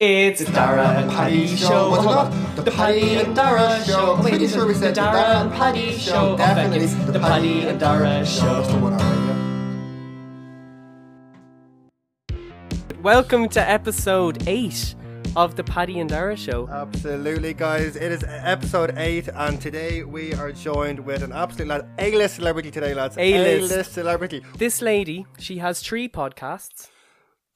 It's 0.00 0.44
the 0.44 0.52
Dara 0.52 0.86
and 0.90 1.10
Paddy 1.10 1.48
show. 1.48 1.90
Was 1.90 2.04
it 2.04 2.08
on. 2.08 2.54
The 2.64 2.70
Paddy 2.70 3.16
and 3.16 3.34
Dara 3.34 3.82
show. 3.84 4.14
Wait, 4.22 4.30
Pretty 4.30 4.46
sure 4.46 4.64
we 4.64 4.74
said 4.74 4.90
the 4.94 5.00
Dara 5.00 5.40
and 5.40 5.52
Paddy 5.52 5.90
show? 5.98 6.34
Oh, 6.34 6.36
Definitely 6.36 6.86
the 7.12 7.18
Paddy 7.18 7.62
and 7.66 7.80
Dara 7.80 8.04
That's 8.04 8.38
the 8.40 8.62
show. 8.62 8.78
one. 8.78 8.96
Welcome 13.02 13.48
to 13.48 13.60
episode 13.68 14.46
8 14.46 14.94
of 15.34 15.56
the 15.56 15.64
Paddy 15.64 15.98
and 15.98 16.08
Dara 16.08 16.36
show. 16.36 16.68
Absolutely, 16.68 17.52
guys. 17.52 17.96
It 17.96 18.12
is 18.12 18.24
episode 18.28 18.94
eight, 18.96 19.26
and 19.34 19.60
today 19.60 20.04
we 20.04 20.32
are 20.34 20.52
joined 20.52 21.00
with 21.00 21.24
an 21.24 21.32
absolute 21.32 21.66
lad, 21.66 21.88
A-list 21.98 22.36
celebrity 22.36 22.70
today, 22.70 22.94
lads. 22.94 23.16
A-list. 23.18 23.72
A-list 23.72 23.92
celebrity. 23.94 24.44
This 24.58 24.80
lady, 24.80 25.26
she 25.40 25.58
has 25.58 25.80
three 25.82 26.08
podcasts. 26.08 26.86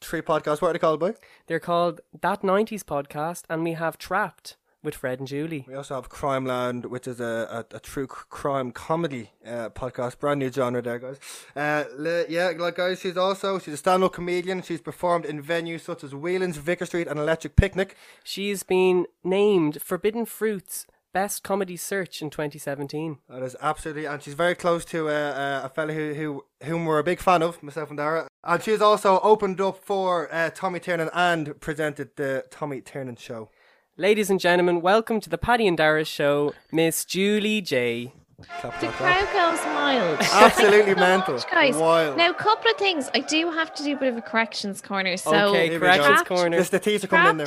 Three 0.03 0.23
podcasts. 0.23 0.61
What 0.61 0.69
are 0.69 0.73
they 0.73 0.79
called, 0.79 1.00
boy? 1.00 1.14
They're 1.46 1.61
called 1.61 2.00
That 2.21 2.43
90s 2.43 2.82
Podcast, 2.82 3.45
and 3.48 3.62
we 3.64 3.73
have 3.75 3.98
Trapped 3.98 4.56
with 4.83 4.97
Fred 4.97 5.20
and 5.20 5.29
Julie. 5.29 5.65
We 5.69 5.74
also 5.74 5.95
have 5.95 6.09
Crime 6.09 6.45
Land, 6.45 6.87
which 6.87 7.06
is 7.06 7.20
a, 7.20 7.65
a, 7.73 7.77
a 7.77 7.80
true 7.80 8.07
crime 8.09 8.73
comedy 8.73 9.30
uh, 9.46 9.70
podcast. 9.70 10.19
Brand 10.19 10.41
new 10.41 10.51
genre 10.51 10.83
there, 10.83 10.98
guys. 10.98 11.19
Uh, 11.55 11.84
le- 11.96 12.27
yeah, 12.29 12.52
like 12.59 12.74
guys, 12.77 13.01
she's 13.01 13.16
also 13.16 13.59
she's 13.59 13.74
a 13.74 13.77
stand-up 13.77 14.12
comedian. 14.12 14.60
She's 14.62 14.80
performed 14.80 15.24
in 15.24 15.43
venues 15.43 15.83
such 15.83 16.02
as 16.02 16.15
Whelan's, 16.15 16.57
Vicar 16.57 16.87
Street, 16.87 17.07
and 17.07 17.19
Electric 17.21 17.55
Picnic. 17.55 17.96
She's 18.24 18.62
been 18.65 19.07
named 19.23 19.80
Forbidden 19.80 20.27
Fruits 20.27 20.87
Best 21.12 21.43
Comedy 21.43 21.77
Search 21.77 22.23
in 22.23 22.30
2017. 22.30 23.19
That 23.29 23.43
is 23.43 23.55
absolutely, 23.61 24.07
and 24.07 24.23
she's 24.23 24.33
very 24.33 24.55
close 24.55 24.83
to 24.87 25.09
uh, 25.09 25.12
uh, 25.12 25.61
a 25.65 25.69
fella 25.69 25.93
who, 25.93 26.15
who 26.15 26.45
whom 26.65 26.87
we're 26.87 26.98
a 26.98 27.05
big 27.05 27.21
fan 27.21 27.43
of, 27.43 27.62
myself 27.62 27.91
and 27.91 27.98
Dara. 27.98 28.29
And 28.45 28.62
she's 28.62 28.80
also 28.80 29.21
opened 29.21 29.61
up 29.61 29.77
for 29.85 30.33
uh, 30.33 30.48
Tommy 30.55 30.80
Tiernan 30.80 31.11
and 31.12 31.61
presented 31.61 32.16
the 32.16 32.45
Tommy 32.51 32.80
Tiernan 32.80 33.16
show. 33.16 33.51
Ladies 33.98 34.30
and 34.30 34.41
gentlemen, 34.41 34.80
welcome 34.80 35.21
to 35.21 35.29
the 35.29 35.37
Paddy 35.37 35.66
and 35.69 35.77
Dara 35.77 36.05
show, 36.07 36.54
Miss 36.73 37.04
Julie 37.04 37.60
J. 37.60 38.15
Clap, 38.60 38.80
The 38.80 38.87
clap, 38.88 38.97
clap. 38.97 39.29
crowd 39.29 39.52
goes 39.54 39.65
wild. 39.66 40.19
Absolutely 40.32 40.95
So 40.95 40.99
mental. 41.01 41.35
much, 41.35 41.51
guys. 41.51 41.76
Wild. 41.76 42.16
Now, 42.16 42.30
a 42.30 42.35
couple 42.35 42.71
of 42.71 42.79
things. 42.79 43.10
I 43.15 43.21
do 43.21 43.51
have 43.51 43.74
to 43.74 43.85
do 43.85 43.95
a 43.95 43.99
bit 43.99 44.09
of 44.09 44.16
a 44.16 44.23
corrections 44.23 44.80
corner. 44.80 45.19
So, 45.19 45.51
okay, 45.51 45.65
Here 45.65 45.74
we 45.74 45.79
corrections 45.79 46.23
corner. 46.23 46.57
This 46.57 46.71
the 46.71 46.80
teaser 46.80 47.07
coming 47.07 47.30
in 47.32 47.37
now. 47.37 47.45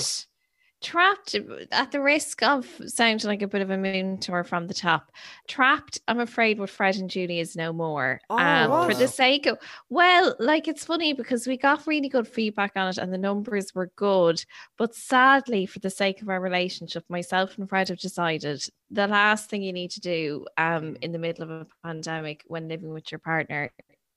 Trapped, 0.81 1.31
trapped 1.31 1.67
at 1.71 1.91
the 1.91 2.01
risk 2.01 2.43
of 2.43 2.67
sounding 2.85 3.27
like 3.27 3.41
a 3.41 3.47
bit 3.47 3.61
of 3.61 3.69
a 3.69 3.75
múinteoir 3.75 4.45
from 4.45 4.67
the 4.67 4.73
top. 4.73 5.11
Trapped, 5.47 5.99
I'm 6.07 6.19
afraid, 6.19 6.59
with 6.59 6.69
Fred 6.69 6.95
and 6.97 7.09
Julie 7.09 7.39
is 7.39 7.55
no 7.55 7.73
more. 7.73 8.21
Oh, 8.29 8.37
um, 8.37 8.89
for 8.89 8.95
the 8.95 9.07
sake 9.07 9.45
of, 9.45 9.57
well, 9.89 10.35
like 10.39 10.67
it's 10.67 10.85
funny 10.85 11.13
because 11.13 11.47
we 11.47 11.57
got 11.57 11.87
really 11.87 12.09
good 12.09 12.27
feedback 12.27 12.73
on 12.75 12.89
it 12.89 12.97
and 12.97 13.11
the 13.11 13.17
numbers 13.17 13.73
were 13.73 13.91
good. 13.95 14.43
But 14.77 14.93
sadly, 14.93 15.65
for 15.65 15.79
the 15.79 15.89
sake 15.89 16.21
of 16.21 16.29
our 16.29 16.39
relationship, 16.39 17.03
myself 17.09 17.57
and 17.57 17.67
Fred 17.67 17.89
have 17.89 17.99
decided 17.99 18.63
the 18.91 19.07
last 19.07 19.49
thing 19.49 19.63
you 19.63 19.73
need 19.73 19.91
to 19.91 20.01
do 20.01 20.45
um, 20.57 20.97
in 21.01 21.11
the 21.11 21.19
middle 21.19 21.43
of 21.43 21.49
a 21.49 21.67
pandemic 21.83 22.43
when 22.47 22.67
living 22.67 22.93
with 22.93 23.11
your 23.11 23.19
partner 23.19 23.71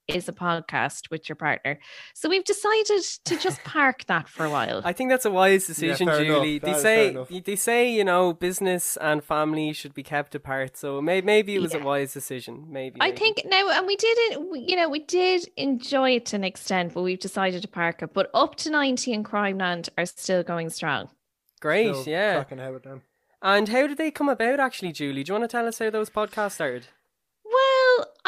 is 0.08 0.28
a 0.28 0.32
podcast 0.32 1.10
with 1.10 1.28
your 1.28 1.36
partner. 1.36 1.78
So 2.14 2.28
we've 2.28 2.44
decided 2.44 3.02
to 3.24 3.38
just 3.38 3.62
park 3.64 4.06
that 4.06 4.28
for 4.28 4.46
a 4.46 4.50
while. 4.50 4.80
I 4.84 4.92
think 4.92 5.10
that's 5.10 5.24
a 5.24 5.30
wise 5.30 5.66
decision, 5.66 6.08
fair 6.08 6.22
enough. 6.22 6.36
Julie. 6.36 6.58
They 6.58 6.74
say 6.74 7.40
they 7.44 7.56
say 7.56 7.92
you 7.92 8.04
know 8.04 8.32
business 8.32 8.96
and 9.00 9.22
family 9.22 9.72
should 9.72 9.94
be 9.94 10.02
kept 10.02 10.34
apart. 10.34 10.76
So 10.76 11.00
may, 11.00 11.20
maybe 11.20 11.54
it 11.54 11.60
was 11.60 11.74
a 11.74 11.78
wise 11.78 12.12
decision. 12.12 12.66
Maybe 12.68 13.00
I 13.00 13.08
maybe. 13.08 13.18
think 13.18 13.42
no, 13.46 13.70
and 13.70 13.86
we 13.86 13.96
did 13.96 14.16
it. 14.18 14.68
You 14.68 14.76
know, 14.76 14.88
we 14.88 15.00
did 15.00 15.48
enjoy 15.56 16.16
it 16.16 16.26
to 16.26 16.36
an 16.36 16.44
extent, 16.44 16.94
but 16.94 17.02
we've 17.02 17.20
decided 17.20 17.62
to 17.62 17.68
park 17.68 18.02
it. 18.02 18.14
But 18.14 18.30
up 18.34 18.56
to 18.56 18.70
ninety 18.70 19.12
and 19.12 19.24
Crime 19.24 19.58
Land 19.58 19.90
are 19.98 20.06
still 20.06 20.42
going 20.42 20.70
strong. 20.70 21.10
great. 21.60 21.94
Still 21.94 22.12
yeah. 22.12 22.44
ahead 22.50 22.72
with 22.72 22.82
them. 22.82 23.02
And 23.40 23.68
how 23.68 23.86
did 23.86 23.98
they 23.98 24.10
come 24.10 24.28
about, 24.28 24.58
actually, 24.58 24.92
Julie? 24.92 25.22
Do 25.22 25.30
you 25.30 25.38
want 25.38 25.48
to 25.48 25.56
tell 25.56 25.68
us 25.68 25.78
how 25.78 25.90
those 25.90 26.10
podcasts 26.10 26.52
started? 26.52 26.88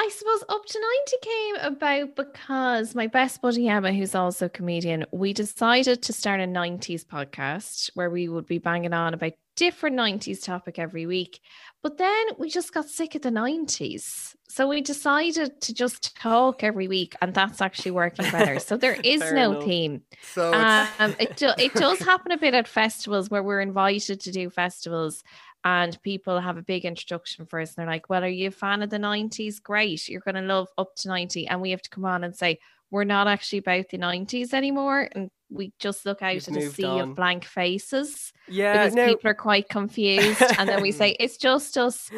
I 0.01 0.09
suppose 0.09 0.43
up 0.49 0.65
to 0.65 0.81
90 0.81 1.17
came 1.21 1.57
about 1.57 2.17
because 2.17 2.95
my 2.95 3.07
best 3.07 3.43
buddy 3.43 3.69
Emma, 3.69 3.93
who's 3.93 4.15
also 4.15 4.47
a 4.47 4.49
comedian, 4.49 5.05
we 5.11 5.35
decided 5.35 6.01
to 6.05 6.15
start 6.15 6.41
a 6.41 6.45
90s 6.45 7.05
podcast 7.05 7.91
where 7.93 8.09
we 8.09 8.27
would 8.27 8.47
be 8.47 8.57
banging 8.57 8.95
on 8.95 9.13
about 9.13 9.35
different 9.57 9.97
90s 9.97 10.43
topic 10.43 10.79
every 10.79 11.05
week. 11.05 11.41
But 11.83 11.99
then 11.99 12.29
we 12.39 12.49
just 12.49 12.73
got 12.73 12.89
sick 12.89 13.15
of 13.15 13.21
the 13.21 13.29
90s. 13.29 14.35
So 14.49 14.67
we 14.67 14.81
decided 14.81 15.61
to 15.61 15.75
just 15.75 16.17
talk 16.17 16.65
every 16.65 16.89
week, 16.89 17.15
and 17.21 17.35
that's 17.35 17.61
actually 17.61 17.91
working 17.91 18.31
better. 18.31 18.59
So 18.59 18.79
there 18.79 18.97
is 19.05 19.21
no 19.21 19.53
enough. 19.53 19.65
theme. 19.65 20.03
So 20.23 20.55
Um, 20.55 21.15
it, 21.21 21.37
do, 21.37 21.51
it 21.59 21.75
does 21.75 21.99
happen 21.99 22.33
a 22.33 22.39
bit 22.39 22.55
at 22.55 22.67
festivals 22.67 23.29
where 23.29 23.43
we're 23.43 23.61
invited 23.61 24.21
to 24.21 24.33
do 24.33 24.49
festivals 24.49 25.23
and 25.65 26.01
people 26.03 26.41
have 26.41 26.57
a 26.57 26.63
big 26.63 26.85
introduction 26.85 27.47
for 27.47 27.61
us 27.61 27.71
and 27.71 27.77
they're 27.77 27.93
like, 27.93 28.09
Well, 28.09 28.25
are 28.25 28.29
you 28.29 28.49
a 28.49 28.51
fan 28.53 28.83
of 28.83 28.91
the 28.91 28.99
90s? 28.99 29.63
Great. 29.63 30.09
You're 30.09 30.21
going 30.23 30.35
to 30.37 30.41
love 30.43 30.69
up 30.79 30.95
to 30.97 31.09
90. 31.09 31.47
And 31.49 31.61
we 31.61 31.71
have 31.73 31.83
to 31.83 31.91
come 31.91 32.05
on 32.05 32.25
and 32.25 32.35
say, 32.35 32.59
We're 32.91 33.05
not 33.05 33.29
actually 33.29 33.59
about 33.59 33.89
the 33.91 33.99
90s 33.99 34.55
anymore. 34.55 35.09
And 35.13 35.31
we 35.51 35.73
just 35.79 36.07
look 36.07 36.23
out 36.23 36.35
You've 36.35 36.49
at 36.49 36.57
a 36.57 36.71
sea 36.71 36.85
on. 36.85 37.11
of 37.11 37.15
blank 37.17 37.45
faces 37.45 38.33
Yeah, 38.49 38.73
because 38.73 38.95
no, 38.95 39.09
people 39.09 39.31
are 39.31 39.35
quite 39.35 39.69
confused. 39.69 40.43
and 40.59 40.69
then 40.69 40.81
we 40.81 40.93
say, 40.93 41.11
It's 41.21 41.37
just 41.37 41.77
us 41.77 42.11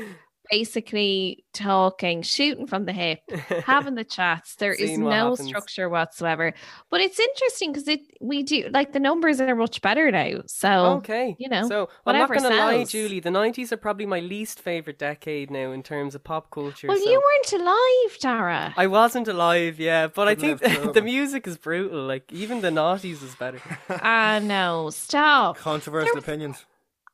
basically 0.50 1.44
talking, 1.52 2.22
shooting 2.22 2.66
from 2.66 2.84
the 2.84 2.92
hip 2.92 3.20
having 3.64 3.94
the 3.94 4.04
chats. 4.04 4.56
There 4.62 4.72
is 4.72 4.98
no 4.98 5.30
happens. 5.30 5.48
structure 5.48 5.88
whatsoever. 5.88 6.52
But 6.90 7.00
it's 7.00 7.18
interesting 7.18 7.72
because 7.72 7.88
it 7.88 8.00
we 8.20 8.42
do 8.42 8.68
like 8.70 8.92
the 8.92 9.00
numbers 9.00 9.40
are 9.40 9.54
much 9.56 9.80
better 9.82 10.10
now. 10.10 10.42
So 10.46 10.68
okay. 10.98 11.36
you 11.38 11.48
know, 11.48 11.68
so 11.68 11.88
I'm 12.06 12.16
not 12.16 12.30
whatever 12.30 12.34
going 12.36 12.52
to 12.52 12.58
lie. 12.58 12.84
Julie. 12.84 13.20
The 13.20 13.30
90s 13.30 13.72
are 13.72 13.76
probably 13.76 14.06
my 14.06 14.20
least 14.20 14.60
favorite 14.60 14.98
decade 14.98 15.50
now 15.50 15.72
in 15.72 15.82
terms 15.82 16.14
of 16.14 16.22
pop 16.24 16.50
culture. 16.50 16.86
well, 16.88 16.98
so- 16.98 17.10
you 17.10 17.20
weren't 17.20 17.52
alive, 17.62 18.18
Dara. 18.20 18.74
I 18.76 18.86
wasn't 18.86 19.28
alive, 19.28 19.80
yeah, 19.80 20.06
but 20.06 20.28
I 20.28 20.34
Couldn't 20.34 20.58
think 20.58 20.92
the 20.94 21.02
music 21.02 21.46
is 21.46 21.56
brutal. 21.56 22.02
Like 22.04 22.30
even 22.32 22.60
the 22.60 22.70
noughties 22.70 23.22
is 23.22 23.34
better. 23.34 23.60
Ah, 23.88 24.40
no, 24.42 24.90
stop. 24.90 25.56
controversial 25.58 26.14
there- 26.14 26.20
opinions. 26.20 26.64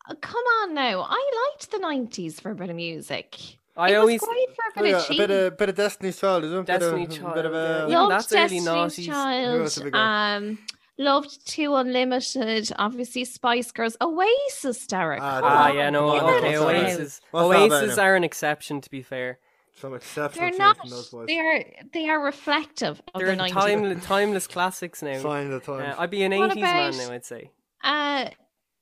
Uh, 0.08 0.14
Come 0.20 0.42
on 0.62 0.74
now. 0.74 1.06
I 1.08 1.30
liked 1.52 1.70
the 1.70 1.78
90s 1.78 2.40
for 2.40 2.50
a 2.50 2.54
bit 2.54 2.70
of 2.70 2.76
music. 2.76 3.36
I 3.76 3.90
it 3.92 3.94
always 3.96 4.20
was 4.20 4.28
great 4.28 4.48
for 4.56 4.62
a 4.62 4.80
Oh, 4.80 4.82
bit 4.82 4.90
yeah, 4.90 4.96
of 4.98 5.10
a 5.10 5.14
bit 5.16 5.30
of 5.30 5.56
bit 5.58 5.68
of 5.68 5.74
Destiny's 5.76 6.18
Child, 6.18 6.44
isn't 6.44 6.58
it? 6.60 6.66
Bit 6.66 6.74
of- 6.76 6.80
Destiny 6.80 7.06
Bit 7.06 7.16
Child, 7.20 7.38
of 7.46 7.52
yeah. 7.52 7.58
a 7.58 7.76
Even 7.86 7.92
loved 7.92 8.10
that's 8.12 8.32
early 8.32 8.42
Destiny's 8.42 8.66
noughties. 8.66 9.06
Who 9.54 9.60
else 9.62 9.74
have 9.76 9.84
we 9.84 9.90
Child. 9.92 10.42
Um, 10.42 10.58
loved 10.98 11.46
Two 11.46 11.74
Unlimited. 11.76 12.72
Obviously, 12.76 13.24
Spice 13.24 13.70
Girls. 13.70 13.96
Oasis, 14.00 14.84
Derek. 14.88 15.20
Ah, 15.22 15.40
come 15.40 15.50
Ah, 15.52 15.72
yeah, 15.72 15.90
no, 15.90 16.10
Come 16.18 16.24
okay, 16.24 16.24
what's 16.24 16.42
that 16.42 16.54
about? 16.60 16.74
Oasis. 16.74 17.20
What's 17.30 17.44
Oasis 17.72 17.98
are 17.98 18.16
an 18.16 18.24
exception, 18.24 18.80
to 18.80 18.90
be 18.90 19.02
fair. 19.02 19.38
some 19.74 19.94
exceptional 19.94 20.50
They're 20.50 20.58
not. 20.58 20.78
those 20.90 21.08
boys. 21.10 21.26
They 21.28 21.38
are. 21.38 21.64
They 21.92 22.08
are 22.08 22.20
reflective 22.20 23.00
of 23.14 23.20
They're 23.20 23.36
the 23.36 23.42
90s. 23.44 23.52
timeless, 23.52 24.04
timeless 24.04 24.46
classics 24.48 25.02
now. 25.02 25.20
Sign 25.20 25.52
of 25.52 25.64
the 25.64 25.72
Uh, 25.72 25.78
times. 25.82 25.94
I'd 26.00 26.10
be 26.10 26.24
an 26.24 26.32
80s 26.32 26.56
man 26.56 26.88
about- 26.94 26.94
now, 27.08 27.14
I'd 27.14 27.24
say. 27.24 27.50
Uh, 27.84 28.24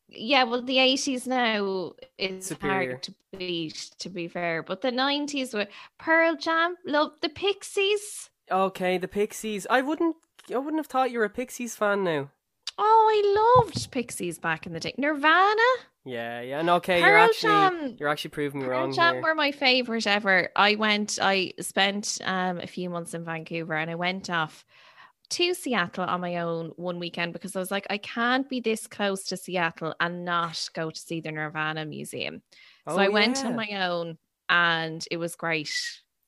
yeah, 0.08 0.44
well, 0.44 0.62
the 0.62 0.78
eighties 0.78 1.26
now 1.26 1.92
is 2.18 2.46
Superior. 2.46 2.90
hard 2.92 3.02
to 3.04 3.14
beat, 3.36 3.90
to 3.98 4.08
be 4.08 4.28
fair. 4.28 4.62
But 4.62 4.80
the 4.82 4.90
nineties 4.92 5.52
were 5.54 5.66
Pearl 5.98 6.36
Jam, 6.36 6.76
love 6.84 7.12
the 7.20 7.28
Pixies. 7.28 8.30
Okay, 8.50 8.98
the 8.98 9.08
Pixies. 9.08 9.66
I 9.68 9.82
wouldn't. 9.82 10.16
I 10.52 10.58
wouldn't 10.58 10.78
have 10.78 10.86
thought 10.86 11.10
you 11.10 11.18
were 11.18 11.24
a 11.24 11.30
Pixies 11.30 11.74
fan 11.74 12.04
now. 12.04 12.30
Oh, 12.78 13.08
I 13.10 13.64
loved 13.64 13.90
Pixies 13.90 14.38
back 14.38 14.66
in 14.66 14.72
the 14.74 14.80
day. 14.80 14.94
Nirvana, 14.98 15.62
Yeah, 16.04 16.40
yeah. 16.42 16.60
And 16.60 16.68
okay, 16.70 16.98
you're 17.00 17.08
Pearl 17.08 17.24
actually 17.24 17.50
Jam. 17.50 17.96
you're 17.98 18.08
actually 18.08 18.30
proving 18.30 18.60
me 18.60 18.66
Pearl 18.66 18.80
wrong 18.80 18.92
Jam 18.92 19.14
here. 19.14 19.22
were 19.22 19.34
my 19.34 19.50
favorite 19.50 20.06
ever. 20.06 20.50
I 20.54 20.74
went. 20.76 21.18
I 21.20 21.52
spent 21.60 22.18
um 22.24 22.58
a 22.58 22.66
few 22.66 22.90
months 22.90 23.14
in 23.14 23.24
Vancouver, 23.24 23.74
and 23.74 23.90
I 23.90 23.94
went 23.96 24.30
off 24.30 24.64
to 25.30 25.54
Seattle 25.54 26.04
on 26.04 26.20
my 26.20 26.36
own 26.36 26.72
one 26.76 26.98
weekend 26.98 27.32
because 27.32 27.54
I 27.56 27.58
was 27.58 27.70
like, 27.70 27.86
I 27.90 27.98
can't 27.98 28.48
be 28.48 28.60
this 28.60 28.86
close 28.86 29.24
to 29.24 29.36
Seattle 29.36 29.94
and 30.00 30.24
not 30.24 30.68
go 30.74 30.90
to 30.90 30.98
see 31.00 31.20
the 31.20 31.32
Nirvana 31.32 31.84
Museum. 31.84 32.42
So 32.88 32.94
Oh, 32.94 32.98
I 32.98 33.08
went 33.08 33.44
on 33.44 33.56
my 33.56 33.68
own 33.88 34.18
and 34.48 35.04
it 35.10 35.16
was 35.16 35.34
great. 35.36 35.72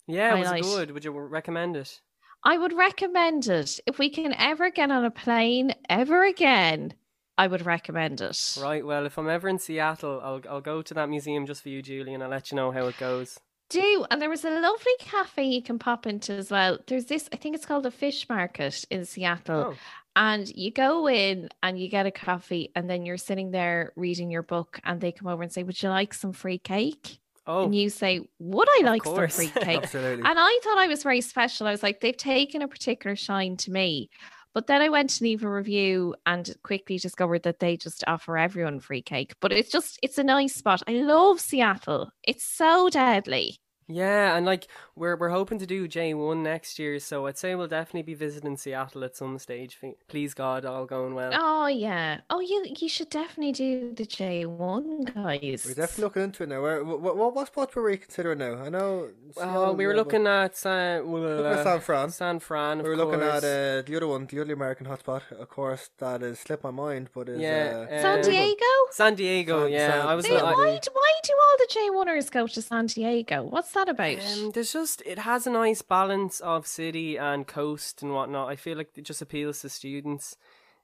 Yeah, 0.06 0.34
was 0.34 0.43
it 0.43 0.46
highlight. 0.46 0.62
good? 0.62 0.90
Would 0.93 1.05
you 1.05 1.12
recommend 1.12 1.76
it? 1.76 2.00
I 2.44 2.56
would 2.56 2.72
recommend 2.72 3.46
it. 3.49 3.81
If 3.87 3.99
we 3.99 4.11
can 4.11 4.32
ever 4.34 4.70
get 4.70 4.90
on 4.90 5.05
a 5.05 5.11
plane 5.11 5.75
ever 5.88 6.25
again, 6.25 6.94
I 7.37 7.46
would 7.46 7.67
recommend 7.67 8.20
it. 8.20 8.56
Right. 8.61 8.84
Well, 8.84 9.06
if 9.06 9.19
I'm 9.19 9.28
ever 9.28 9.49
in 9.49 9.58
Seattle, 9.58 10.20
I'll 10.22 10.40
I'll 10.49 10.61
go 10.61 10.82
to 10.82 10.94
that 10.94 11.08
museum 11.08 11.46
just 11.46 11.62
for 11.62 11.69
you, 11.69 11.82
Julie, 11.82 12.14
and 12.14 12.22
I'll 12.22 12.31
let 12.31 12.50
you 12.50 12.56
know 12.56 12.70
how 12.72 12.87
it 12.87 12.99
goes. 12.99 13.38
Do 13.69 14.06
and 14.11 14.20
there 14.23 14.31
was 14.31 14.44
a 14.44 14.50
lovely 14.50 14.93
cafe 14.99 15.44
you 15.44 15.62
can 15.62 15.79
pop 15.79 16.06
into 16.06 16.32
as 16.32 16.50
well. 16.50 16.79
There's 16.87 17.05
this, 17.06 17.29
I 17.32 17.37
think 17.37 17.55
it's 17.55 17.67
called 17.67 17.85
the 17.85 17.91
Fish 17.91 18.26
Market 18.29 18.85
in 18.91 19.05
Seattle. 19.05 19.67
Oh, 19.73 19.79
And 20.17 20.49
you 20.49 20.70
go 20.73 21.06
in 21.09 21.49
and 21.62 21.79
you 21.79 21.88
get 21.88 22.06
a 22.06 22.11
coffee, 22.11 22.73
and 22.75 22.88
then 22.88 23.05
you're 23.05 23.19
sitting 23.19 23.50
there 23.50 23.93
reading 23.94 24.31
your 24.31 24.43
book, 24.43 24.81
and 24.85 25.00
they 25.00 25.12
come 25.12 25.29
over 25.29 25.43
and 25.43 25.53
say, 25.53 25.62
Would 25.65 25.82
you 25.82 25.91
like 25.91 26.15
some 26.15 26.32
free 26.32 26.59
cake? 26.59 27.20
oh, 27.47 27.65
And 27.65 27.75
you 27.75 27.91
say, 27.91 28.26
Would 28.38 28.69
I 28.70 28.82
like 28.85 29.05
some 29.05 29.29
free 29.29 29.49
cake? 29.61 29.82
Absolutely. 29.85 30.25
And 30.25 30.38
I 30.38 30.61
thought 30.65 30.79
I 30.79 30.87
was 30.88 31.03
very 31.03 31.20
special. 31.20 31.67
I 31.67 31.70
was 31.70 31.82
like, 31.82 32.00
they've 32.00 32.17
taken 32.17 32.62
a 32.62 32.69
particular 32.69 33.17
shine 33.17 33.56
to 33.59 33.70
me. 33.70 34.09
But 34.54 34.66
then 34.66 34.82
I 34.82 34.88
went 34.88 35.10
to 35.10 35.24
leave 35.24 35.44
a 35.44 35.50
review 35.50 36.14
and 36.26 36.54
quickly 36.62 36.98
discovered 36.98 37.42
that 37.44 37.60
they 37.60 37.76
just 37.76 38.02
offer 38.06 38.36
everyone 38.36 38.80
free 38.80 39.02
cake. 39.02 39.34
But 39.40 39.52
it's 39.52 39.70
just, 39.70 39.98
it's 40.02 40.18
a 40.18 40.24
nice 40.24 40.54
spot. 40.54 40.82
I 40.88 40.92
love 40.92 41.40
Seattle. 41.40 42.10
It's 42.22 42.44
so 42.44 42.88
deadly. 42.88 43.58
Yeah, 43.88 44.37
and 44.37 44.44
like 44.44 44.69
we're 44.94 45.17
we're 45.17 45.31
hoping 45.31 45.58
to 45.61 45.67
do 45.67 45.88
J 45.88 46.12
one 46.12 46.43
next 46.43 46.79
year, 46.79 46.99
so 47.00 47.26
I'd 47.26 47.38
say 47.38 47.55
we'll 47.55 47.69
definitely 47.69 48.02
be 48.02 48.14
visiting 48.14 48.56
Seattle 48.58 49.02
at 49.02 49.17
some 49.17 49.38
stage. 49.38 49.79
Please 50.08 50.35
God, 50.35 50.67
all 50.67 50.85
going 50.85 51.14
well. 51.14 51.31
Oh 51.35 51.67
yeah. 51.69 52.20
Oh, 52.29 52.40
you 52.40 52.67
you 52.79 52.88
should 52.88 53.08
definitely 53.08 53.52
do 53.52 53.94
the 53.94 54.05
J 54.05 54.44
one 54.44 55.05
guys. 55.05 55.64
We're 55.67 55.75
definitely 55.75 56.05
looking 56.05 56.23
into 56.25 56.43
it 56.43 56.50
now. 56.50 56.61
Where, 56.61 56.85
what, 56.85 57.17
what, 57.17 57.35
what 57.35 57.46
spot 57.46 57.75
were 57.75 57.82
we 57.85 57.96
considering 57.96 58.38
now? 58.38 58.62
I 58.62 58.69
know. 58.69 59.08
Well, 59.35 59.75
we 59.75 59.87
were 59.87 59.93
yeah, 59.93 59.96
looking 59.99 60.26
at 60.26 60.55
San, 60.56 61.11
looking 61.11 61.46
at 61.46 61.64
San 61.64 61.81
Fran. 61.81 62.11
San 62.11 62.41
Fran. 62.41 62.81
Of 62.81 62.84
We 62.84 62.91
were 62.91 62.96
looking 62.96 63.23
at 63.23 63.38
uh, 63.38 63.82
the 63.82 63.94
other 63.96 64.06
one, 64.06 64.26
the 64.26 64.41
other 64.41 64.52
American 64.52 64.87
hotspot, 64.87 65.23
of 65.32 65.49
course, 65.49 65.88
that 65.99 66.20
has 66.20 66.41
slipped 66.41 66.64
my 66.64 66.70
mind, 66.70 67.08
but 67.14 67.29
is 67.31 67.41
Yeah, 67.41 67.87
uh, 67.91 68.02
San 68.02 68.17
um, 68.19 68.23
Diego. 68.23 68.64
San 68.91 69.14
Diego. 69.14 69.62
San- 69.64 69.73
yeah, 69.73 69.93
San- 69.93 70.06
I 70.08 70.14
was. 70.14 70.26
They- 70.26 70.37
I- 70.37 70.52
why, 70.52 70.79
do- 70.82 70.91
why 70.93 71.12
do 71.23 71.32
all 71.32 71.56
the 71.58 71.69
J 71.70 71.88
oneers 71.91 72.31
go 72.31 72.46
to 72.46 72.61
San 72.61 72.87
Diego? 72.87 73.44
What's 73.44 73.77
that 73.78 73.88
about? 73.88 74.19
Um, 74.25 74.50
there's 74.52 74.72
just 74.72 75.02
it 75.06 75.19
has 75.20 75.46
a 75.46 75.50
nice 75.50 75.82
balance 75.82 76.40
of 76.40 76.66
city 76.66 77.16
and 77.16 77.46
coast 77.46 78.02
and 78.02 78.12
whatnot. 78.12 78.48
I 78.48 78.56
feel 78.56 78.76
like 78.76 78.90
it 78.96 79.04
just 79.04 79.22
appeals 79.22 79.60
to 79.62 79.69
students, 79.69 80.36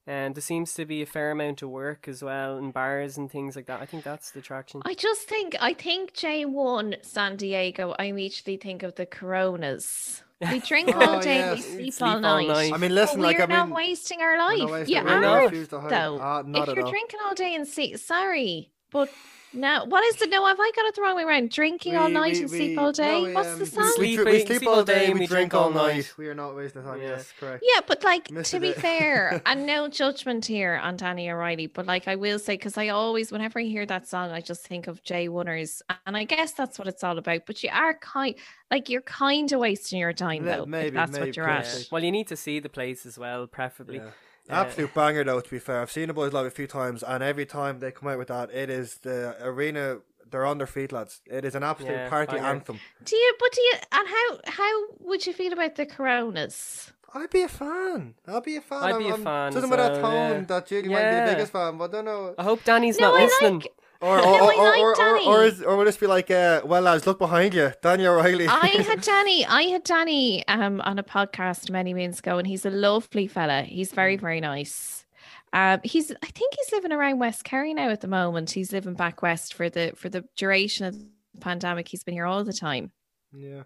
and 0.07 0.35
there 0.35 0.43
seems 0.43 0.75
to 0.75 0.85
be 0.85 1.03
a 1.03 1.07
fair 1.07 1.31
amount 1.31 1.63
of 1.63 1.71
work 1.71 2.07
as 2.09 2.23
well 2.23 2.57
in 2.59 2.71
bars 2.71 3.17
and 3.17 3.31
things 3.31 3.57
like 3.57 3.67
that. 3.67 3.81
I 3.81 3.87
think 3.87 4.05
that's 4.05 4.31
the 4.31 4.41
attraction. 4.41 4.83
I 4.85 4.95
just 4.95 5.23
think 5.29 5.57
I 5.61 5.75
think 5.75 6.13
J 6.15 6.45
one 6.45 6.97
San 7.03 7.37
Diego. 7.37 7.95
I 7.99 8.05
immediately 8.07 8.57
think 8.57 8.83
of 8.83 8.95
the 8.95 9.07
Coronas. 9.07 10.23
We 10.41 10.59
drink 10.71 10.91
Oh, 10.95 11.01
all 11.15 11.21
day, 11.21 11.37
yes. 11.37 11.57
we 11.57 11.63
sleep, 11.63 11.93
Sleep 11.95 12.09
all 12.09 12.15
all 12.17 12.21
night. 12.21 12.49
night. 12.49 12.73
I 12.75 12.77
mean, 12.77 12.91
But 12.91 12.95
listen, 12.97 13.21
like 13.21 13.39
we're 13.39 13.45
I 13.45 13.47
not 13.47 13.69
mean, 13.69 13.77
wasting 13.77 14.21
our 14.21 14.33
we're 14.33 14.37
not 14.37 14.59
life. 14.59 14.71
wasting- 14.71 14.97
You 14.97 15.05
we're 15.05 15.25
are 15.25 15.45
refused 15.45 15.71
to 15.71 15.81
hide. 15.81 15.91
though. 15.91 16.17
Not 16.19 16.47
if 16.65 16.69
at 16.71 16.77
you're 16.77 16.85
all. 16.85 16.91
drinking 16.91 17.21
all 17.25 17.35
day 17.35 17.55
and 17.55 17.67
sleep, 17.67 17.97
sorry, 17.99 18.71
but 18.91 19.09
now 19.55 19.85
what 19.85 20.03
is 20.05 20.21
it? 20.21 20.31
No, 20.31 20.45
have 20.47 20.59
I 20.61 20.71
got 20.75 20.85
it 20.87 20.95
the 20.95 21.03
wrong 21.03 21.17
way 21.17 21.23
around? 21.23 21.51
Drinking 21.51 21.97
all 21.97 22.09
night 22.09 22.35
we- 22.35 22.41
and 22.43 22.51
we- 22.51 22.57
sleep 22.57 22.79
all 22.79 22.93
day. 22.93 23.21
no, 23.23 23.29
we, 23.29 23.33
What's 23.35 23.49
um, 23.49 23.59
the 23.59 23.65
we 23.65 23.71
song? 23.71 23.93
Sleep- 23.95 24.15
sleep, 24.21 24.27
we 24.27 24.45
sleep 24.47 24.59
sleep 24.59 24.71
all 24.71 24.85
day 24.85 25.13
we 25.13 25.27
drink 25.27 25.55
all 25.55 25.71
night. 25.71 25.95
night. 25.97 26.15
We 26.19 26.29
are 26.29 26.35
not 26.35 26.55
wasting 26.57 26.83
time. 26.83 27.01
Yeah. 27.01 27.09
Yes, 27.11 27.33
correct. 27.39 27.65
Yeah, 27.67 27.81
but 27.87 28.03
like 28.05 28.31
Missed 28.31 28.51
to 28.51 28.61
be 28.61 28.69
bit. 28.73 28.81
fair, 28.81 29.43
and 29.47 29.67
no 29.67 29.89
judgment 29.89 30.45
here 30.47 30.81
on 30.83 30.97
Danny 30.97 31.31
O'Reilly, 31.31 31.67
but 31.69 31.87
like 31.87 32.09
I 32.09 32.17
will 32.17 32.39
say, 32.39 32.55
because 32.55 32.77
I 32.77 32.89
always, 32.89 33.31
whenever 33.33 33.61
I 33.61 33.65
hear 33.65 33.87
that 33.87 34.07
song, 34.09 34.31
I 34.31 34.41
just 34.41 34.67
think 34.67 34.87
of 34.87 35.03
Jay 35.03 35.29
Oneers, 35.29 35.83
and 36.07 36.17
I 36.17 36.25
guess 36.25 36.53
that's 36.53 36.79
what 36.79 36.89
it's 36.89 37.05
all 37.05 37.19
about. 37.19 37.47
But 37.47 37.63
you 37.63 37.71
are 37.73 37.95
kind, 37.95 38.35
like 38.71 38.89
you're 38.89 39.03
kind 39.03 39.51
of 39.53 39.61
wasting 39.61 39.99
your 40.01 40.13
time 40.13 40.45
Le- 40.45 40.57
though. 40.59 40.67
maybe- 40.67 40.89
if 40.89 40.95
that's 40.95 41.13
maybe, 41.13 41.27
what 41.27 41.37
you're 41.37 41.49
at. 41.49 41.89
Well, 41.93 42.03
you 42.05 42.13
need 42.13 42.29
to 42.29 42.37
see 42.37 42.61
the 42.61 42.69
place 42.69 43.07
as 43.07 43.19
well, 43.19 43.47
preferably. 43.47 43.97
Yeah. 43.99 44.11
Uh, 44.51 44.53
Absolute 44.55 44.93
banger 44.95 45.25
though. 45.25 45.41
To 45.41 45.51
be 45.51 45.59
fair, 45.59 45.81
I've 45.81 45.91
seen 45.91 46.09
the 46.09 46.15
boys 46.15 46.33
live 46.33 46.47
a 46.47 46.51
few 46.51 46.67
times, 46.67 47.03
and 47.03 47.23
every 47.23 47.47
time 47.47 47.79
they 47.79 47.91
come 47.91 48.09
out 48.09 48.19
with 48.19 48.29
that, 48.29 48.51
it 48.53 48.69
is 48.71 48.97
the 48.97 49.37
arena. 49.43 49.99
They're 50.31 50.45
on 50.47 50.59
their 50.59 50.67
feet, 50.67 50.91
lads. 50.93 51.21
It 51.27 51.45
is 51.45 51.55
an 51.55 51.63
absolute 51.63 51.93
Yeah, 51.93 52.09
party 52.09 52.33
banger. 52.37 52.47
anthem. 52.49 52.81
Do 53.05 53.15
you? 53.17 53.35
But 53.39 53.53
do 53.53 53.61
you? 53.63 53.73
And 53.93 54.09
how 54.09 54.39
how 54.53 54.85
would 55.01 55.27
you 55.27 55.33
feel 55.33 55.53
about 55.53 55.77
the 55.77 55.87
Coronas? 55.87 56.93
I'd 57.17 57.31
be 57.31 57.43
a 57.43 57.49
fan. 57.49 58.15
I'd 58.27 58.43
be 58.43 58.57
a 58.57 58.61
fan. 58.61 58.83
I'd 58.83 58.93
I'm- 58.93 58.99
be 58.99 59.09
a 59.09 59.15
I'm 59.15 59.23
fan 59.23 59.53
Judging 59.53 59.65
as 59.65 59.71
by 59.71 59.77
that 59.77 59.93
well, 59.93 60.03
tone, 60.03 60.41
yeah. 60.41 60.47
that 60.47 60.67
Julie 60.67 60.89
might 60.89 60.95
be 60.95 60.95
Yeah. 61.03 61.27
the 61.27 61.33
biggest 61.33 61.53
fan, 61.53 61.79
but 61.79 61.91
I 61.91 61.93
don't 61.93 62.05
know. 62.07 62.35
I 62.37 62.43
hope 62.43 62.65
Danny's 62.65 62.99
No, 62.99 63.13
not 63.13 63.21
I 63.21 63.25
listening. 63.25 63.61
like. 63.61 63.73
Or, 64.09 64.19
or, 64.19 64.43
or, 64.43 64.55
or, 64.55 64.77
or, 64.77 65.01
or, 65.01 65.19
or, 65.41 65.45
is, 65.45 65.63
or 65.63 65.77
will 65.77 65.85
this 65.87 65.97
be 65.97 66.07
like, 66.07 66.31
uh, 66.31 66.61
well, 66.65 66.83
lads, 66.83 67.07
look 67.07 67.19
behind 67.19 67.55
you, 67.55 67.73
Daniel 67.83 68.15
O'Reilly. 68.19 68.47
I 68.49 68.67
had 68.89 69.01
Danny. 69.01 69.47
I 69.47 69.63
had 69.63 69.83
Danny 69.85 70.47
um 70.49 70.81
on 70.83 70.99
a 70.99 71.03
podcast 71.03 71.71
many 71.71 71.95
moons 71.95 72.19
ago, 72.19 72.37
and 72.39 72.47
he's 72.47 72.67
a 72.67 72.71
lovely 72.71 73.27
fella. 73.27 73.63
He's 73.63 73.91
Mm. 73.93 73.95
very 73.95 74.17
very 74.17 74.41
nice. 74.41 75.07
Um, 75.53 75.81
he's 75.85 76.11
I 76.11 76.27
think 76.27 76.53
he's 76.57 76.73
living 76.73 76.93
around 76.93 77.19
West 77.21 77.45
Kerry 77.45 77.73
now 77.75 77.89
at 77.91 78.01
the 78.01 78.09
moment. 78.09 78.51
He's 78.51 78.73
living 78.73 78.95
back 78.95 79.23
west 79.23 79.55
for 79.55 79.71
the 79.71 79.93
for 79.97 80.09
the 80.09 80.25
duration 80.37 80.85
of 80.87 80.99
the 80.99 81.41
pandemic. 81.41 81.89
He's 81.89 82.03
been 82.05 82.15
here 82.15 82.27
all 82.27 82.43
the 82.45 82.53
time. 82.53 82.91
yeah, 83.33 83.63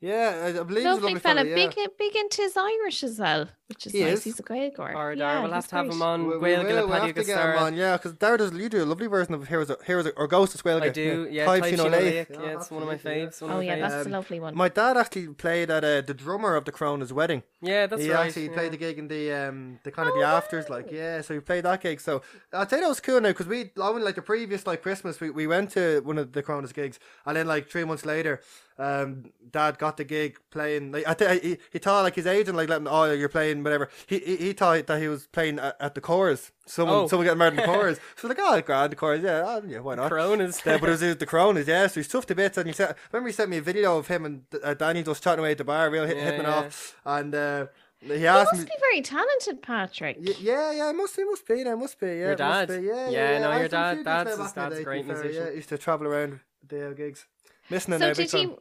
yeah, 0.00 0.42
I, 0.44 0.60
I 0.60 0.62
believe 0.64 0.76
he's 0.76 0.84
a 0.84 0.88
Lovely 0.90 1.02
lovely 1.14 1.20
fella, 1.20 1.36
fella. 1.44 1.48
yeah. 1.48 1.54
big 1.54 1.78
big 1.98 2.16
into 2.16 2.42
his 2.42 2.56
Irish 2.56 3.02
as 3.02 3.18
well, 3.18 3.48
which 3.68 3.86
is 3.86 3.92
He 3.92 4.00
nice. 4.02 4.12
is. 4.18 4.24
He's 4.24 4.40
a 4.40 4.42
great 4.42 4.76
guy. 4.76 4.92
Or 4.92 5.14
yeah, 5.14 5.40
we'll 5.40 5.52
have 5.52 5.64
he's 5.64 5.70
to 5.70 5.76
have 5.76 5.86
great. 5.86 5.94
him 5.96 6.02
on 6.02 6.20
We, 6.26 6.36
we 6.36 6.38
will, 6.56 6.64
we'll 6.88 6.88
have 7.00 7.14
to 7.14 7.24
get 7.24 7.38
him 7.38 7.58
on, 7.58 7.74
yeah, 7.74 7.96
because 7.96 8.12
Dara 8.12 8.36
does 8.36 8.52
you 8.52 8.68
do 8.68 8.82
a 8.82 8.84
lovely 8.84 9.06
version 9.06 9.32
of 9.32 9.48
Heroes, 9.48 9.70
Heroes, 9.86 10.08
or 10.16 10.26
Ghost 10.26 10.54
of 10.54 10.62
Squelga. 10.62 10.82
I 10.82 10.88
do, 10.90 11.26
yeah. 11.30 11.46
Type 11.46 11.62
Type 11.62 11.70
Sino 11.70 11.84
Sino 11.84 11.98
Leith. 11.98 12.28
Leith, 12.28 12.38
Yeah, 12.42 12.52
it's 12.56 12.70
one 12.70 12.82
of 12.82 12.88
my 12.88 12.96
faves. 12.98 13.40
One 13.40 13.50
Oh 13.52 13.56
my 13.56 13.62
yeah, 13.62 13.76
faves. 13.76 13.80
that's 13.90 14.06
a 14.06 14.10
lovely 14.10 14.40
one. 14.40 14.54
My 14.54 14.68
dad 14.68 14.96
actually 14.98 15.28
played 15.28 15.70
at 15.70 15.82
uh, 15.84 16.02
the 16.02 16.12
drummer 16.12 16.54
of 16.56 16.66
the 16.66 16.72
Corona's 16.72 17.12
wedding. 17.12 17.42
Yeah, 17.62 17.86
that's 17.86 18.02
he 18.02 18.10
right. 18.12 18.26
actually 18.26 18.46
yeah. 18.48 18.52
played 18.54 18.72
the 18.72 18.76
gig 18.76 18.98
in 18.98 19.08
the 19.08 19.32
um 19.32 19.78
the 19.84 19.90
kind 19.90 20.08
of 20.08 20.14
Oh, 20.16 20.18
the 20.20 20.26
afters, 20.26 20.68
wow. 20.68 20.76
like 20.76 20.90
yeah. 20.92 21.22
So 21.22 21.32
he 21.32 21.40
played 21.40 21.64
that 21.64 21.80
gig. 21.80 22.00
So 22.00 22.20
I'd 22.52 22.68
say 22.68 22.80
that 22.80 22.88
was 22.88 23.00
cool 23.00 23.20
now 23.22 23.30
because 23.30 23.46
we 23.46 23.70
I 23.80 23.92
mean, 23.92 24.04
like 24.04 24.16
the 24.16 24.22
previous 24.22 24.66
like 24.66 24.82
Christmas 24.82 25.18
we, 25.20 25.30
we 25.30 25.46
went 25.46 25.70
to 25.70 26.00
one 26.04 26.18
of 26.18 26.32
the 26.32 26.42
Corona's 26.42 26.72
gigs 26.74 26.98
and 27.24 27.36
then 27.38 27.46
like 27.46 27.70
three 27.70 27.84
months 27.84 28.04
later, 28.04 28.42
um, 28.78 29.26
Dad 29.50 29.78
got 29.78 29.96
the 29.96 30.04
gig 30.04 30.38
playing. 30.50 30.90
Like 30.92 31.06
I 31.06 31.14
think 31.14 31.42
he, 31.42 31.58
he 31.72 31.78
thought 31.78 32.02
like 32.02 32.14
his 32.16 32.26
agent 32.26 32.56
like 32.56 32.68
letting 32.68 32.88
oh 32.88 33.10
you're 33.12 33.28
playing 33.28 33.62
whatever. 33.62 33.88
He 34.06 34.18
he, 34.18 34.36
he 34.36 34.52
thought 34.52 34.86
that 34.86 35.00
he 35.00 35.06
was 35.08 35.26
playing 35.28 35.58
at, 35.60 35.76
at 35.80 35.94
the 35.94 36.00
Corrs. 36.00 36.50
Someone 36.66 36.96
Oh. 36.96 37.06
someone 37.06 37.24
getting 37.26 37.38
married 37.38 37.54
in 37.54 37.56
the 37.60 37.62
Corrs. 37.72 38.00
So 38.16 38.26
like 38.28 38.38
oh 38.40 38.60
grand 38.62 38.92
the 38.92 38.96
Corrs 38.96 39.22
yeah 39.22 39.42
oh, 39.46 39.62
yeah 39.66 39.78
why 39.78 39.94
not. 39.94 40.08
Coronas. 40.10 40.60
Yeah, 40.66 40.78
but 40.78 40.88
it 40.88 40.92
was 40.92 41.02
uh, 41.04 41.14
the 41.18 41.26
Coronas, 41.26 41.68
yeah. 41.68 41.86
So 41.86 42.00
he's 42.00 42.08
tough 42.08 42.26
to 42.26 42.34
bits, 42.34 42.58
and 42.58 42.66
he 42.66 42.72
said, 42.72 42.90
I 42.90 42.94
remember 43.12 43.28
he 43.28 43.32
sent 43.34 43.50
me 43.50 43.58
a 43.58 43.62
video 43.62 43.96
of 43.98 44.08
him 44.08 44.24
and 44.24 44.42
uh, 44.62 44.74
Danny 44.74 45.02
just 45.04 45.22
chatting 45.22 45.40
away 45.40 45.52
at 45.52 45.58
the 45.58 45.64
bar, 45.64 45.88
real 45.90 46.06
hit, 46.06 46.16
Yeah, 46.16 46.24
hitting 46.24 46.42
yeah. 46.42 46.54
off, 46.56 46.96
and 47.04 47.34
uh, 47.34 47.66
he 48.00 48.18
he 48.18 48.26
asked 48.26 48.52
must 48.52 48.64
me. 48.64 48.70
be 48.74 48.80
very 48.80 49.00
talented, 49.02 49.62
Patrick. 49.62 50.16
Y- 50.20 50.34
Yeah, 50.40 50.72
yeah, 50.72 50.90
it 50.90 50.94
must, 50.94 51.16
it 51.18 51.24
must 51.26 51.46
be, 51.46 51.54
it 51.60 51.76
must 51.78 51.98
be. 52.00 52.06
Yeah, 52.06 52.12
Your 52.12 52.28
must 52.30 52.38
dad? 52.38 52.68
be, 52.68 52.86
Yeah, 52.86 53.08
Yeah, 53.08 53.30
yeah, 53.32 53.38
no, 53.38 53.56
your 53.58 53.68
dad- 53.68 53.94
few 53.94 53.96
gigs 53.98 54.04
dad's- 54.04 54.36
there 54.36 54.44
his 54.44 54.52
back 54.52 54.64
in 54.64 54.70
the 54.70 54.74
dad's 54.74 54.78
a 54.80 54.84
great 54.84 55.06
musician. 55.06 55.42
Yeah, 55.44 55.50
he 55.50 55.56
used 55.56 55.68
to 55.70 55.78
travel 55.78 56.06
around 56.08 56.40
the 56.68 56.88
uh, 56.88 56.92
gigs, 56.92 57.26
missing 57.70 57.98
So 57.98 58.08
every 58.08 58.24
did 58.24 58.30
time. 58.30 58.50
he 58.50 58.56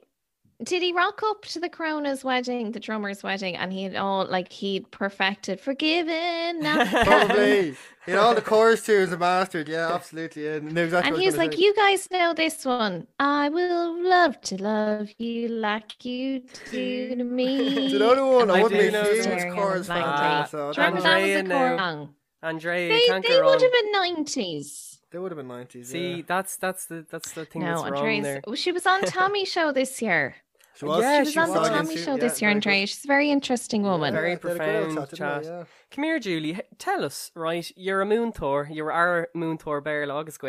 did 0.63 0.81
he 0.81 0.93
rock 0.93 1.21
up 1.23 1.41
to 1.43 1.59
the 1.59 1.67
Corona's 1.67 2.23
wedding, 2.23 2.71
the 2.71 2.79
drummer's 2.79 3.21
wedding, 3.23 3.55
and 3.57 3.73
he 3.73 3.83
had 3.83 3.95
all 3.95 4.25
like 4.25 4.51
he'd 4.53 4.89
perfected 4.91 5.59
forgiven 5.59 6.61
Probably. 7.03 7.75
He 8.05 8.11
had 8.11 8.19
all 8.19 8.35
the 8.35 8.41
Corrs 8.41 8.85
tunes 8.85 9.11
are 9.11 9.17
mastered. 9.17 9.67
Yeah, 9.67 9.93
absolutely. 9.93 10.45
Yeah, 10.45 10.59
knew 10.59 10.83
exactly 10.83 11.07
and 11.09 11.17
he 11.17 11.23
I 11.23 11.25
was 11.25 11.37
like, 11.37 11.53
say. 11.53 11.57
"You 11.57 11.73
guys 11.75 12.09
know 12.11 12.33
this 12.33 12.63
one. 12.65 13.07
I 13.19 13.49
will 13.49 14.01
love 14.03 14.39
to 14.41 14.61
love 14.61 15.09
you 15.17 15.49
like 15.49 16.05
you 16.05 16.43
do 16.71 17.15
to 17.15 17.23
me." 17.39 17.85
It's 17.87 17.93
another 17.95 18.25
one. 18.25 18.49
I 18.51 18.59
I 18.59 18.61
wouldn't 18.61 18.79
do 18.79 18.87
be 18.87 18.91
know 18.91 19.03
huge 19.03 19.23
Staring 19.23 19.39
at 19.39 19.57
him 19.57 19.57
Corrs 19.57 19.87
fan. 19.87 20.03
blankly. 20.03 20.13
Ah, 20.13 20.45
so 20.49 20.71
I 20.77 20.87
remember 20.87 21.01
that 21.01 21.21
was 21.21 21.35
a 21.35 21.43
now. 21.43 21.77
song? 21.77 22.15
Andrea, 22.41 22.89
They, 22.89 23.07
they 23.21 23.41
would 23.41 23.41
wrong. 23.41 23.59
have 23.61 23.71
been 23.71 23.91
nineties. 23.91 24.92
They 25.13 25.19
would 25.19 25.31
have 25.31 25.37
been 25.37 25.47
90s. 25.47 25.85
See, 25.85 26.15
yeah. 26.15 26.21
that's 26.25 26.55
that's 26.57 26.85
the 26.87 27.05
that's 27.07 27.33
the 27.33 27.45
thing 27.45 27.61
No, 27.61 27.67
that's 27.67 27.91
wrong 27.91 27.97
Andrea's. 27.99 28.23
there. 28.23 28.41
oh, 28.47 28.55
She 28.55 28.71
was 28.71 28.87
on 28.87 29.03
Tommy 29.03 29.45
Show 29.55 29.71
this 29.71 30.01
year. 30.01 30.37
She 30.75 30.85
was, 30.85 31.03
Yeah, 31.03 31.17
she 31.17 31.19
was 31.25 31.33
she 31.33 31.39
on 31.39 31.49
the. 31.49 31.69
Tommy 31.69 31.95
Yeah, 31.95 32.01
Show 32.03 32.17
this 32.17 32.41
year, 32.41 32.49
very 32.49 32.59
good. 32.59 32.67
Andrea. 32.67 32.87
She's 32.87 33.05
a 33.05 33.07
very 33.07 33.29
interesting 33.29 33.83
woman. 33.83 34.11
Very 34.11 34.31
Yeah, 34.31 34.37
they 34.41 34.49
had 34.49 34.57
a 34.57 34.57
good 34.57 34.75
old 34.75 34.85
profound 34.95 35.09
didn't 35.09 35.17
chat. 35.19 35.43
they? 35.43 35.49
Yeah. 35.49 35.63
Come 35.91 36.03
here, 36.03 36.19
Julie. 36.19 36.59
Tell 36.79 37.05
us, 37.05 37.29
right? 37.35 37.71
You're 37.75 38.01
a 38.01 38.05
múinteoir. 38.07 38.75
You're 38.75 38.91
our 38.91 39.29
múinteoir 39.35 39.83
bear 39.83 40.01
Agus 40.11 40.39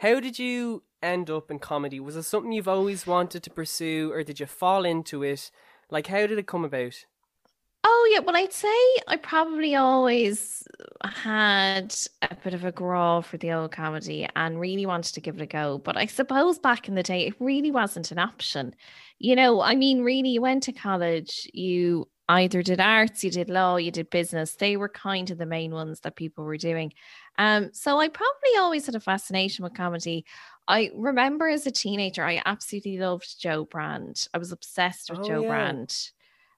How 0.00 0.18
did 0.18 0.36
you 0.36 0.82
end 1.00 1.30
up 1.30 1.48
in 1.48 1.60
comedy? 1.60 2.00
Was 2.00 2.16
it 2.16 2.24
something 2.24 2.50
you've 2.50 2.66
always 2.66 3.06
wanted 3.06 3.44
to 3.44 3.50
pursue, 3.50 4.10
or 4.10 4.24
did 4.24 4.40
you 4.40 4.46
fall 4.46 4.84
into 4.84 5.22
it? 5.22 5.52
Like, 5.90 6.08
how 6.08 6.26
did 6.26 6.38
it 6.38 6.48
come 6.48 6.64
about? 6.64 7.04
Oh 7.84 8.08
yeah, 8.12 8.20
well 8.20 8.36
I'd 8.36 8.52
say 8.52 8.68
I 9.08 9.16
probably 9.20 9.74
always 9.74 10.62
had 11.04 11.92
a 12.22 12.34
bit 12.36 12.54
of 12.54 12.64
a 12.64 12.70
growl 12.70 13.22
for 13.22 13.36
the 13.38 13.50
old 13.52 13.72
comedy 13.72 14.28
and 14.36 14.60
really 14.60 14.86
wanted 14.86 15.14
to 15.14 15.20
give 15.20 15.34
it 15.36 15.42
a 15.42 15.46
go. 15.46 15.78
But 15.78 15.96
I 15.96 16.06
suppose 16.06 16.58
back 16.60 16.88
in 16.88 16.94
the 16.94 17.02
day 17.02 17.26
it 17.26 17.34
really 17.40 17.72
wasn't 17.72 18.12
an 18.12 18.18
option. 18.20 18.74
You 19.18 19.34
know, 19.34 19.60
I 19.62 19.74
mean 19.74 20.02
really 20.02 20.28
you 20.30 20.40
went 20.42 20.62
to 20.64 20.72
college, 20.72 21.48
you 21.52 22.08
either 22.28 22.62
did 22.62 22.78
arts, 22.80 23.24
you 23.24 23.30
did 23.30 23.50
law, 23.50 23.76
you 23.76 23.90
did 23.90 24.10
business. 24.10 24.54
They 24.54 24.76
were 24.76 24.88
kind 24.88 25.28
of 25.30 25.38
the 25.38 25.46
main 25.46 25.72
ones 25.72 26.00
that 26.00 26.14
people 26.16 26.44
were 26.44 26.56
doing. 26.56 26.92
Um 27.38 27.70
so 27.72 27.98
I 27.98 28.08
probably 28.08 28.56
always 28.58 28.86
had 28.86 28.94
a 28.94 29.00
fascination 29.00 29.64
with 29.64 29.74
comedy. 29.74 30.24
I 30.68 30.90
remember 30.94 31.48
as 31.48 31.66
a 31.66 31.72
teenager 31.72 32.24
I 32.24 32.42
absolutely 32.46 32.98
loved 32.98 33.40
Jo 33.40 33.64
Brand. 33.64 34.28
I 34.32 34.38
was 34.38 34.52
obsessed 34.52 35.10
with 35.10 35.20
Oh, 35.20 35.22
Joe 35.22 35.42
yeah. 35.42 35.48
Brand 35.48 36.10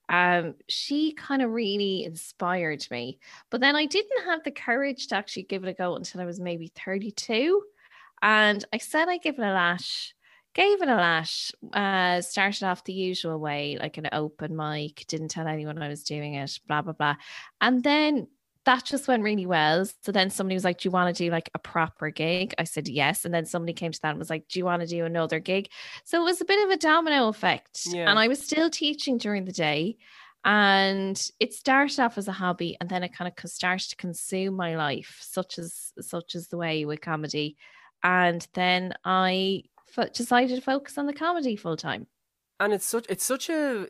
um 0.08 0.54
she 0.68 1.12
kind 1.12 1.42
of 1.42 1.50
really 1.50 2.04
inspired 2.04 2.86
me 2.90 3.18
but 3.50 3.60
then 3.60 3.74
i 3.76 3.86
didn't 3.86 4.24
have 4.24 4.42
the 4.44 4.50
courage 4.50 5.06
to 5.08 5.16
actually 5.16 5.44
give 5.44 5.64
it 5.64 5.70
a 5.70 5.72
go 5.72 5.96
until 5.96 6.20
i 6.20 6.24
was 6.24 6.40
maybe 6.40 6.70
32 6.84 7.62
and 8.22 8.64
i 8.72 8.78
said 8.78 9.08
i'd 9.08 9.22
give 9.22 9.38
it 9.38 9.42
a 9.42 9.52
lash 9.52 10.14
gave 10.54 10.82
it 10.82 10.88
a 10.88 10.94
lash 10.94 11.52
uh 11.72 12.20
started 12.20 12.64
off 12.64 12.84
the 12.84 12.92
usual 12.92 13.38
way 13.38 13.78
like 13.80 13.96
an 13.96 14.08
open 14.12 14.54
mic 14.54 15.04
didn't 15.08 15.28
tell 15.28 15.46
anyone 15.46 15.82
i 15.82 15.88
was 15.88 16.04
doing 16.04 16.34
it 16.34 16.58
blah 16.68 16.82
blah 16.82 16.92
blah 16.92 17.16
and 17.60 17.82
then 17.82 18.26
that 18.64 18.84
just 18.84 19.08
went 19.08 19.22
really 19.22 19.46
well. 19.46 19.84
So 20.02 20.12
then 20.12 20.30
somebody 20.30 20.54
was 20.56 20.64
like, 20.64 20.78
Do 20.80 20.88
you 20.88 20.90
want 20.92 21.14
to 21.14 21.24
do 21.24 21.30
like 21.30 21.50
a 21.54 21.58
proper 21.58 22.10
gig? 22.10 22.54
I 22.58 22.64
said 22.64 22.88
yes. 22.88 23.24
And 23.24 23.32
then 23.34 23.46
somebody 23.46 23.72
came 23.74 23.92
to 23.92 24.00
that 24.02 24.10
and 24.10 24.18
was 24.18 24.30
like, 24.30 24.48
Do 24.48 24.58
you 24.58 24.64
want 24.64 24.82
to 24.82 24.88
do 24.88 25.04
another 25.04 25.38
gig? 25.40 25.68
So 26.04 26.20
it 26.20 26.24
was 26.24 26.40
a 26.40 26.44
bit 26.46 26.64
of 26.64 26.70
a 26.70 26.76
domino 26.76 27.28
effect. 27.28 27.80
Yeah. 27.86 28.08
And 28.10 28.18
I 28.18 28.28
was 28.28 28.42
still 28.42 28.70
teaching 28.70 29.18
during 29.18 29.44
the 29.44 29.52
day. 29.52 29.96
and 30.44 31.30
it 31.40 31.54
started 31.54 31.98
off 32.00 32.18
as 32.18 32.28
a 32.28 32.32
hobby 32.32 32.76
and 32.80 32.88
then 32.90 33.02
it 33.02 33.14
kind 33.16 33.32
of 33.32 33.50
started 33.50 33.88
to 33.88 33.96
consume 33.96 34.54
my 34.54 34.76
life 34.76 35.18
such 35.22 35.58
as 35.58 35.92
such 36.00 36.34
as 36.34 36.48
the 36.48 36.56
way 36.58 36.84
with 36.84 37.00
comedy 37.00 37.56
and 38.02 38.46
then 38.52 38.92
i 39.04 39.62
decided 40.12 40.54
to 40.56 40.60
focus 40.60 40.98
on 40.98 41.06
the 41.06 41.14
comedy 41.14 41.56
full 41.56 41.76
time 41.76 42.06
and 42.60 42.72
it's 42.74 42.84
such 42.84 43.06
it's 43.08 43.24
such 43.24 43.48
a 43.48 43.86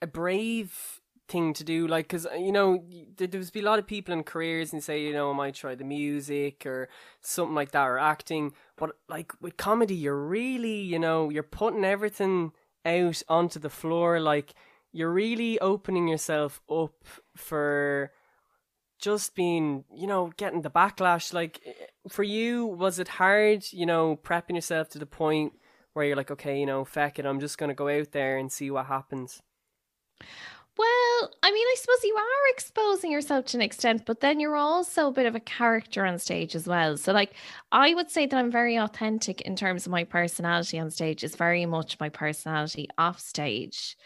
a 0.00 0.06
brave 0.06 0.97
thing 1.28 1.52
to 1.52 1.62
do 1.62 1.86
like 1.86 2.06
because 2.06 2.26
uh, 2.26 2.34
you 2.34 2.50
know 2.50 2.82
there 3.16 3.26
there's 3.26 3.50
be 3.50 3.60
a 3.60 3.64
lot 3.64 3.78
of 3.78 3.86
people 3.86 4.14
in 4.14 4.22
careers 4.22 4.72
and 4.72 4.82
say 4.82 5.02
you 5.02 5.12
know 5.12 5.30
i 5.30 5.34
might 5.34 5.54
try 5.54 5.74
the 5.74 5.84
music 5.84 6.64
or 6.64 6.88
something 7.20 7.54
like 7.54 7.70
that 7.72 7.84
or 7.84 7.98
acting 7.98 8.52
but 8.76 8.96
like 9.08 9.32
with 9.40 9.56
comedy 9.56 9.94
you're 9.94 10.16
really 10.16 10.80
you 10.80 10.98
know 10.98 11.28
you're 11.28 11.42
putting 11.42 11.84
everything 11.84 12.52
out 12.86 13.22
onto 13.28 13.58
the 13.58 13.68
floor 13.68 14.20
like 14.20 14.54
you're 14.92 15.12
really 15.12 15.60
opening 15.60 16.08
yourself 16.08 16.62
up 16.70 17.04
for 17.36 18.10
just 18.98 19.34
being 19.34 19.84
you 19.94 20.06
know 20.06 20.32
getting 20.36 20.62
the 20.62 20.70
backlash. 20.70 21.32
Like 21.32 21.60
for 22.08 22.22
you 22.22 22.66
was 22.66 22.98
it 22.98 23.08
hard 23.08 23.64
you 23.70 23.86
know 23.86 24.16
prepping 24.16 24.54
yourself 24.54 24.88
to 24.90 24.98
the 24.98 25.06
point 25.06 25.52
where 25.92 26.04
you're 26.04 26.16
like 26.16 26.30
okay 26.30 26.58
you 26.58 26.66
know 26.66 26.84
feck 26.84 27.18
it 27.18 27.26
i'm 27.26 27.40
just 27.40 27.58
gonna 27.58 27.74
go 27.74 27.88
out 27.88 28.12
there 28.12 28.38
and 28.38 28.52
see 28.52 28.70
what 28.70 28.86
happens 28.86 29.42
Well, 30.78 31.30
I 31.42 31.50
mean, 31.50 31.66
I 31.66 31.74
suppose 31.76 32.04
you 32.04 32.14
are 32.16 32.50
exposing 32.52 33.10
yourself 33.10 33.46
to 33.46 33.56
an 33.56 33.62
extent, 33.62 34.04
but 34.06 34.20
then 34.20 34.38
you're 34.38 34.54
also 34.56 35.08
a 35.08 35.12
bit 35.12 35.26
of 35.26 35.34
a 35.34 35.40
character 35.40 36.06
on 36.06 36.18
stage 36.20 36.54
as 36.54 36.68
well. 36.68 36.96
So, 36.96 37.12
like, 37.12 37.32
I 37.72 37.94
would 37.94 38.10
say 38.12 38.26
that 38.26 38.36
I'm 38.36 38.50
very 38.52 38.76
authentic 38.76 39.40
in 39.40 39.56
terms 39.56 39.86
of 39.86 39.92
my 39.92 40.04
personality 40.04 40.78
on 40.78 40.90
stage, 40.92 41.24
is 41.24 41.34
very 41.34 41.66
much 41.66 41.98
my 41.98 42.08
personality 42.10 42.88
off 42.96 43.18
stage. 43.18 43.96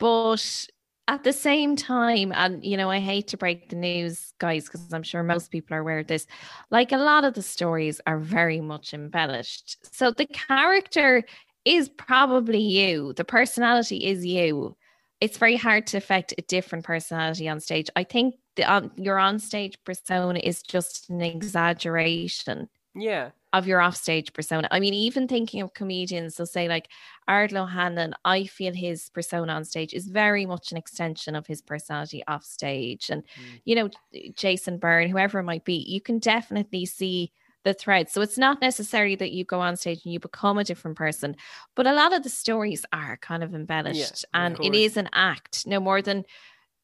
But 0.00 0.66
at 1.08 1.22
the 1.22 1.32
same 1.32 1.76
time, 1.76 2.32
and 2.32 2.64
you 2.64 2.76
know, 2.76 2.90
I 2.90 2.98
hate 2.98 3.28
to 3.28 3.36
break 3.36 3.68
the 3.68 3.76
news, 3.76 4.32
guys, 4.38 4.64
because 4.64 4.92
I'm 4.92 5.04
sure 5.04 5.22
most 5.22 5.52
people 5.52 5.76
are 5.76 5.80
aware 5.80 6.00
of 6.00 6.08
this. 6.08 6.26
Like, 6.70 6.90
a 6.90 6.98
lot 6.98 7.24
of 7.24 7.34
the 7.34 7.42
stories 7.42 8.00
are 8.06 8.18
very 8.18 8.60
much 8.60 8.92
embellished. 8.94 9.76
So, 9.94 10.10
the 10.10 10.26
character 10.26 11.22
is 11.64 11.88
probably 11.88 12.60
you, 12.60 13.12
the 13.12 13.24
personality 13.24 14.04
is 14.06 14.26
you 14.26 14.76
it's 15.20 15.38
very 15.38 15.56
hard 15.56 15.86
to 15.88 15.96
affect 15.96 16.34
a 16.36 16.42
different 16.42 16.84
personality 16.84 17.48
on 17.48 17.60
stage. 17.60 17.88
I 17.96 18.04
think 18.04 18.36
the 18.56 18.64
on, 18.64 18.90
your 18.96 19.18
on 19.18 19.38
stage 19.38 19.78
persona 19.84 20.40
is 20.42 20.62
just 20.62 21.10
an 21.10 21.20
exaggeration 21.20 22.68
yeah 22.94 23.30
of 23.56 23.66
your 23.66 23.80
off 23.80 23.96
stage 23.96 24.34
persona. 24.34 24.68
I 24.70 24.80
mean, 24.80 24.92
even 24.92 25.26
thinking 25.26 25.62
of 25.62 25.72
comedians, 25.72 26.36
they'll 26.36 26.46
say 26.46 26.68
like 26.68 26.88
Ardal 27.26 27.62
O'Hanlon, 27.62 28.12
I 28.22 28.44
feel 28.44 28.74
his 28.74 29.08
persona 29.08 29.50
on 29.52 29.64
stage 29.64 29.94
is 29.94 30.08
very 30.08 30.44
much 30.44 30.72
an 30.72 30.76
extension 30.76 31.34
of 31.34 31.46
his 31.46 31.62
personality 31.62 32.22
off 32.28 32.44
stage. 32.44 33.08
And, 33.08 33.22
mm. 33.22 33.60
you 33.64 33.76
know, 33.76 33.88
Jason 34.34 34.76
Byrne, 34.76 35.08
whoever 35.08 35.38
it 35.38 35.44
might 35.44 35.64
be, 35.64 35.76
you 35.76 36.02
can 36.02 36.18
definitely 36.18 36.84
see 36.84 37.32
the 37.66 37.74
thread. 37.74 38.08
So 38.08 38.20
it's 38.20 38.38
not 38.38 38.60
necessarily 38.60 39.16
that 39.16 39.32
you 39.32 39.44
go 39.44 39.60
on 39.60 39.76
stage 39.76 40.00
and 40.04 40.12
you 40.12 40.20
become 40.20 40.56
a 40.56 40.62
different 40.62 40.96
person, 40.96 41.34
but 41.74 41.86
a 41.86 41.92
lot 41.92 42.12
of 42.12 42.22
the 42.22 42.28
stories 42.28 42.86
are 42.92 43.16
kind 43.16 43.42
of 43.42 43.54
embellished 43.54 44.24
of 44.24 44.28
and 44.34 44.54
it 44.54 44.56
course. 44.58 44.76
an 44.96 45.08
act. 45.12 45.66
No 45.66 45.80
more 45.80 46.00
than, 46.00 46.24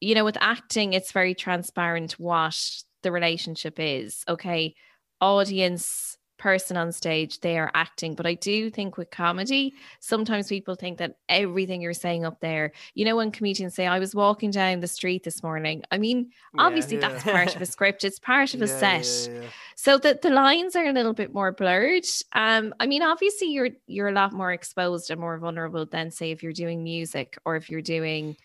you 0.01 0.13
know, 0.13 0.25
with 0.25 0.37
acting, 0.41 0.91
it's 0.91 1.13
very 1.13 1.33
transparent 1.33 2.19
what 2.19 2.59
the 3.01 3.13
relationship 3.13 3.75
is. 3.77 4.25
Okay, 4.27 4.75
audience, 5.21 6.12
person 6.37 6.77
on 6.77 6.91
stage, 6.91 7.39
they 7.41 7.57
are 7.57 7.71
acting. 7.73 8.15
But 8.15 8.25
I 8.25 8.33
do 8.35 8.69
think 8.69 8.97
with 8.97 9.09
comedy, 9.11 9.75
sometimes 9.99 10.47
people 10.49 10.75
think 10.75 10.97
that 10.99 11.17
everything 11.29 11.81
you're 11.81 11.93
saying 11.93 12.25
up 12.25 12.39
there, 12.41 12.71
you 12.95 13.05
know, 13.05 13.15
when 13.15 13.31
comedians 13.31 13.75
say, 13.75 13.87
I 13.87 13.99
was 13.99 14.15
walking 14.15 14.51
down 14.51 14.79
the 14.81 14.87
street 14.87 15.23
this 15.23 15.43
morning. 15.43 15.83
I 15.91 15.97
mean, 15.97 16.31
obviously 16.57 16.97
Yeah. 16.97 16.97
that's 16.97 17.23
part 17.23 17.55
of 17.55 17.61
a 17.61 17.65
script, 17.65 18.03
it's 18.03 18.19
part 18.19 18.53
of 18.53 18.61
a 18.61 18.67
Yeah, 18.67 18.67
set 18.67 19.07
yeah, 19.07 19.25
yeah. 19.33 19.51
so 19.75 19.97
that 19.97 20.21
the 20.21 20.29
lines 20.29 20.75
are 20.75 20.85
a 20.85 20.93
little 20.93 21.13
bit 21.13 21.33
more 21.33 21.51
blurred 21.51 22.05
um 22.33 22.73
i 22.79 22.85
mean 22.87 23.01
obviously 23.01 23.47
you're 23.47 23.69
you're 23.87 24.07
a 24.09 24.11
lot 24.13 24.33
more 24.33 24.51
exposed 24.51 25.09
and 25.11 25.19
more 25.19 25.37
vulnerable 25.37 25.85
than 25.85 26.11
say 26.11 26.31
if 26.31 26.43
you're 26.43 26.53
doing 26.53 26.83
music 26.83 27.37
or 27.45 27.55
if 27.55 27.69
you're 27.69 27.81
doing 27.81 28.35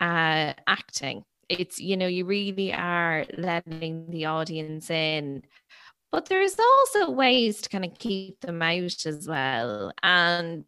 uh 0.00 0.54
acting 0.66 1.24
it's 1.48 1.80
you 1.80 1.96
know 1.96 2.06
you 2.06 2.24
really 2.24 2.72
are 2.72 3.26
letting 3.36 4.10
the 4.10 4.26
audience 4.26 4.90
in 4.90 5.42
but 6.12 6.26
there's 6.26 6.56
also 6.58 7.10
ways 7.10 7.60
to 7.62 7.68
kind 7.68 7.84
of 7.84 7.98
keep 7.98 8.40
them 8.40 8.62
out 8.62 9.06
as 9.06 9.26
well 9.28 9.92
and 10.02 10.64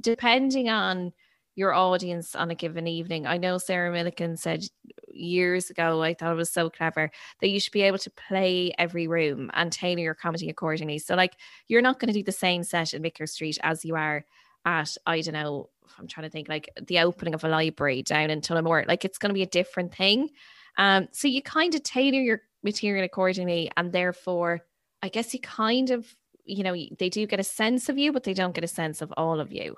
depending 0.00 0.68
on 0.68 1.12
your 1.54 1.74
audience 1.74 2.34
on 2.34 2.50
a 2.50 2.54
given 2.54 2.86
evening 2.86 3.26
i 3.26 3.36
know 3.36 3.58
sarah 3.58 3.92
millican 3.94 4.38
said 4.38 4.64
years 5.12 5.68
ago 5.70 6.02
i 6.02 6.14
thought 6.14 6.32
it 6.32 6.36
was 6.36 6.50
so 6.50 6.70
clever 6.70 7.10
that 7.40 7.48
you 7.48 7.60
should 7.60 7.72
be 7.72 7.82
able 7.82 7.98
to 7.98 8.10
play 8.10 8.72
every 8.78 9.06
room 9.06 9.50
and 9.54 9.72
tailor 9.72 10.00
your 10.00 10.14
comedy 10.14 10.48
accordingly. 10.48 10.98
So, 10.98 11.14
like, 11.14 11.34
you're 11.68 11.82
not 11.82 11.98
going 11.98 12.12
to 12.12 12.18
do 12.18 12.22
the 12.22 12.32
same 12.32 12.62
set 12.62 12.94
in 12.94 13.02
Vicar 13.02 13.26
Street 13.26 13.58
as 13.62 13.84
you 13.84 13.96
are 13.96 14.24
at, 14.64 14.96
I 15.06 15.20
don't 15.20 15.34
know, 15.34 15.68
I'm 15.98 16.06
trying 16.06 16.24
to 16.26 16.30
think, 16.30 16.48
like 16.48 16.70
the 16.80 17.00
opening 17.00 17.34
of 17.34 17.44
a 17.44 17.48
library 17.48 18.02
down 18.02 18.30
in 18.30 18.40
Tullamore. 18.40 18.86
Like, 18.86 19.04
it's 19.04 19.18
going 19.18 19.30
to 19.30 19.34
be 19.34 19.42
a 19.42 19.46
different 19.46 19.94
thing. 19.94 20.30
Um, 20.78 21.08
so 21.12 21.28
you 21.28 21.42
kind 21.42 21.74
of 21.74 21.82
tailor 21.82 22.20
your 22.20 22.42
material 22.62 23.04
accordingly, 23.04 23.70
and 23.76 23.92
therefore, 23.92 24.60
I 25.02 25.08
guess 25.08 25.34
you 25.34 25.40
kind 25.40 25.90
of, 25.90 26.14
you 26.44 26.62
know, 26.62 26.76
they 26.98 27.08
do 27.08 27.26
get 27.26 27.40
a 27.40 27.44
sense 27.44 27.88
of 27.88 27.98
you, 27.98 28.12
but 28.12 28.24
they 28.24 28.34
don't 28.34 28.54
get 28.54 28.64
a 28.64 28.68
sense 28.68 29.02
of 29.02 29.12
all 29.16 29.40
of 29.40 29.52
you. 29.52 29.76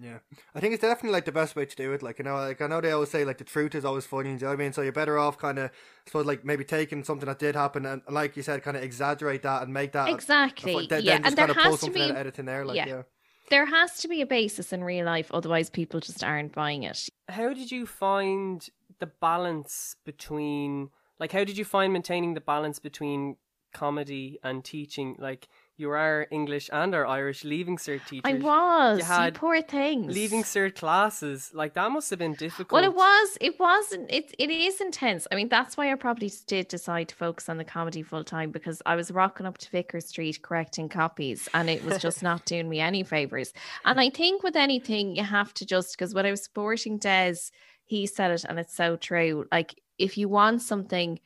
Yeah, 0.00 0.18
I 0.54 0.60
think 0.60 0.72
it's 0.72 0.82
definitely 0.82 1.10
like 1.10 1.24
the 1.24 1.32
best 1.32 1.56
way 1.56 1.66
to 1.66 1.76
do 1.76 1.92
it. 1.92 2.02
Like 2.02 2.18
you 2.18 2.24
know, 2.24 2.36
like 2.36 2.62
I 2.62 2.68
know 2.68 2.80
they 2.80 2.92
always 2.92 3.10
say 3.10 3.24
like 3.24 3.38
the 3.38 3.44
truth 3.44 3.74
is 3.74 3.84
always 3.84 4.06
funny. 4.06 4.30
Do 4.30 4.30
you 4.30 4.38
know 4.38 4.46
what 4.48 4.52
I 4.52 4.56
mean? 4.56 4.72
So 4.72 4.82
you're 4.82 4.92
better 4.92 5.18
off 5.18 5.36
kind 5.36 5.58
of, 5.58 5.70
I 5.70 5.72
suppose, 6.06 6.26
like 6.26 6.44
maybe 6.44 6.64
taking 6.64 7.02
something 7.02 7.26
that 7.26 7.38
did 7.40 7.56
happen 7.56 7.84
and, 7.84 8.00
like 8.08 8.36
you 8.36 8.42
said, 8.42 8.62
kind 8.62 8.76
of 8.76 8.82
exaggerate 8.84 9.42
that 9.42 9.62
and 9.62 9.74
make 9.74 9.92
that 9.92 10.08
Exactly. 10.08 10.86
Then, 10.86 11.02
yeah, 11.02 11.16
then 11.16 11.26
and 11.26 11.36
there 11.36 11.46
kind 11.48 11.58
pull 11.58 11.70
has 11.72 11.80
to 11.80 11.86
something 11.86 12.02
out 12.02 12.06
be 12.06 12.10
of 12.12 12.16
editing 12.16 12.44
there. 12.46 12.64
Like 12.64 12.76
yeah. 12.76 12.86
yeah. 12.86 13.02
there 13.50 13.66
has 13.66 13.98
to 13.98 14.08
be 14.08 14.22
a 14.22 14.26
basis 14.26 14.72
in 14.72 14.84
real 14.84 15.04
life, 15.04 15.30
otherwise 15.34 15.68
people 15.68 15.98
just 15.98 16.22
aren't 16.22 16.54
buying 16.54 16.84
it. 16.84 17.08
how 17.28 17.52
did 17.52 17.70
you 17.72 17.84
find 17.84 18.70
the 19.00 19.06
balance 19.06 19.96
between 20.04 20.90
like 21.18 21.32
how 21.32 21.42
did 21.42 21.58
you 21.58 21.64
find 21.64 21.92
maintaining 21.92 22.34
the 22.34 22.40
balance 22.40 22.78
between 22.78 23.36
comedy 23.72 24.38
and 24.42 24.64
teaching 24.64 25.16
like 25.18 25.48
you 25.76 25.90
are 25.90 26.26
english 26.30 26.68
and 26.72 26.94
are 26.94 27.06
irish 27.06 27.42
leaving 27.44 27.76
cert 27.78 28.04
teachers 28.06 28.22
I 28.24 28.34
was. 28.34 28.98
you 29.08 29.24
You, 29.24 29.32
poor 29.32 29.62
things. 29.62 30.14
leaving 30.14 30.42
cert 30.42 30.74
classes 30.74 31.50
like 31.54 31.74
that 31.74 31.90
must 31.90 32.10
have 32.10 32.18
been 32.18 32.34
difficult 32.34 32.72
Well, 32.82 32.84
it 32.90 32.94
was. 32.94 33.38
It 33.40 33.58
wasn't. 33.58 34.10
It 34.10 34.34
it 34.38 34.50
is 34.50 34.80
intense. 34.80 35.26
I 35.32 35.34
mean, 35.36 35.48
that's 35.48 35.76
why 35.76 35.90
I 35.90 35.94
probably 35.94 36.30
did 36.46 36.68
decide 36.68 37.08
to 37.08 37.14
focus 37.14 37.48
on 37.48 37.56
the 37.56 37.64
comedy 37.64 38.02
full 38.02 38.24
time 38.24 38.50
because 38.50 38.82
I 38.84 38.94
was 38.96 39.10
rocking 39.10 39.46
up 39.46 39.58
to 39.58 39.70
Vicar 39.70 40.00
Street 40.00 40.42
correcting 40.42 40.88
copies, 40.88 41.48
and 41.54 41.70
it 41.70 41.84
was 41.84 41.98
just 41.98 42.22
not 42.22 42.44
doing 42.44 42.68
me 42.68 42.80
any 42.80 43.02
favors. 43.02 43.52
And 43.84 44.00
I 44.00 44.10
think 44.10 44.42
with 44.42 44.56
anything, 44.56 45.16
you 45.16 45.24
have 45.24 45.54
to 45.54 45.66
just 45.66 45.96
because 45.96 46.14
when 46.14 46.26
I 46.26 46.30
was 46.30 46.44
supporting 46.44 46.98
Des, 46.98 47.36
he 47.84 48.06
said 48.06 48.30
it, 48.30 48.44
and 48.48 48.58
it's 48.58 48.74
so 48.76 48.96
true. 48.96 49.46
Like 49.50 49.80
if 49.98 50.16
you 50.18 50.28
want 50.28 50.62
something, 50.62 51.20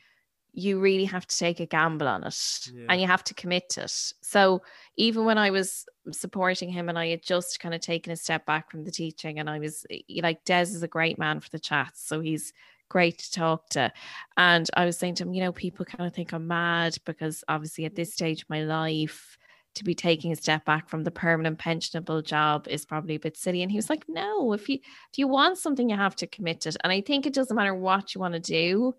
you 0.55 0.79
really 0.79 1.05
have 1.05 1.27
to 1.27 1.37
take 1.37 1.59
a 1.61 1.67
gamble 1.67 2.07
on 2.09 2.25
it, 2.25 2.71
Yeah. 2.73 2.87
and 2.89 3.01
you 3.01 3.07
have 3.07 3.25
to 3.25 3.35
commit 3.35 3.69
to 3.71 3.83
it. 3.83 4.13
So 4.23 4.63
even 4.97 5.25
when 5.25 5.37
I 5.37 5.51
was 5.51 5.85
supporting 6.13 6.69
him 6.71 6.89
and 6.89 6.99
I 6.99 7.09
had 7.09 7.23
just 7.23 7.61
kind 7.61 7.75
of 7.75 7.81
taken 7.81 8.13
a 8.13 8.17
step 8.17 8.47
back 8.47 8.71
from 8.71 8.85
the 8.85 8.91
teaching 8.91 9.39
and 9.39 9.51
I 9.51 9.59
was 9.59 9.85
eh, 9.91 10.01
like 10.23 10.45
Des 10.45 10.63
is 10.63 10.83
a 10.83 10.89
great 10.89 11.19
man 11.19 11.41
for 11.41 11.51
the 11.51 11.59
chats 11.59 12.07
so 12.07 12.21
he's 12.21 12.53
great 12.91 13.19
to 13.19 13.33
talk 13.33 13.69
to 13.71 13.91
and 14.37 14.69
I 14.77 14.85
was 14.85 14.99
saying 14.99 15.15
to 15.17 15.23
him 15.25 15.33
you 15.33 15.41
know 15.43 15.53
people 15.53 15.87
kind 15.87 16.07
of 16.07 16.15
think 16.15 16.33
I'm 16.33 16.47
mad 16.47 16.97
because 17.07 17.43
obviously 17.49 17.87
at 17.87 17.97
this 17.97 18.13
stage 18.13 18.43
of 18.43 18.51
my 18.51 18.63
life 18.63 19.39
to 19.77 19.83
be 19.85 19.95
taking 19.95 20.31
a 20.31 20.37
step 20.37 20.65
back 20.67 20.89
from 20.89 21.03
the 21.03 21.11
permanent 21.11 21.59
pensionable 21.59 22.23
job 22.23 22.69
is 22.69 22.85
probably 22.85 23.15
a 23.15 23.21
bit 23.21 23.37
silly 23.39 23.63
and 23.63 23.71
he 23.73 23.79
was 23.79 23.89
like 23.89 24.05
no 24.09 24.53
if 24.53 24.69
you 24.69 24.75
if 25.11 25.17
you 25.19 25.27
want 25.27 25.57
something 25.59 25.89
you 25.89 25.97
have 25.97 26.15
to 26.17 26.27
commit 26.27 26.61
to 26.61 26.69
it 26.69 26.77
and 26.85 26.93
I 26.93 27.01
think 27.01 27.25
it 27.25 27.33
doesn't 27.33 27.57
matter 27.57 27.75
what 27.75 28.15
you 28.15 28.21
want 28.21 28.35
to 28.35 28.41
do 28.41 28.95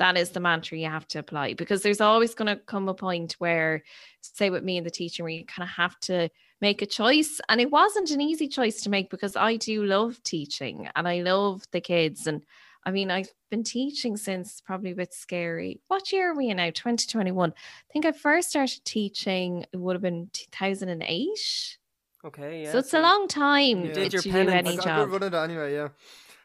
that 0.00 0.16
is 0.18 0.30
the 0.30 0.40
mantra 0.40 0.76
you 0.78 0.88
have 0.88 1.06
to 1.08 1.18
apply 1.18 1.54
because 1.54 1.82
there's 1.82 2.00
always 2.00 2.34
going 2.34 2.48
to 2.48 2.56
come 2.56 2.88
a 2.88 2.94
point 2.94 3.34
where 3.38 3.82
say 4.22 4.50
with 4.50 4.64
me 4.64 4.76
and 4.78 4.86
the 4.86 4.90
teacher 4.90 5.22
where 5.22 5.30
you 5.30 5.44
kind 5.46 5.62
of 5.68 5.72
have 5.74 5.98
to 6.00 6.28
make 6.60 6.82
a 6.82 6.86
choice 6.86 7.40
and 7.48 7.60
it 7.60 7.70
wasn't 7.70 8.10
an 8.10 8.20
easy 8.20 8.48
choice 8.48 8.82
to 8.82 8.90
make 8.90 9.08
because 9.10 9.36
I 9.36 9.56
do 9.56 9.84
love 9.84 10.22
teaching 10.22 10.88
and 10.96 11.06
I 11.06 11.22
love 11.22 11.62
the 11.72 11.80
kids 11.80 12.26
and 12.26 12.44
I 12.84 12.90
mean 12.90 13.10
I've 13.10 13.28
been 13.50 13.62
teaching 13.64 14.16
since 14.16 14.60
probably 14.60 14.90
a 14.92 14.94
bit 14.94 15.12
scary. 15.12 15.80
What 15.88 16.12
year 16.12 16.32
are 16.32 16.36
we 16.36 16.48
in 16.50 16.56
now? 16.56 16.70
2021. 16.70 17.50
I 17.50 17.92
think 17.92 18.06
I 18.06 18.12
first 18.12 18.50
started 18.50 18.84
teaching 18.84 19.64
it 19.72 19.76
would 19.76 19.94
have 19.94 20.02
been 20.02 20.30
2008. 20.32 21.78
okay 22.24 22.62
yeah 22.64 22.72
so 22.72 22.78
it's 22.78 22.94
a 22.94 23.00
long 23.00 23.28
time 23.28 23.84
You 23.84 23.92
did 23.92 24.12
your 24.12 24.22
to 24.22 24.28
do 24.28 24.32
penance. 24.32 24.54
I, 24.68 24.70
any 24.70 24.78
I 24.78 24.82
job. 24.82 25.10
could 25.10 25.20
run 25.20 25.22
it 25.32 25.36
anyway. 25.36 25.72
Yeah. 25.74 25.88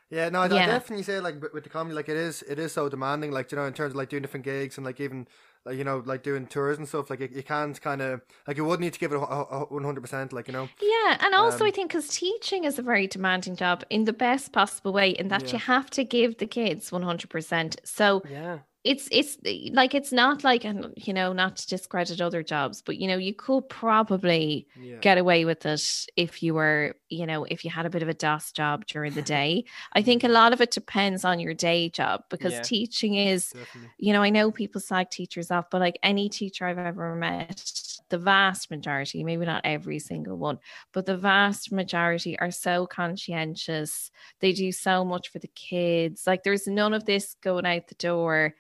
Yeah, 0.10 0.30
no, 0.30 0.42
I, 0.42 0.46
I 0.46 0.48
definitely 0.48 1.04
say 1.04 1.20
like 1.20 1.42
with, 1.42 1.54
with 1.54 1.64
the 1.64 1.70
comedy, 1.70 1.96
like 1.96 2.10
it 2.10 2.18
is, 2.18 2.44
it 2.44 2.60
is 2.60 2.74
so 2.74 2.90
demanding. 2.90 3.32
Like 3.32 3.52
you 3.52 3.58
know, 3.58 3.66
in 3.66 3.74
terms 3.74 3.94
of 3.94 3.96
like 3.96 4.10
doing 4.10 4.22
different 4.22 4.46
gigs 4.46 4.78
and 4.78 4.86
like 4.86 5.00
even 5.00 5.28
like 5.66 5.78
you 5.78 5.84
know, 5.84 6.04
like 6.06 6.22
doing 6.22 6.46
tours 6.46 6.78
and 6.78 6.88
stuff. 6.88 7.10
Like 7.10 7.20
you, 7.22 7.30
you 7.34 7.44
can't 7.44 7.80
kind 7.82 8.02
of 8.02 8.22
like 8.48 8.58
you 8.58 8.66
would 8.66 8.80
need 8.80 8.94
to 8.94 9.00
give 9.00 9.12
it 9.12 9.18
one 9.18 9.84
hundred 9.84 10.02
percent. 10.02 10.32
Like 10.32 10.48
you 10.48 10.54
know, 10.54 10.70
Yeah, 10.82 11.18
and 11.20 11.34
also 11.34 11.64
Um, 11.64 11.70
I 11.70 11.72
think 11.72 11.90
because 11.90 12.08
teaching 12.10 12.66
is 12.66 12.78
a 12.78 12.84
very 12.84 13.08
demanding 13.08 13.56
job 13.56 13.84
in 13.90 14.06
the 14.06 14.14
best 14.14 14.52
possible 14.52 14.94
way, 14.94 15.10
in 15.10 15.28
that 15.30 15.44
Yeah. 15.46 15.54
you 15.54 15.60
have 15.60 15.90
to 15.92 16.04
give 16.04 16.38
the 16.38 16.48
kids 16.48 16.92
one 16.92 17.02
hundred 17.02 17.30
percent. 17.32 17.82
So 17.84 18.22
Yeah. 18.30 18.60
It's 18.86 19.08
it's 19.12 19.38
eh, 19.46 19.70
like 19.74 19.96
it's 19.96 20.12
not 20.12 20.44
like 20.44 20.64
and 20.64 20.94
you 20.96 21.12
know 21.12 21.34
not 21.34 21.58
to 21.58 21.68
discredit 21.68 22.22
other 22.22 22.44
jobs, 22.44 22.84
but 22.84 22.98
you 22.98 23.08
know 23.08 23.18
you 23.18 23.34
could 23.34 23.68
probably 23.68 24.68
yeah, 24.80 24.98
get 24.98 25.18
away 25.18 25.44
with 25.44 25.66
it 25.66 26.06
if 26.16 26.44
you 26.44 26.54
were 26.54 26.96
you 27.10 27.26
know 27.26 27.46
if 27.46 27.66
you 27.66 27.72
had 27.72 27.88
a 27.88 27.90
bit 27.90 28.04
of 28.04 28.10
a 28.10 28.14
DOS 28.14 28.52
job 28.52 28.86
during 28.86 29.14
the 29.14 29.22
day. 29.38 29.66
I 29.94 30.04
think 30.04 30.24
a 30.24 30.28
mm-hmm. 30.28 30.36
lot 30.36 30.54
of 30.54 30.62
it 30.62 30.70
depends 30.70 31.26
on 31.26 31.40
your 31.40 31.56
day 31.56 31.90
job 31.90 32.26
because 32.30 32.54
Yeah. 32.54 32.62
teaching 32.62 33.16
is 33.16 33.50
definitely. 33.50 33.90
you 33.98 34.14
know, 34.14 34.22
I 34.22 34.30
know 34.30 34.52
people 34.52 34.80
slag 34.80 35.10
teachers 35.10 35.50
off, 35.50 35.72
but 35.72 35.82
like 35.82 35.98
any 36.04 36.30
teacher 36.30 36.68
I've 36.68 36.78
ever 36.78 37.16
met, 37.16 37.72
the 38.10 38.20
vast 38.20 38.70
majority, 38.70 39.24
maybe 39.24 39.46
not 39.46 39.62
every 39.64 39.98
single 39.98 40.38
one, 40.38 40.60
but 40.94 41.08
the 41.08 41.18
vast 41.18 41.72
majority 41.72 42.38
are 42.38 42.52
so 42.52 42.86
conscientious. 42.86 44.12
They 44.42 44.54
do 44.54 44.72
so 44.72 45.04
much 45.04 45.30
for 45.30 45.40
the 45.40 45.48
kids. 45.48 46.28
Like 46.28 46.44
there's 46.44 46.68
none 46.68 46.94
of 46.94 47.06
this 47.06 47.36
going 47.42 47.66
out 47.66 47.88
the 47.88 47.96
door 47.96 48.54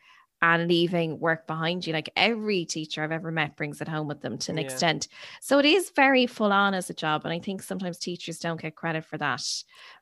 and 0.46 0.68
leaving 0.68 1.20
work 1.20 1.48
behind 1.48 1.88
you. 1.88 1.92
Like 1.92 2.12
every 2.16 2.66
teacher 2.66 3.04
I've 3.04 3.12
ever 3.12 3.32
met 3.32 3.56
brings 3.58 3.82
it 3.82 3.88
home 3.88 4.08
with 4.08 4.22
them 4.22 4.38
to 4.38 4.52
an 4.52 4.60
Yeah. 4.60 4.62
extent. 4.62 5.08
So 5.42 5.58
it 5.58 5.66
is 5.66 5.92
very 5.96 6.28
full 6.28 6.54
on 6.54 6.76
as 6.76 6.88
a 6.90 6.94
job. 6.94 7.26
And 7.26 7.34
I 7.34 7.40
think 7.40 7.64
sometimes 7.64 7.98
teachers 7.98 8.38
don't 8.38 8.62
get 8.62 8.76
credit 8.76 9.06
for 9.06 9.18
that. 9.18 9.44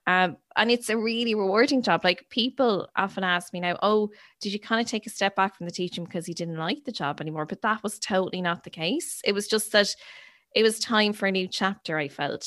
Um, 0.05 0.35
and 0.57 0.69
it's 0.69 0.89
a 0.89 0.97
really 0.97 1.33
rewarding 1.33 1.81
job. 1.81 2.03
Like 2.03 2.27
people 2.29 2.89
often 2.97 3.23
ask 3.23 3.53
me 3.53 3.61
now, 3.61 3.77
oh, 3.81 4.09
did 4.41 4.51
you 4.51 4.59
kind 4.59 4.81
of 4.81 4.87
take 4.87 5.07
a 5.07 5.09
step 5.09 5.35
back 5.37 5.55
from 5.55 5.65
the 5.65 5.71
teaching 5.71 6.03
because 6.03 6.27
you 6.27 6.33
didn't 6.35 6.57
like 6.57 6.83
the 6.83 6.91
job 6.91 7.21
anymore? 7.21 7.45
But 7.45 7.61
that 7.61 7.81
was 7.81 7.97
totally 7.97 8.41
not 8.41 8.65
the 8.65 8.69
case. 8.69 9.21
It 9.23 9.31
was 9.31 9.47
just 9.47 9.71
that 9.71 9.95
it 10.53 10.61
was 10.61 10.77
time 10.77 11.13
for 11.13 11.27
a 11.27 11.31
new 11.31 11.47
chapter, 11.47 11.97
I 11.97 12.09
felt. 12.09 12.45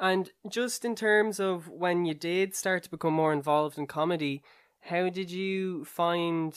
And 0.00 0.30
just 0.48 0.84
in 0.84 0.94
terms 0.94 1.38
of 1.38 1.68
when 1.68 2.04
you 2.04 2.14
did 2.14 2.54
start 2.54 2.82
to 2.84 2.90
become 2.90 3.14
more 3.14 3.32
involved 3.32 3.78
in 3.78 3.86
comedy, 3.86 4.42
how 4.82 5.08
did 5.08 5.30
you 5.30 5.84
find 5.84 6.54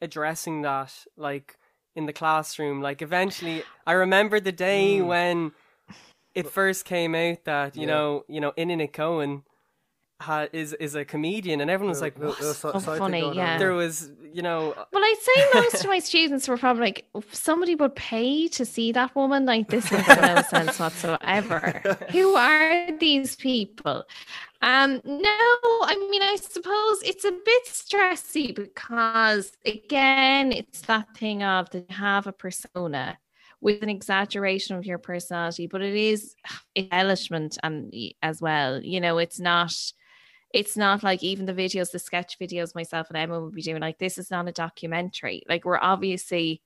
addressing 0.00 0.62
that 0.62 0.92
like 1.16 1.56
in 1.94 2.06
the 2.06 2.12
classroom? 2.12 2.80
Like 2.80 3.02
eventually 3.02 3.62
I 3.86 3.92
remember 3.92 4.40
the 4.40 4.52
day 4.52 4.98
Mm. 4.98 5.06
when 5.06 5.52
it 6.34 6.48
first 6.48 6.84
came 6.84 7.14
out 7.14 7.44
that, 7.44 7.76
you 7.76 7.82
Yeah. 7.82 7.86
know, 7.94 8.24
you 8.28 8.40
know, 8.40 8.52
Inanit 8.52 8.92
Cohen 8.92 9.42
ha- 10.20 10.46
is 10.52 10.72
is 10.74 10.94
a 10.94 11.04
comedian 11.04 11.60
and 11.60 11.70
everyone 11.70 11.90
was 11.90 12.00
like, 12.00 12.16
Little- 12.18 12.30
what? 12.32 12.40
little 12.40 12.54
si- 12.54 12.70
Oh, 12.74 12.78
side 12.78 12.98
funny, 12.98 13.32
yeah. 13.34 13.58
There 13.58 13.72
was, 13.72 14.10
you 14.32 14.40
know, 14.40 14.72
Well, 14.92 15.02
I'd 15.04 15.18
say 15.20 15.60
most 15.60 15.84
of 15.84 15.90
my 15.90 15.98
students 15.98 16.48
were 16.48 16.56
probably 16.56 16.82
like, 16.84 17.04
somebody 17.32 17.74
would 17.74 17.94
pay 17.96 18.48
to 18.48 18.64
see 18.64 18.92
that 18.92 19.14
woman. 19.14 19.44
Like, 19.44 19.68
this 19.68 19.90
makes 19.92 20.08
no 20.08 20.42
sense 20.48 20.78
whatsoever. 20.78 21.82
Who 22.12 22.34
are 22.34 22.92
these 22.98 23.36
people? 23.36 24.04
Um, 24.62 25.00
no, 25.04 25.28
I 25.82 25.96
mean, 26.08 26.22
I 26.22 26.36
suppose 26.36 27.02
it's 27.02 27.24
a 27.24 27.32
bit 27.32 27.66
stressy 27.66 28.54
because, 28.54 29.50
again, 29.66 30.52
it's 30.52 30.82
that 30.82 31.16
thing 31.16 31.42
of 31.42 31.68
that 31.70 31.90
you 31.90 31.96
have 31.96 32.28
a 32.28 32.32
persona 32.32 33.18
with 33.60 33.82
an 33.82 33.88
exaggeration 33.88 34.76
of 34.76 34.86
your 34.86 34.98
personality, 34.98 35.66
but 35.66 35.82
it 35.82 35.96
is 35.96 36.36
embellishment 36.76 37.58
and 37.64 37.92
as 38.22 38.40
well. 38.40 38.80
You 38.80 39.00
know, 39.00 39.18
it's 39.18 39.40
not 39.40 39.74
it's 40.54 40.76
not 40.76 41.02
like 41.02 41.24
even 41.24 41.46
the 41.46 41.54
videos, 41.54 41.90
the 41.90 41.98
sketch 41.98 42.38
videos 42.38 42.74
myself 42.74 43.08
and 43.08 43.16
Emma 43.16 43.40
would 43.40 43.54
be 43.54 43.62
doing, 43.62 43.80
like, 43.80 43.98
this 43.98 44.16
is 44.16 44.30
not 44.30 44.48
a 44.48 44.52
documentary. 44.52 45.42
Like, 45.48 45.64
we're 45.64 45.78
obviously 45.80 46.62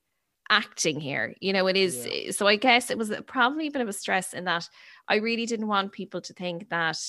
acting 0.49 0.99
here. 0.99 1.33
You 1.39 1.53
know, 1.53 1.65
it 1.65 1.77
is. 1.77 2.05
Yeah. 2.05 2.31
So 2.31 2.45
I 2.45 2.57
guess 2.57 2.91
it 2.91 2.97
was 2.97 3.11
probably 3.25 3.67
a 3.67 3.71
bit 3.71 3.81
of 3.81 3.87
a 3.87 3.93
stress 3.93 4.33
in 4.33 4.43
that 4.43 4.67
I 5.07 5.15
really 5.15 5.47
didn't 5.47 5.67
want 5.67 5.93
people 5.93 6.21
to 6.21 6.33
think 6.33 6.69
that. 6.69 6.99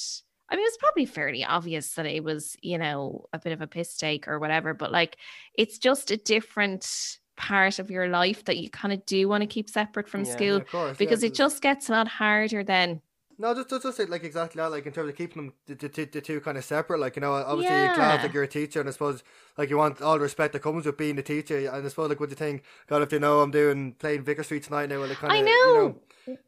I 0.50 0.56
mean, 0.56 0.64
it 0.64 0.68
was 0.68 0.78
probably 0.78 1.04
fairly 1.06 1.44
obvious 1.44 1.92
that 1.94 2.06
it 2.06 2.24
was, 2.24 2.56
you 2.62 2.78
know, 2.78 3.26
a 3.32 3.38
bit 3.38 3.52
of 3.52 3.60
a 3.60 3.66
piss 3.66 3.96
take 3.96 4.26
or 4.28 4.38
whatever, 4.38 4.72
but 4.74 4.90
like, 4.90 5.16
it's 5.54 5.78
just 5.78 6.10
a 6.10 6.16
different 6.16 7.18
part 7.36 7.78
of 7.78 7.90
your 7.90 8.08
life 8.08 8.44
that 8.46 8.56
you 8.56 8.68
kind 8.70 8.92
of 8.92 9.04
do 9.06 9.28
want 9.28 9.42
to 9.42 9.46
keep 9.46 9.68
separate 9.70 10.08
from 10.08 10.24
Yeah. 10.24 10.32
school 10.32 10.56
of 10.56 10.66
course, 10.68 10.88
yeah, 10.90 10.94
because 10.98 11.22
it 11.22 11.28
'cause- 11.30 11.38
just 11.38 11.62
gets 11.62 11.88
a 11.88 11.92
lot 11.92 12.08
harder 12.08 12.64
then. 12.64 13.02
No, 13.40 13.54
just, 13.54 13.70
just, 13.70 13.84
just 13.84 14.08
like 14.10 14.24
exactly 14.24 14.60
that. 14.60 14.72
Like 14.72 14.84
in 14.86 14.92
terms 14.92 15.08
of 15.10 15.14
keeping 15.16 15.44
them 15.44 15.52
the, 15.66 15.74
the, 15.76 16.04
the, 16.06 16.20
two 16.20 16.40
kind 16.40 16.58
of 16.58 16.64
separate. 16.64 16.98
Like 16.98 17.14
you 17.14 17.20
know, 17.20 17.34
obviously 17.34 17.76
you're 17.76 17.94
glad 17.94 18.16
Yeah. 18.16 18.22
that 18.22 18.34
you're 18.34 18.42
a 18.42 18.48
teacher, 18.48 18.80
and 18.80 18.88
I 18.88 18.92
suppose 18.92 19.22
like 19.56 19.70
you 19.70 19.76
want 19.76 20.02
all 20.02 20.14
the 20.14 20.20
respect 20.20 20.54
that 20.54 20.62
comes 20.62 20.86
with 20.86 20.96
being 20.96 21.16
a 21.20 21.22
teacher. 21.22 21.56
And 21.56 21.86
I 21.86 21.88
suppose 21.88 22.08
like 22.08 22.18
what 22.18 22.30
do 22.30 22.32
you 22.32 22.36
think? 22.36 22.64
God, 22.88 23.02
if 23.02 23.12
you 23.12 23.20
know 23.20 23.38
I'm 23.40 23.52
doing 23.52 23.92
playing 23.92 24.24
Vicar 24.24 24.42
Street 24.42 24.64
tonight 24.64 24.88
now, 24.88 24.98
well, 24.98 25.06
they 25.06 25.14
kind 25.14 25.30
of 25.30 25.36
I 25.36 25.38
You 25.38 25.44
know. 25.44 26.00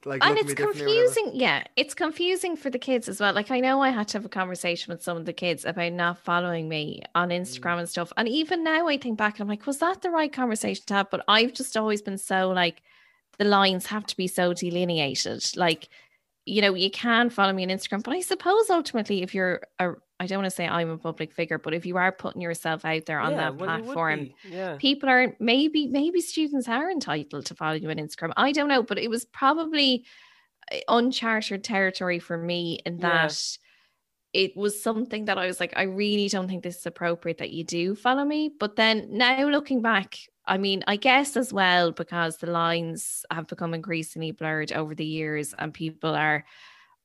Like 0.04 0.24
and 0.24 0.38
it's 0.38 0.48
me 0.48 0.54
differently 0.54 0.82
or 0.82 1.04
whatever. 1.04 1.14
confusing 1.14 1.40
yeah 1.40 1.64
it's 1.76 1.94
confusing 1.94 2.56
for 2.56 2.70
the 2.70 2.78
kids 2.78 3.08
as 3.08 3.20
well. 3.20 3.32
Like 3.32 3.50
i 3.50 3.60
know 3.60 3.80
i 3.80 3.90
had 3.90 4.08
to 4.08 4.18
have 4.18 4.24
a 4.24 4.28
conversation 4.28 4.92
with 4.92 5.02
some 5.02 5.16
of 5.16 5.26
the 5.26 5.32
kids 5.32 5.64
about 5.64 5.92
not 5.92 6.18
following 6.18 6.68
me 6.68 7.02
on 7.14 7.30
instagram 7.30 7.76
mm. 7.76 7.80
and 7.80 7.88
stuff. 7.88 8.12
And 8.16 8.28
even 8.28 8.64
now 8.64 8.88
i 8.88 8.96
think 8.96 9.18
back 9.18 9.34
and 9.34 9.42
i'm 9.42 9.48
like 9.48 9.66
was 9.66 9.78
that 9.78 10.02
the 10.02 10.10
right 10.10 10.32
conversation 10.32 10.84
to 10.86 10.94
have? 10.94 11.10
But 11.10 11.24
i've 11.28 11.52
just 11.52 11.76
always 11.76 12.02
been 12.02 12.18
so 12.18 12.50
like 12.50 12.82
the 13.40 13.44
lines 13.46 13.86
have 13.86 14.06
to 14.06 14.16
be 14.16 14.26
so 14.26 14.52
delineated. 14.52 15.42
Like 15.56 15.88
you 16.50 16.60
know 16.60 16.74
you 16.74 16.90
can 16.90 17.30
follow 17.30 17.52
me 17.52 17.62
on 17.62 17.70
instagram 17.70 18.02
but 18.02 18.14
i 18.14 18.20
suppose 18.20 18.68
ultimately 18.70 19.22
if 19.22 19.34
you're 19.34 19.60
a 19.78 19.92
i 20.18 20.26
don't 20.26 20.38
want 20.38 20.46
to 20.46 20.50
say 20.50 20.66
i'm 20.66 20.90
a 20.90 20.98
public 20.98 21.32
figure 21.32 21.58
but 21.58 21.72
if 21.72 21.86
you 21.86 21.96
are 21.96 22.12
putting 22.12 22.42
yourself 22.42 22.84
out 22.84 23.06
there 23.06 23.20
on 23.20 23.32
yeah, 23.32 23.36
that 23.38 23.56
well, 23.56 23.80
platform 23.80 24.30
Yeah. 24.48 24.76
people 24.78 25.08
are 25.08 25.34
maybe 25.38 25.86
maybe 25.86 26.20
students 26.20 26.68
are 26.68 26.90
entitled 26.90 27.46
to 27.46 27.54
follow 27.54 27.74
you 27.74 27.88
on 27.90 27.96
Instagram. 27.96 28.32
I 28.36 28.52
don't 28.52 28.68
know, 28.68 28.82
but 28.82 28.98
it 28.98 29.08
was 29.08 29.24
probably 29.24 30.04
uh, 30.72 30.78
uncharted 30.88 31.64
territory 31.64 32.18
for 32.18 32.36
me 32.36 32.80
in 32.84 32.98
Yeah. 32.98 33.26
that 33.26 33.58
it 34.32 34.56
was 34.56 34.80
something 34.82 35.24
that 35.24 35.38
I 35.38 35.46
was 35.46 35.58
like, 35.58 35.72
I 35.76 35.82
really 35.82 36.28
don't 36.28 36.48
think 36.48 36.62
this 36.62 36.78
is 36.78 36.86
appropriate 36.86 37.38
that 37.38 37.50
you 37.50 37.64
do 37.64 37.94
follow 37.96 38.24
me. 38.24 38.50
But 38.60 38.76
then 38.76 39.08
now 39.10 39.48
looking 39.48 39.82
back, 39.82 40.16
I 40.50 40.58
mean, 40.58 40.84
I 40.88 40.96
guess 40.96 41.36
as 41.38 41.54
well 41.54 41.92
because 41.92 42.38
the 42.38 42.48
lines 42.48 43.24
have 43.32 43.48
become 43.48 43.74
increasingly 43.74 44.32
blurred 44.32 44.72
over 44.72 44.94
the 44.96 45.06
years 45.06 45.54
and 45.58 45.74
people 45.74 46.14
are 46.16 46.46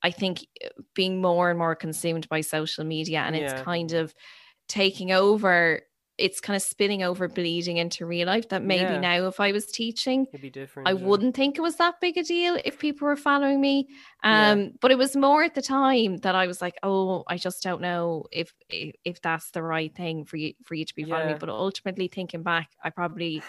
I 0.03 0.12
think 0.12 0.47
eh, 0.62 0.69
being 0.95 1.21
more 1.21 1.49
and 1.49 1.60
more 1.60 1.75
consumed 1.75 2.29
by 2.29 2.41
social 2.41 2.86
media 2.86 3.19
and 3.21 3.36
Yeah. 3.36 3.38
it's 3.38 3.53
kind 3.53 3.93
of 3.93 4.15
taking 4.69 5.12
over 5.13 5.81
it's 6.17 6.39
kind 6.39 6.56
of 6.56 6.62
spinning 6.62 7.04
over 7.04 7.28
bleeding 7.28 7.78
into 7.78 8.06
real 8.06 8.28
life 8.28 8.47
that 8.49 8.63
maybe 8.63 8.84
Yeah. 8.93 8.99
now 8.99 9.28
if 9.28 9.39
I 9.39 9.51
was 9.51 9.65
teaching 9.65 10.25
It'd 10.30 10.41
be 10.41 10.49
different. 10.49 10.88
I 10.88 10.93
yeah. 10.93 11.06
wouldn't 11.06 11.36
think 11.36 11.58
it 11.58 11.62
was 11.62 11.75
that 11.75 11.99
big 11.99 12.17
a 12.17 12.23
deal 12.23 12.58
if 12.63 12.80
people 12.80 13.08
were 13.08 13.17
following 13.17 13.60
me. 13.60 13.88
Yeah. 14.23 14.51
Um, 14.51 14.71
but 14.80 14.91
it 14.91 14.97
was 14.97 15.15
more 15.15 15.43
at 15.43 15.56
the 15.56 15.62
time 15.62 16.17
that 16.17 16.34
I 16.36 16.47
was 16.47 16.62
like, 16.62 16.78
oh, 16.84 17.23
I 17.28 17.38
just 17.38 17.62
don't 17.63 17.82
know 17.82 18.25
if 18.32 18.54
if, 18.69 18.95
if 19.04 19.21
that's 19.21 19.51
the 19.51 19.62
right 19.62 19.93
thing 19.93 20.23
for 20.25 20.38
you 20.38 20.54
for 20.63 20.75
you 20.75 20.86
to 20.86 20.95
be 20.95 21.04
following 21.04 21.28
Yeah. 21.28 21.34
me. 21.34 21.39
But 21.39 21.49
ultimately 21.49 22.08
thinking 22.08 22.43
back, 22.43 22.69
I 22.84 22.91
probably 22.91 23.43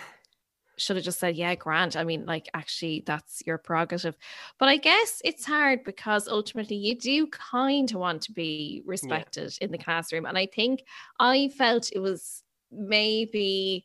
should 0.79 0.96
have 0.96 1.05
just 1.05 1.20
said, 1.20 1.37
yeah, 1.37 1.55
Grant. 1.55 1.96
I 1.96 2.05
mean, 2.05 2.26
like 2.26 2.48
actually 2.52 3.02
that's 3.07 3.42
your 3.46 3.59
prerogative. 3.59 4.16
But 4.59 4.68
I 4.68 4.76
guess 4.76 5.22
it's 5.24 5.46
hard 5.46 5.85
because 5.85 6.29
ultimately 6.29 6.76
you 6.76 6.94
do 6.98 7.29
kind 7.29 7.90
of 7.90 7.96
want 7.98 8.22
to 8.22 8.33
be 8.33 8.83
respected 8.85 9.57
in 9.61 9.70
the 9.70 9.79
classroom. 9.79 10.26
And 10.26 10.37
I 10.37 10.46
think 10.46 10.83
I 11.18 11.48
felt 11.57 11.90
it 11.92 12.00
was 12.00 12.42
maybe 12.70 13.85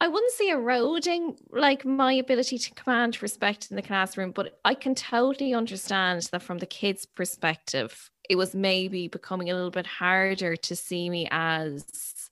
I 0.00 0.08
wouldn't 0.08 0.32
say 0.32 0.50
eroding 0.50 1.38
like 1.50 1.84
my 1.84 2.12
ability 2.12 2.58
to 2.58 2.74
command 2.74 3.22
respect 3.22 3.70
in 3.70 3.76
the 3.76 3.82
classroom, 3.82 4.30
but 4.32 4.60
I 4.64 4.74
can 4.74 4.94
totally 4.94 5.54
understand 5.54 6.22
that 6.32 6.42
from 6.42 6.58
the 6.58 6.66
kids' 6.66 7.06
perspective, 7.06 8.10
it 8.28 8.36
was 8.36 8.54
maybe 8.54 9.08
becoming 9.08 9.48
a 9.50 9.54
little 9.54 9.70
bit 9.70 9.86
harder 9.86 10.54
to 10.56 10.76
see 10.76 11.08
me 11.08 11.28
as 11.30 12.28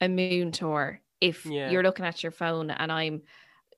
a 0.00 0.06
múinteoir 0.06 1.00
if 1.20 1.52
Yeah. 1.52 1.60
you're 1.64 1.82
looking 1.82 2.06
at 2.06 2.22
your 2.22 2.32
phone 2.32 2.70
and 2.70 2.90
I'm 2.92 3.22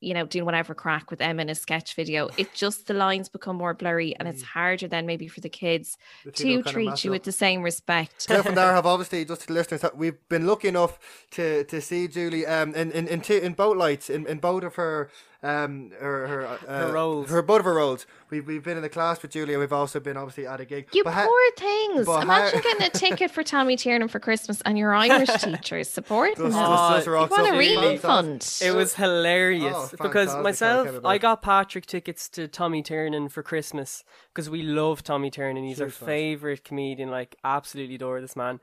you 0.03 0.15
know, 0.15 0.27
doing 0.27 0.45
whatever 0.45 0.75
crack 0.75 1.11
with 1.11 1.21
Emma 1.21 1.43
in 1.43 1.49
a 1.49 1.55
sketch 1.55 1.95
video, 1.95 2.29
it 2.37 2.53
just 2.55 2.87
the 2.88 2.95
lines 2.95 3.29
become 3.29 3.57
more 3.57 3.73
blurry 3.75 4.15
and 4.17 4.27
it's 4.29 4.43
harder 4.43 4.88
then 4.88 5.07
maybe 5.07 5.29
for 5.29 5.41
the 5.41 5.49
kids 5.49 5.97
The 6.25 6.33
to 6.33 6.62
treat 6.62 7.05
you 7.05 7.11
up. 7.11 7.15
with 7.15 7.23
the 7.23 7.33
same 7.33 7.62
respect. 7.62 8.27
Cliff 8.27 8.47
and 8.51 8.57
Dara 8.57 8.75
have 8.75 8.87
obviously 8.87 9.25
just 9.25 9.43
to 9.43 9.47
the 9.47 9.53
listeners 9.55 9.81
that 9.83 9.97
we've 9.97 10.19
been 10.29 10.47
lucky 10.47 10.69
enough 10.69 10.99
to 11.33 11.65
to 11.65 11.81
see 11.81 12.09
Julie 12.09 12.47
um 12.47 12.75
in 12.75 12.91
in 12.93 13.07
in, 13.09 13.21
two, 13.21 13.35
in 13.37 13.53
boat 13.55 13.77
lights 13.77 14.11
in, 14.11 14.27
in 14.27 14.38
both 14.38 14.65
of 14.65 14.75
her 14.75 15.11
um 15.45 15.91
her 15.99 16.27
her, 16.29 16.47
uh, 16.47 16.57
Her 16.87 16.93
roles. 16.93 17.29
her 17.31 17.43
both 17.43 17.61
of 17.61 17.65
her 17.65 17.75
roles. 17.75 18.07
We've 18.31 18.47
we've 18.47 18.63
been 18.63 18.77
in 18.77 18.83
the 18.83 18.89
class 18.89 19.21
with 19.23 19.33
Julie. 19.33 19.55
and 19.55 19.61
We've 19.61 19.73
also 19.73 19.99
been 19.99 20.17
obviously 20.17 20.47
at 20.47 20.61
a 20.61 20.65
gig. 20.65 20.87
You 20.93 21.03
But 21.03 21.15
poor 21.15 21.25
ha- 21.25 21.51
things. 21.59 22.07
but 22.07 22.23
Imagine 22.23 22.59
how- 22.61 22.63
getting 22.63 22.87
a 22.87 22.91
ticket 23.09 23.31
for 23.33 23.43
Tommy 23.43 23.77
Tiernan 23.77 24.07
for 24.09 24.21
Christmas 24.21 24.63
and 24.65 24.79
your 24.79 24.95
Irish 24.95 25.29
teachers 25.43 25.89
supporting 25.91 26.37
Just- 26.37 26.57
Oh, 26.57 26.61
you 27.05 27.11
want 27.13 27.33
a 27.33 27.35
something. 27.35 27.59
really 27.59 27.93
refund. 27.95 28.59
It 28.63 28.75
was 28.75 28.95
hilarious 28.95 29.75
Oh, 29.77 29.91
because 30.01 30.35
myself, 30.37 30.89
I 31.05 31.19
got 31.19 31.43
Patrick 31.43 31.87
tickets 31.87 32.29
to 32.31 32.47
Tommy 32.47 32.83
Tiernan 32.83 33.29
for 33.29 33.43
Christmas 33.43 34.05
because 34.33 34.49
we 34.49 34.63
love 34.63 35.03
Tommy 35.03 35.31
Tiernan. 35.31 35.65
He's 35.65 35.81
our 35.81 35.87
Huge 35.89 35.95
fans. 35.97 36.07
favorite 36.07 36.65
comedian. 36.65 37.11
Like, 37.11 37.37
absolutely 37.43 37.97
adore 37.97 38.21
this 38.21 38.37
man. 38.37 38.61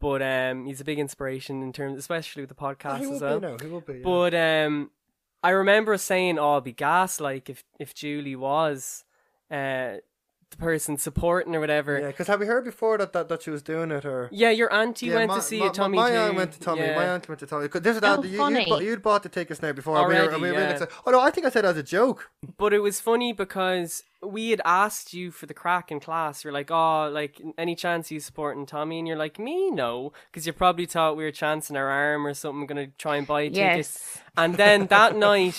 but 0.00 0.20
um, 0.20 0.66
he's 0.66 0.80
a 0.80 0.84
big 0.84 0.98
inspiration 0.98 1.62
in 1.62 1.72
terms, 1.72 1.96
especially 1.98 2.42
with 2.42 2.50
the 2.50 2.56
Oh, 2.64 2.74
podcast 2.74 2.98
he 2.98 3.10
as 3.14 3.20
well. 3.22 3.40
be 3.40 3.46
now. 3.46 3.56
He 3.62 3.66
will 3.68 3.80
be. 3.80 3.94
Yeah. 3.94 4.00
But 4.04 4.34
um, 4.34 4.90
I 5.46 5.50
remember 5.50 5.96
saying, 5.96 6.40
"Oh, 6.40 6.54
it'd 6.54 6.64
be 6.64 6.72
gas 6.72 7.20
like 7.20 7.48
if 7.48 7.62
if 7.78 7.94
Julie 7.94 8.34
was 8.34 9.04
uh 9.48 9.98
the 10.50 10.56
person 10.56 10.96
supporting 10.96 11.54
or 11.54 11.60
whatever." 11.60 11.98
yeah, 11.98 12.06
because 12.08 12.26
have 12.28 12.40
we 12.40 12.46
heard 12.46 12.64
before 12.64 12.98
that, 12.98 13.12
that 13.12 13.28
that 13.28 13.42
she 13.42 13.50
was 13.50 13.62
doing 13.62 13.90
it 13.90 14.04
or? 14.04 14.28
Yeah, 14.32 14.50
your 14.50 14.72
auntie 14.72 15.06
Yeah, 15.06 15.16
went 15.16 15.28
my, 15.28 15.36
to 15.36 15.42
see 15.42 15.60
my, 15.60 15.66
it. 15.66 15.74
Tommy 15.74 15.96
my 15.96 16.10
too. 16.10 16.16
aunt 16.16 16.34
went 16.36 16.52
to 16.52 16.60
Tommy. 16.60 16.80
Yeah. 16.82 16.96
My 16.96 17.08
aunt 17.08 17.28
went 17.28 17.38
to 17.40 17.46
Tommy. 17.46 17.68
'Cause 17.68 17.82
This 17.82 17.96
is 17.96 18.02
Oh, 18.02 18.20
that 18.22 18.28
you, 18.28 18.38
funny. 18.38 18.60
you'd, 18.60 18.68
bought, 18.68 18.82
you'd 18.84 19.02
bought 19.02 19.22
the 19.22 19.28
tickets 19.28 19.60
now 19.62 19.72
before. 19.72 19.96
and 19.98 20.08
we 20.08 20.14
were, 20.14 20.20
Already, 20.20 20.34
and 20.34 20.42
we 20.42 20.50
were 20.50 20.56
really 20.58 20.72
excited. 20.72 20.94
Oh 21.06 21.10
no, 21.10 21.20
I 21.20 21.30
think 21.30 21.46
I 21.46 21.50
said 21.50 21.64
it 21.64 21.68
as 21.68 21.76
a 21.76 21.82
joke. 21.82 22.30
But 22.56 22.72
it 22.72 22.80
was 22.80 23.00
funny 23.00 23.32
because 23.32 24.02
we 24.22 24.50
had 24.50 24.60
asked 24.64 25.12
you 25.14 25.30
for 25.30 25.46
the 25.46 25.54
crack 25.54 25.92
in 25.92 26.00
class. 26.00 26.42
You're 26.42 26.52
like, 26.52 26.70
oh, 26.70 27.08
like 27.12 27.40
any 27.58 27.74
chance 27.76 28.10
you 28.10 28.18
supporting 28.18 28.66
Tommy? 28.66 28.98
And 28.98 29.06
you're 29.06 29.16
like, 29.16 29.38
me, 29.38 29.70
no, 29.70 30.12
because 30.30 30.46
you 30.46 30.52
probably 30.52 30.86
thought 30.86 31.16
we 31.16 31.24
were 31.24 31.30
chancing 31.30 31.76
our 31.76 31.86
arm 31.88 32.26
or 32.26 32.34
something, 32.34 32.66
gonna 32.66 32.88
try 32.98 33.16
and 33.16 33.26
buy 33.26 33.48
tickets. 33.48 33.56
Yes. 33.56 34.18
And 34.36 34.54
then 34.56 34.86
that 34.86 35.14
night, 35.30 35.54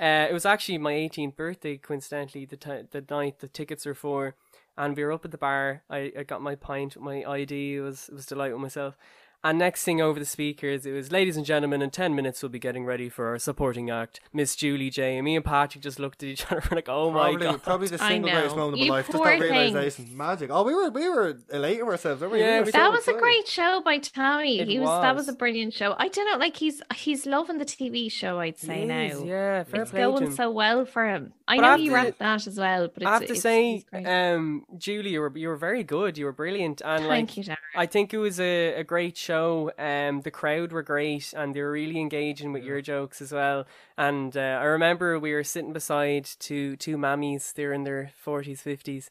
uh, 0.00 0.26
it 0.28 0.32
was 0.32 0.46
actually 0.46 0.78
my 0.78 0.92
18th 0.92 1.36
birthday. 1.36 1.76
Coincidentally, 1.76 2.44
the 2.44 2.56
ti 2.56 2.82
the 2.90 3.04
night 3.08 3.38
the 3.38 3.48
tickets 3.48 3.86
were 3.86 3.94
for, 3.94 4.34
and 4.76 4.96
we 4.96 5.04
were 5.04 5.12
up 5.12 5.24
at 5.24 5.30
the 5.30 5.38
bar. 5.38 5.82
I, 5.88 6.12
I 6.18 6.22
got 6.24 6.42
my 6.42 6.54
pint 6.54 7.00
my 7.00 7.24
ID. 7.24 7.80
Was 7.80 8.10
was 8.12 8.26
delight 8.26 8.52
with 8.52 8.60
myself. 8.60 8.96
And 9.44 9.58
next 9.58 9.84
thing 9.84 10.00
over 10.00 10.18
the 10.18 10.24
speakers, 10.24 10.86
it 10.86 10.92
was, 10.92 11.12
ladies 11.12 11.36
and 11.36 11.44
gentlemen, 11.44 11.82
in 11.82 11.90
10 11.90 12.14
minutes 12.14 12.42
we'll 12.42 12.48
be 12.48 12.58
getting 12.58 12.86
ready 12.86 13.10
for 13.10 13.26
our 13.28 13.38
supporting 13.38 13.90
act, 13.90 14.18
Miss 14.32 14.56
Julie 14.56 14.88
J. 14.88 15.16
And 15.18 15.24
me 15.26 15.36
and 15.36 15.44
Patrick 15.44 15.82
just 15.84 15.98
looked 15.98 16.22
at 16.22 16.30
each 16.30 16.46
other 16.46 16.56
and 16.60 16.70
were 16.70 16.76
like, 16.76 16.88
oh 16.88 17.10
my 17.10 17.28
Probably, 17.30 17.46
god. 17.48 17.62
probably 17.62 17.88
the 17.88 17.98
single 17.98 18.30
greatest 18.30 18.56
moment 18.56 18.80
of 18.80 18.84
You 18.86 18.90
my 18.90 18.96
life. 18.96 19.06
Just 19.08 19.22
that 19.22 19.38
thing. 19.38 19.52
realization, 19.52 20.16
magic. 20.16 20.48
Oh, 20.50 20.62
we 20.64 20.74
were 20.74 20.88
we 20.88 21.08
were 21.10 21.36
elating 21.52 21.82
ourselves. 21.84 22.22
weren't 22.22 22.32
we? 22.32 22.40
Yeah, 22.40 22.60
were 22.60 22.64
we- 22.64 22.72
so 22.72 22.78
That 22.78 22.90
was 22.92 23.06
a 23.06 23.12
great 23.12 23.46
show 23.46 23.82
by 23.84 23.98
Tommy. 23.98 24.60
It 24.60 24.68
he 24.68 24.78
was, 24.78 24.88
that 25.02 25.14
was 25.14 25.28
a 25.28 25.34
brilliant 25.34 25.74
show. 25.74 25.94
I 25.98 26.08
don't 26.08 26.30
know, 26.32 26.38
like 26.38 26.56
he's 26.56 26.80
he's 26.94 27.26
loving 27.26 27.58
the 27.58 27.66
TV 27.66 28.10
show. 28.10 28.38
I'd 28.40 28.56
say 28.58 28.84
It 28.84 28.86
now. 28.86 29.00
is, 29.02 29.22
Yeah, 29.24 29.64
fair 29.64 29.82
it's 29.82 29.90
play 29.90 30.00
to 30.00 30.06
going 30.06 30.22
him. 30.24 30.32
so 30.32 30.50
well 30.50 30.86
for 30.86 31.06
him. 31.06 31.34
I 31.46 31.56
But 31.58 31.60
know 31.62 31.74
you 31.84 31.92
have 31.94 32.04
wrapped 32.06 32.18
that 32.20 32.46
as 32.46 32.58
well, 32.58 32.88
but 32.88 33.02
it's, 33.02 33.06
I 33.06 33.12
have 33.12 33.20
to 33.20 33.24
it's- 33.26 33.42
say, 33.42 33.72
he's 33.74 33.84
great. 33.84 34.06
um, 34.06 34.64
Julie, 34.78 35.10
you 35.10 35.20
were 35.20 35.36
you 35.36 35.48
were 35.48 35.56
very 35.56 35.84
good. 35.84 36.16
You 36.16 36.24
were 36.24 36.32
brilliant, 36.32 36.80
and 36.82 37.04
like 37.06 37.10
Thank 37.28 37.36
you, 37.36 37.44
Darren. 37.44 37.56
I 37.76 37.84
think 37.84 38.14
it 38.14 38.18
was 38.18 38.40
a, 38.40 38.74
a 38.76 38.84
great 38.84 39.18
show. 39.18 39.33
Um, 39.78 40.20
the 40.22 40.30
crowd 40.30 40.72
were 40.72 40.82
great, 40.82 41.32
and 41.36 41.54
they 41.54 41.62
were 41.62 41.72
really 41.72 42.00
engaging 42.00 42.52
with 42.52 42.64
your 42.64 42.80
jokes 42.80 43.20
as 43.20 43.32
well. 43.32 43.66
And 43.96 44.36
uh, 44.36 44.58
I 44.60 44.64
remember 44.64 45.18
we 45.18 45.32
were 45.32 45.44
sitting 45.44 45.72
beside 45.72 46.24
two 46.38 46.76
two 46.76 46.96
mammies. 46.96 47.52
They're 47.52 47.72
in 47.72 47.84
their 47.84 48.12
forties, 48.16 48.62
fifties, 48.62 49.10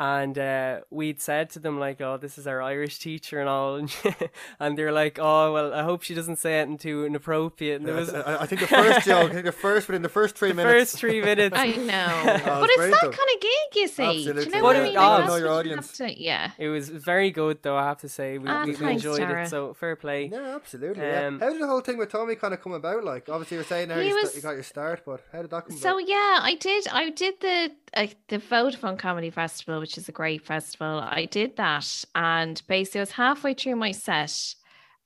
and 0.00 0.36
uh, 0.38 0.80
we'd 0.90 1.20
said 1.20 1.50
to 1.50 1.58
them 1.60 1.78
like, 1.78 2.00
"Oh, 2.00 2.16
this 2.16 2.38
is 2.38 2.46
our 2.46 2.60
Irish 2.60 2.98
teacher 2.98 3.38
and 3.40 3.48
all," 3.48 3.76
and, 3.76 3.94
and 4.60 4.76
they're 4.76 4.90
like, 4.92 5.18
"Oh, 5.20 5.52
well, 5.52 5.72
I 5.72 5.82
hope 5.84 6.02
she 6.02 6.14
doesn't 6.14 6.36
say 6.36 6.58
anything 6.60 6.78
too 6.78 7.04
inappropriate." 7.06 7.76
And 7.80 7.86
there 7.88 7.94
was 7.94 8.12
I, 8.12 8.20
I- 8.20 8.42
I 8.42 8.46
think 8.46 8.60
the 8.62 8.66
first 8.66 9.06
joke, 9.06 9.30
I 9.30 9.34
think 9.34 9.44
the 9.44 9.52
first 9.52 9.86
within 9.88 10.02
the 10.02 10.08
first 10.08 10.36
three 10.36 10.48
the 10.48 10.54
minutes. 10.54 10.90
first 10.92 10.96
three 10.98 11.20
minutes. 11.20 11.56
I 11.56 11.66
know, 11.68 11.72
it's 12.26 12.44
but 12.44 12.70
it's 12.70 12.76
that 12.78 12.98
though. 13.02 13.10
kind 13.10 13.30
of 13.34 13.40
gig, 13.40 13.76
you 13.76 13.88
see. 13.88 14.24
Do 14.24 14.40
you 14.40 14.50
know 14.50 14.62
What 14.62 14.62
what 14.62 14.76
I 14.76 14.82
mean? 14.82 14.96
oh, 14.96 15.26
know 15.26 15.36
your 15.36 15.48
what 15.54 15.66
you 15.66 15.72
audience. 15.72 15.92
to- 15.98 16.20
yeah. 16.22 16.50
It 16.58 16.68
was 16.68 16.88
very 16.88 17.30
good, 17.30 17.62
though. 17.62 17.76
I 17.76 17.84
have 17.84 17.98
to 17.98 18.08
say, 18.08 18.38
we, 18.38 18.48
Ah, 18.48 18.64
we, 18.64 18.70
we 18.72 18.76
thanks, 18.76 19.04
enjoyed 19.04 19.18
Tara. 19.20 19.44
it. 19.44 19.48
So 19.48 19.74
fair 19.74 19.94
play. 19.96 20.28
No, 20.28 20.42
absolutely. 20.56 21.02
yeah. 21.04 21.26
Um, 21.28 21.38
How 21.40 21.50
did 21.50 21.60
the 21.62 21.66
whole 21.66 21.80
thing 21.80 21.98
with 21.98 22.10
Tommy 22.10 22.34
kind 22.34 22.54
of 22.54 22.60
come 22.62 22.72
about? 22.72 23.04
Like, 23.04 23.28
obviously, 23.28 23.56
you're 23.58 23.64
saying 23.64 23.88
now 23.88 23.98
He 24.00 24.08
you, 24.08 24.12
sta- 24.18 24.22
was- 24.22 24.36
you 24.36 24.42
got 24.42 24.50
your 24.52 24.62
start, 24.62 25.02
but 25.06 25.20
how 25.32 25.42
did 25.42 25.50
that 25.50 25.62
come 25.66 25.72
about? 25.76 25.82
So 25.82 25.98
about? 25.98 26.08
yeah, 26.08 26.38
I 26.42 26.56
did. 26.58 26.88
I 26.88 27.10
did 27.10 27.34
the 27.40 27.70
uh, 27.94 28.06
the 28.28 28.38
Vodafone 28.38 28.98
Comedy 28.98 29.30
Festival, 29.30 29.81
which 29.82 29.98
is 29.98 30.08
a 30.08 30.12
great 30.12 30.46
festival. 30.46 31.00
I 31.00 31.26
did 31.26 31.56
that, 31.56 32.04
and 32.14 32.62
basically, 32.68 33.00
I 33.00 33.02
was 33.02 33.10
halfway 33.10 33.52
through 33.52 33.76
my 33.76 33.92
set, 33.92 34.54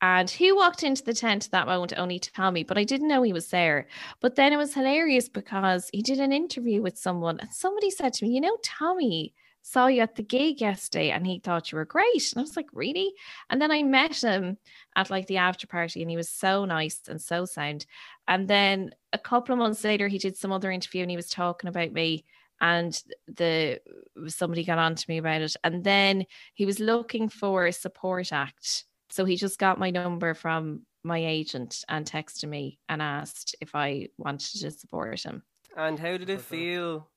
and 0.01 0.31
who 0.31 0.55
walked 0.55 0.85
into 0.85 1.03
the 1.03 1.15
tent 1.15 1.47
at 1.47 1.51
that 1.53 1.67
moment? 1.67 1.95
Only 1.97 2.21
Tommy, 2.21 2.63
but 2.63 2.79
I 2.79 2.85
didn't 2.85 3.09
know 3.09 3.23
he 3.23 3.33
was 3.33 3.49
there. 3.49 3.89
But 4.21 4.37
then 4.37 4.53
it 4.53 4.59
was 4.59 4.75
hilarious 4.75 5.29
because 5.29 5.91
he 5.93 6.03
did 6.03 6.21
an 6.21 6.33
interview 6.33 6.83
with 6.83 6.99
someone, 6.99 7.41
and 7.41 7.53
somebody 7.53 7.91
said 7.91 8.13
to 8.13 8.25
me, 8.25 8.35
"You 8.35 8.43
know, 8.43 8.57
Tommy." 8.63 9.35
Saw 9.63 9.89
you 9.89 10.01
at 10.01 10.15
the 10.15 10.23
gig 10.23 10.61
yesterday 10.61 11.11
and 11.11 11.27
he 11.27 11.41
thought 11.41 11.73
you 11.73 11.77
were 11.77 11.85
great. 11.85 12.31
And 12.33 12.39
I 12.39 12.43
was 12.43 12.57
like, 12.57 12.69
Really? 12.73 13.13
And 13.51 13.61
then 13.61 13.73
I 13.73 13.83
met 13.83 14.23
him 14.23 14.59
at 14.95 15.11
like 15.11 15.27
the 15.27 15.39
after 15.39 15.67
party 15.67 16.03
and 16.03 16.09
he 16.09 16.17
was 16.17 16.29
so 16.29 16.65
nice 16.65 17.01
and 17.09 17.21
so 17.21 17.47
sound. 17.47 17.85
And 18.29 18.47
then 18.47 18.93
a 19.13 19.19
couple 19.19 19.53
of 19.53 19.59
months 19.59 19.83
later, 19.83 20.07
he 20.07 20.19
did 20.19 20.37
some 20.37 20.53
other 20.53 20.71
interview 20.71 21.03
and 21.03 21.11
he 21.11 21.17
was 21.17 21.29
talking 21.29 21.67
about 21.67 21.91
me. 21.91 22.25
And 22.61 22.99
the 23.27 23.81
somebody 24.29 24.65
got 24.65 24.79
on 24.79 24.95
to 24.95 25.05
me 25.09 25.19
about 25.19 25.43
it. 25.43 25.57
And 25.65 25.85
then 25.85 26.25
he 26.55 26.67
was 26.67 26.81
looking 26.81 27.29
for 27.29 27.67
a 27.67 27.73
support 27.73 28.33
act. 28.33 28.85
So 29.11 29.25
he 29.25 29.37
just 29.37 29.59
got 29.59 29.79
my 29.79 29.91
number 29.91 30.35
from 30.35 30.83
my 31.05 31.19
agent 31.19 31.85
and 31.89 32.05
texted 32.05 32.49
me 32.49 32.79
and 32.89 33.01
asked 33.01 33.55
if 33.61 33.75
I 33.75 34.09
wanted 34.19 34.61
to 34.61 34.71
support 34.71 35.23
him. 35.23 35.43
And 35.77 35.99
how 35.99 36.17
did 36.17 36.31
it 36.31 36.41
feel 36.41 37.09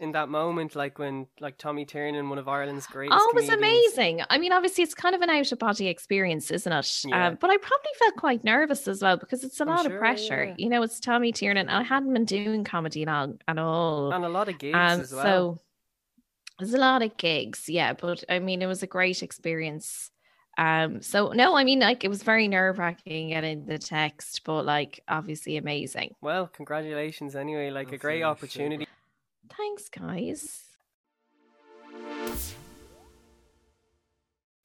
in 0.00 0.12
that 0.12 0.28
moment, 0.28 0.74
like 0.74 0.98
when 0.98 1.26
like 1.40 1.58
Tommy 1.58 1.84
Tiernan, 1.84 2.28
one 2.28 2.38
of 2.38 2.48
Ireland's 2.48 2.86
greatest? 2.86 3.18
Oh, 3.20 3.30
it 3.30 3.34
was 3.36 3.50
comedians- 3.50 3.92
amazing. 3.96 4.22
I 4.30 4.38
mean, 4.38 4.52
obviously, 4.52 4.82
it's 4.82 4.94
kind 4.94 5.14
of 5.14 5.20
an 5.20 5.30
out 5.30 5.52
of 5.52 5.58
body 5.58 5.88
experience, 5.88 6.50
isn't 6.50 6.72
it? 6.72 7.02
Yeah. 7.04 7.28
Um, 7.28 7.38
but 7.40 7.50
I 7.50 7.56
probably 7.58 7.90
felt 7.98 8.16
quite 8.16 8.42
nervous 8.42 8.88
as 8.88 9.02
well 9.02 9.18
because 9.18 9.44
it's 9.44 9.60
a 9.60 9.64
lot 9.64 9.84
sure, 9.84 9.92
of 9.94 9.98
pressure. 9.98 10.44
yeah. 10.46 10.54
You 10.56 10.70
know, 10.70 10.82
it's 10.82 10.98
Tommy 10.98 11.32
Tiernan. 11.32 11.68
And 11.68 11.76
I 11.76 11.82
hadn't 11.82 12.12
been 12.12 12.24
doing 12.24 12.64
comedy 12.64 13.04
long 13.04 13.38
at 13.46 13.58
all. 13.58 14.12
and 14.12 14.24
a 14.24 14.28
lot 14.28 14.48
of 14.48 14.58
gigs 14.58 14.74
and 14.76 15.02
as 15.02 15.12
well. 15.12 15.22
so 15.22 15.60
there's 16.58 16.74
a 16.74 16.78
lot 16.78 17.02
of 17.02 17.16
gigs, 17.16 17.68
yeah. 17.68 17.92
But 17.92 18.24
I 18.28 18.38
mean, 18.38 18.62
it 18.62 18.66
was 18.66 18.82
a 18.82 18.86
great 18.86 19.22
experience. 19.22 20.10
Um, 20.58 21.00
so 21.00 21.32
no, 21.32 21.56
I 21.56 21.64
mean, 21.64 21.80
like 21.80 22.04
it 22.04 22.08
was 22.08 22.22
very 22.22 22.48
nerve 22.48 22.78
wracking 22.78 23.28
getting 23.28 23.66
the 23.66 23.78
text, 23.78 24.42
but 24.44 24.64
like 24.64 25.00
obviously 25.08 25.56
amazing. 25.56 26.14
well, 26.20 26.46
congratulations 26.48 27.36
anyway. 27.36 27.70
Like 27.70 27.92
a 27.92 27.98
great 27.98 28.22
opportunity. 28.22 28.86
Thanks, 29.56 29.88
guys. 29.88 30.64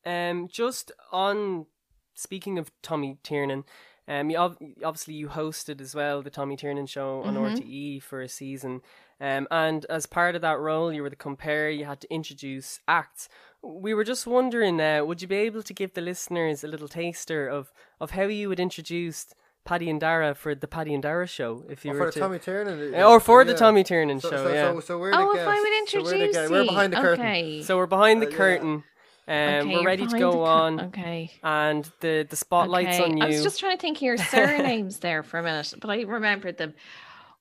Um, 0.05 0.47
just 0.47 0.91
on 1.11 1.65
speaking 2.13 2.57
of 2.59 2.71
Tommy 2.83 3.17
Tiernan, 3.23 3.63
um, 4.07 4.29
you 4.29 4.37
ob- 4.37 4.57
obviously 4.83 5.15
you 5.15 5.29
hosted 5.29 5.81
as 5.81 5.95
well 5.95 6.21
the 6.21 6.29
Tommy 6.29 6.55
Tiernan 6.55 6.85
show 6.85 7.23
on 7.23 7.33
Mhm. 7.35 7.41
RTE 7.57 7.99
for 7.99 8.21
a 8.21 8.29
season, 8.29 8.81
um, 9.19 9.47
and 9.49 9.83
as 9.85 10.05
part 10.05 10.35
of 10.35 10.41
that 10.41 10.59
role, 10.59 10.93
you 10.93 11.01
were 11.01 11.09
the 11.09 11.15
compère. 11.15 11.75
You 11.75 11.85
had 11.85 12.01
to 12.01 12.13
introduce 12.13 12.79
acts. 12.87 13.27
We 13.63 13.95
were 13.95 14.03
just 14.03 14.27
wondering, 14.27 14.79
uh, 14.79 15.03
would 15.03 15.23
you 15.23 15.27
be 15.27 15.37
able 15.37 15.63
to 15.63 15.73
give 15.73 15.93
the 15.95 16.01
listeners 16.01 16.63
a 16.63 16.67
little 16.67 16.87
taster 16.87 17.47
of 17.47 17.73
of 17.99 18.11
how 18.11 18.23
you 18.23 18.47
would 18.49 18.59
introduce 18.59 19.33
Paddy 19.65 19.89
and 19.89 19.99
Dara 19.99 20.33
for 20.35 20.55
the 20.55 20.67
Paddy 20.67 20.93
and 20.93 21.03
Dara 21.03 21.27
show, 21.27 21.65
if 21.69 21.83
you 21.83 21.91
Or 21.91 21.95
were 21.95 21.99
for 21.99 22.05
the 22.05 22.11
to, 22.13 22.19
Tommy 22.19 22.39
Tiernan? 22.39 22.95
Uh, 22.95 23.03
or 23.09 23.19
for 23.19 23.43
the 23.43 23.51
yeah. 23.51 23.57
Tommy 23.57 23.83
Tiernan 23.83 24.21
So, 24.21 24.29
show, 24.29 24.37
so, 24.37 24.53
yeah. 24.53 24.71
so, 24.73 24.79
so 24.79 24.99
we're 24.99 25.11
the 25.11 25.17
Oh, 25.17 25.35
if. 25.35 25.47
I 25.47 25.59
would 25.59 25.89
So 25.89 26.01
we're, 26.03 26.09
the 26.09 26.15
introduce 26.15 26.35
guests. 26.35 26.51
we're 26.51 26.65
behind 26.65 26.93
the 26.93 26.97
curtain. 27.01 27.25
Okay. 27.25 27.61
so 27.63 27.75
we're 27.77 27.85
behind 27.87 28.21
the 28.21 28.27
Uh, 28.27 28.29
yeah. 28.29 28.37
curtain. 28.37 28.83
Um, 29.27 29.35
Okay, 29.35 29.75
we're 29.75 29.83
ready 29.83 30.05
to 30.05 30.19
go 30.19 30.31
the 30.33 30.37
cur- 30.37 30.43
on, 30.43 30.79
Okay. 30.81 31.31
and 31.43 31.89
the 31.99 32.27
the 32.29 32.35
spotlight's 32.35 32.99
okay. 32.99 33.03
on 33.11 33.17
you. 33.17 33.23
I 33.23 33.27
was 33.29 33.41
just 33.41 33.59
trying 33.59 33.75
to 33.75 33.81
think 33.81 33.97
of 33.97 34.03
your 34.03 34.17
surnames 34.33 34.99
there 34.99 35.23
for 35.23 35.39
a 35.39 35.43
minute, 35.43 35.73
but 35.81 35.89
I 35.89 36.01
remembered 36.03 36.57
them. 36.59 36.75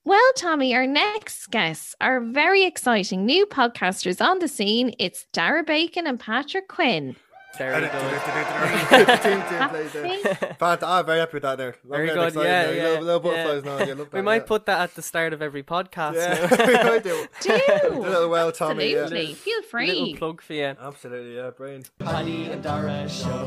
Well, 0.07 0.33
Tommy, 0.37 0.75
our 0.75 0.87
next 0.87 1.51
guests 1.51 1.95
are 2.01 2.21
very 2.21 2.65
exciting 2.65 3.27
new 3.27 3.45
podcasters 3.47 4.21
on 4.25 4.39
the 4.39 4.49
scene. 4.49 4.95
It's 4.99 5.27
Dara 5.33 5.63
Bacon 5.63 6.07
and 6.07 6.19
Patrick 6.19 6.69
Quinn. 6.69 7.17
Very 7.59 7.81
good. 7.89 7.91
Team, 9.23 9.43
team 9.49 9.69
plays 9.69 9.93
there. 9.93 10.07
Happy? 10.09 10.55
Fant- 10.55 10.83
I'm 10.83 11.07
very 11.07 11.21
happy 11.21 11.35
with 11.35 11.43
that 11.45 11.57
there. 11.59 11.77
I'm 11.85 11.91
Very 11.91 12.09
good, 12.09 12.35
yeah, 12.35 12.43
now. 12.43 12.71
yeah, 12.71 12.83
Little, 13.01 13.05
little 13.05 13.33
yeah. 13.33 13.61
now. 13.79 13.85
You 13.85 13.95
love 13.95 14.13
We 14.13 14.23
might 14.23 14.43
yeah. 14.43 14.47
put 14.47 14.67
that 14.67 14.81
at 14.81 14.95
the 14.95 15.03
start 15.03 15.33
of 15.33 15.41
every 15.43 15.63
podcast. 15.63 16.15
Yeah, 16.15 16.67
we 16.67 16.91
might 16.91 17.05
do. 17.05 17.27
Do. 17.41 17.53
A 17.83 17.89
little 17.91 18.29
well, 18.29 18.51
Tommy. 18.53 18.93
Yeah. 18.93 19.03
Absolutely. 19.03 19.35
Feel 19.35 19.57
Little 19.57 19.71
free. 19.71 20.15
plug 20.19 20.41
for 20.43 20.53
you. 20.55 20.75
Absolutely, 20.81 21.37
yeah, 21.37 21.51
brain. 21.51 21.85
Paddy 21.99 22.47
and 22.47 22.63
Dara 22.63 23.09
show. 23.09 23.47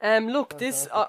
Um, 0.00 0.28
look, 0.28 0.58
this. 0.58 0.88
Uh, 0.92 1.06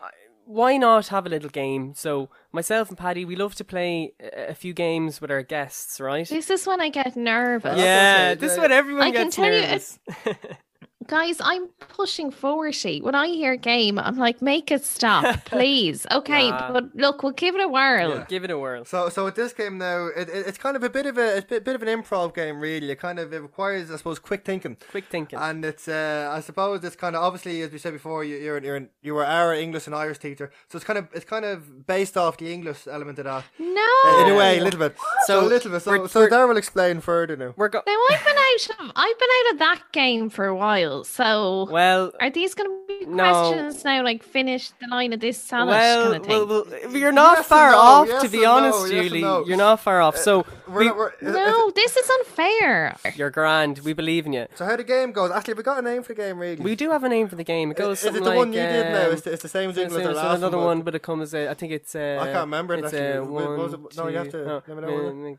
why 0.48 0.78
not 0.78 1.08
have 1.08 1.26
a 1.26 1.30
little 1.30 1.50
game? 1.50 1.94
So 1.94 2.30
myself 2.52 2.90
and 2.90 2.98
Paddy, 2.98 3.26
we 3.26 3.36
love 3.36 3.56
to 3.56 3.66
play 3.66 4.14
a 4.20 4.48
a 4.48 4.56
few 4.56 4.74
games 4.74 5.20
with 5.20 5.30
our 5.30 5.44
guests, 5.44 6.00
right? 6.00 6.28
This 6.28 6.50
is 6.50 6.66
when 6.66 6.80
I 6.80 6.90
get 6.90 7.16
nervous. 7.16 7.78
yeah, 7.78 8.34
this 8.34 8.52
is 8.52 8.58
yeah. 8.58 8.62
when 8.64 8.72
everyone 8.72 9.04
I 9.04 9.12
can 9.12 9.26
gets 9.26 9.36
tell 9.36 9.54
you 9.54 9.62
nervous. 9.62 10.00
Guys, 11.08 11.38
I'm 11.40 11.68
pushing 11.80 12.32
40. 12.32 13.02
When 13.02 13.16
I 13.16 13.28
hear 13.28 13.56
game, 13.56 13.98
I'm 13.98 14.18
like, 14.18 14.42
make 14.42 14.70
it 14.72 14.84
stop, 14.84 15.46
please. 15.46 16.06
Okay, 16.12 16.50
Nah. 16.50 16.74
but 16.74 16.94
look, 16.96 17.24
we'll 17.24 17.32
give 17.32 17.56
it 17.56 17.62
a 17.62 17.68
whirl. 17.70 18.10
Yeah. 18.10 18.26
Give 18.28 18.44
it 18.44 18.52
a 18.52 18.58
whirl. 18.60 18.84
So, 18.84 19.08
so 19.08 19.24
with 19.24 19.36
this 19.36 19.54
game 19.54 19.78
now, 19.78 20.08
it, 20.08 20.28
it, 20.28 20.48
it's 20.48 20.58
kind 20.58 20.76
of 20.76 20.84
a 20.84 20.90
bit 20.90 21.06
of 21.06 21.18
a, 21.18 21.38
a 21.38 21.42
bit, 21.44 21.64
bit 21.64 21.76
of 21.76 21.82
an 21.82 21.88
improv 21.88 22.36
game, 22.36 22.60
really. 22.60 22.92
It 22.92 23.00
kind 23.00 23.20
of 23.20 23.32
it 23.32 23.42
requires, 23.42 23.90
I 23.90 23.96
suppose, 23.96 24.20
quick 24.20 24.44
thinking. 24.44 24.76
Quick 24.90 25.06
thinking. 25.06 25.40
And 25.40 25.64
it's, 25.64 25.88
uh, 25.88 26.30
I 26.36 26.42
suppose, 26.42 26.84
it's 26.84 26.98
kind 26.98 27.16
of 27.16 27.24
obviously, 27.24 27.62
as 27.62 27.72
we 27.72 27.78
said 27.78 27.94
before, 27.94 28.26
you, 28.26 28.36
you're, 28.36 28.62
you're 28.62 28.76
an, 28.76 28.90
you 29.02 29.14
were 29.14 29.26
our 29.26 29.54
English 29.54 29.88
and 29.88 29.96
Irish 29.96 30.18
teacher, 30.20 30.52
so 30.68 30.76
it's 30.76 30.86
kind 30.86 31.00
of, 31.00 31.08
it's 31.14 31.24
kind 31.26 31.46
of 31.46 31.88
based 31.88 32.18
off 32.18 32.36
the 32.38 32.52
English 32.52 32.86
element 32.86 33.18
of 33.20 33.24
that, 33.26 33.46
No. 33.60 34.26
in 34.26 34.34
a 34.34 34.36
way, 34.38 34.60
a 34.60 34.64
little 34.64 34.80
bit. 34.80 34.98
So, 35.26 35.40
So 35.40 35.46
a 35.46 35.48
little 35.48 35.72
bit. 35.72 35.82
So, 35.84 35.92
we're- 35.92 36.08
so 36.10 36.20
we're- 36.20 36.30
Dara 36.30 36.48
will 36.48 36.58
explain 36.58 37.00
further 37.00 37.38
now. 37.38 37.54
We're 37.56 37.70
go- 37.70 37.84
Now 37.88 37.98
I've 38.12 38.26
been 38.26 38.36
out 38.36 38.70
of 38.88 38.92
I've 38.96 39.20
been 39.20 39.30
out 39.48 39.54
of 39.54 39.60
that 39.60 39.84
game 39.94 40.30
for 40.30 40.46
a 40.46 40.56
while. 40.56 40.97
Well. 40.98 41.04
So 41.04 41.68
Well, 41.72 42.12
are 42.20 42.30
these 42.30 42.54
going 42.54 42.70
to 42.70 42.78
be 42.88 43.06
No. 43.06 43.24
questions 43.24 43.84
now? 43.86 44.04
Like 44.04 44.24
finish 44.24 44.72
the 44.82 44.88
line 44.90 45.14
of 45.14 45.20
this 45.20 45.38
salad 45.38 45.70
well, 45.70 46.04
kind 46.04 46.16
of 46.16 46.26
thing? 46.28 46.48
well, 46.50 46.66
well, 46.70 46.98
you're 46.98 47.12
not 47.12 47.38
Yes 47.40 47.48
far 47.48 47.72
no, 47.72 47.78
off, 47.78 48.08
yes 48.08 48.22
to 48.24 48.30
be 48.30 48.38
and 48.38 48.44
no, 48.46 48.52
honest, 48.54 48.94
yes 48.94 49.06
Julie. 49.08 49.22
no. 49.22 49.46
You're 49.46 49.58
not 49.58 49.80
far 49.82 50.02
off. 50.02 50.18
So 50.18 50.46
We're 50.68 50.80
we- 50.80 50.86
not- 50.88 50.98
we're- 50.98 51.12
no, 51.22 51.72
this 51.72 51.96
is 51.98 52.10
unfair. 52.10 52.96
you're 53.16 53.30
grand. 53.30 53.80
We 53.80 53.94
believe 53.94 54.26
in 54.26 54.34
you. 54.34 54.48
So 54.56 54.66
how 54.66 54.76
the 54.76 54.84
game 54.84 55.12
goes? 55.12 55.32
Actually, 55.32 55.52
have 55.54 55.58
we 55.60 55.64
got 55.64 55.80
a 55.80 55.82
name 55.82 56.02
for 56.04 56.14
the 56.14 56.22
game, 56.22 56.38
really? 56.40 56.56
We 56.62 56.76
do 56.76 56.92
have 56.92 57.04
a 57.04 57.10
name 57.10 57.28
for 57.28 57.36
the 57.36 57.44
game. 57.44 57.72
It 57.72 57.78
goes 57.78 58.00
Is 58.04 58.06
it 58.08 58.14
the 58.24 58.30
like, 58.30 58.38
one 58.38 58.54
you 58.54 58.60
did 58.60 58.92
now? 58.94 59.06
um, 59.08 59.12
It's 59.14 59.22
the, 59.22 59.34
it's 59.34 59.44
the 59.44 59.50
same 59.50 59.70
It's, 59.70 59.78
as 59.80 59.94
our 59.94 60.00
it's 60.00 60.16
last 60.18 60.38
another 60.38 60.58
one. 60.58 60.66
one, 60.68 60.82
but 60.82 60.96
it 60.96 61.04
comes. 61.04 61.34
Uh, 61.34 61.48
I 61.50 61.54
think 61.54 61.72
it's. 61.74 61.96
Uh, 61.96 62.18
I 62.22 62.26
can't 62.26 62.40
remember 62.50 62.74
it, 62.76 62.84
It's 62.86 62.94
actually. 62.94 63.18
uh, 63.18 63.24
one. 63.24 63.88
No, 63.98 64.08
you 64.08 64.18
have 64.18 64.30
to- 64.32 64.46
no, 64.46 64.62
let 64.68 64.76
me 64.78 64.82
know 64.82 64.88
uh, 64.88 64.92
what 65.04 65.12
it- 65.12 65.16
make, 65.16 65.38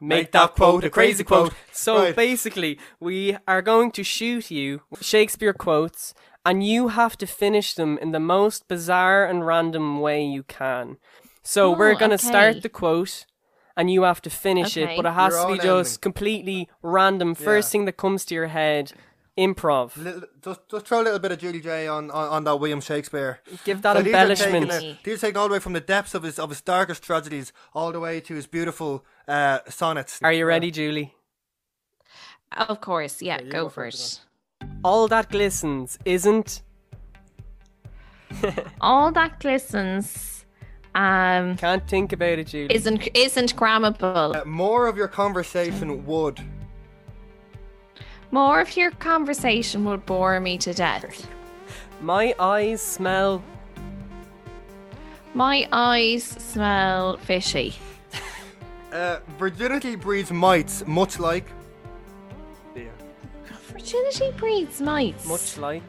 Make 0.00 0.32
that 0.32 0.32
that 0.32 0.54
quote 0.54 0.70
quote 0.72 0.84
a 0.84 0.86
a 0.88 0.90
crazy 0.90 1.12
crazy 1.22 1.24
quote. 1.24 1.50
quote. 1.50 1.58
So 1.76 1.98
Right. 1.98 2.16
basically, 2.16 2.78
we 3.00 3.36
are 3.46 3.62
going 3.62 3.90
to 3.92 4.02
shoot 4.02 4.50
you 4.50 4.80
Shakespeare 5.00 5.52
quotes, 5.52 6.14
and 6.44 6.66
you 6.66 6.88
have 6.88 7.16
to 7.18 7.26
finish 7.26 7.74
them 7.74 7.98
in 7.98 8.12
the 8.12 8.20
most 8.20 8.66
bizarre 8.66 9.26
and 9.26 9.46
random 9.46 10.00
way 10.00 10.24
you 10.24 10.42
can. 10.42 10.96
So 11.42 11.70
we're 11.70 11.94
Oh, 11.94 11.98
gonna 11.98 12.14
okay. 12.14 12.26
start 12.28 12.62
the 12.62 12.68
quote. 12.68 13.26
And 13.78 13.90
you 13.90 14.04
have 14.04 14.22
to 14.22 14.30
finish 14.30 14.74
it, 14.78 14.96
but 14.96 15.04
it 15.04 15.12
has 15.12 15.34
Your 15.34 15.42
to 15.42 15.52
be 15.52 15.58
just 15.58 15.68
ending. 15.68 16.00
completely 16.00 16.68
random. 16.82 17.34
First 17.34 17.68
Yeah. 17.68 17.72
thing 17.72 17.84
that 17.84 17.98
comes 17.98 18.24
to 18.24 18.34
your 18.34 18.46
head, 18.46 18.92
improv. 19.36 19.94
Little, 19.98 20.22
just, 20.42 20.60
just 20.70 20.86
throw 20.86 21.02
a 21.02 21.04
little 21.04 21.18
bit 21.18 21.32
of 21.32 21.38
Julie 21.38 21.60
J 21.60 21.86
on, 21.86 22.10
on, 22.10 22.28
on 22.28 22.44
that 22.44 22.56
William 22.56 22.80
Shakespeare. 22.80 23.40
Give 23.64 23.82
that 23.82 23.96
So 23.96 24.02
these 24.02 24.14
are 24.14 24.34
taken, 24.34 24.70
embellishment. 24.70 24.70
uh, 24.70 24.94
These 25.04 25.18
are 25.18 25.26
taken 25.26 25.36
all 25.36 25.48
the 25.48 25.52
way 25.52 25.58
from 25.60 25.74
the 25.74 25.80
depths 25.80 26.14
of 26.14 26.22
his 26.22 26.38
of 26.38 26.48
his 26.48 26.62
darkest 26.62 27.02
tragedies, 27.02 27.52
all 27.74 27.92
the 27.92 28.00
way 28.00 28.18
to 28.20 28.34
his 28.34 28.46
beautiful 28.46 29.04
uh, 29.28 29.58
sonnets. 29.68 30.18
Are 30.22 30.32
you 30.32 30.46
ready, 30.46 30.70
Julie? 30.70 31.12
Of 32.52 32.80
course, 32.80 33.20
yeah, 33.22 33.40
you 33.40 33.50
go, 33.50 33.64
go 33.64 33.68
for 33.68 33.84
first, 33.84 34.22
it. 34.60 34.68
All 34.84 35.08
that 35.08 35.30
glistens 35.30 35.98
isn't. 36.04 36.62
All 38.80 39.12
that 39.12 39.40
glistens 39.40 40.36
um, 40.96 41.56
Can't 41.58 41.86
think 41.86 42.14
about 42.14 42.38
it, 42.38 42.46
Julie. 42.46 42.74
isn't 42.74 43.06
isn't 43.14 43.54
grammable. 43.54 44.34
Uh, 44.34 44.44
more 44.46 44.86
of 44.86 44.96
your 44.96 45.08
conversation 45.08 46.06
would. 46.06 46.40
More 48.30 48.60
of 48.60 48.74
your 48.76 48.90
conversation 48.92 49.84
would 49.84 50.06
bore 50.06 50.40
me 50.40 50.56
to 50.58 50.72
death. 50.72 51.28
My 52.00 52.34
eyes 52.38 52.80
smell. 52.80 53.42
My 55.34 55.68
eyes 55.70 56.24
smell 56.24 57.18
fishy. 57.18 57.74
Uh, 58.92 59.20
virginity 59.36 59.94
breeds 59.94 60.32
mites, 60.32 60.86
much 60.86 61.18
like. 61.18 61.44
Virginity 63.76 64.30
breeds 64.38 64.80
mites. 64.80 65.26
Much 65.26 65.58
like. 65.58 65.82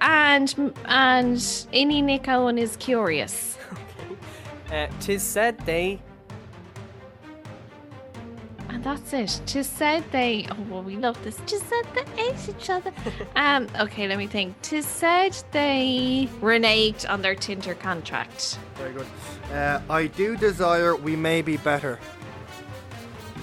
And 0.00 0.54
and 0.86 1.36
Innie 1.36 2.02
Nick 2.02 2.26
Owen 2.26 2.58
is 2.58 2.76
curious. 2.76 3.58
Uh, 4.72 4.88
tis 5.00 5.22
said 5.22 5.58
they. 5.66 6.00
And 8.70 8.82
that's 8.82 9.12
it. 9.12 9.42
Tis 9.44 9.66
said 9.66 10.02
they. 10.12 10.46
Oh, 10.50 10.56
well, 10.70 10.82
we 10.82 10.96
love 10.96 11.22
this. 11.22 11.38
Tis 11.44 11.62
said 11.64 11.82
they 11.94 12.22
ate 12.22 12.48
each 12.48 12.70
other. 12.70 12.90
um. 13.36 13.68
Okay, 13.78 14.08
let 14.08 14.16
me 14.16 14.26
think. 14.26 14.58
Tis 14.62 14.86
said 14.86 15.36
they 15.50 16.26
reneged 16.40 17.06
on 17.06 17.20
their 17.20 17.34
Tinder 17.34 17.74
contract. 17.74 18.58
Very 18.76 18.94
good. 18.94 19.06
Uh, 19.52 19.82
I 19.90 20.06
do 20.06 20.38
desire 20.38 20.96
we 20.96 21.16
may 21.16 21.42
be 21.42 21.58
better. 21.58 21.98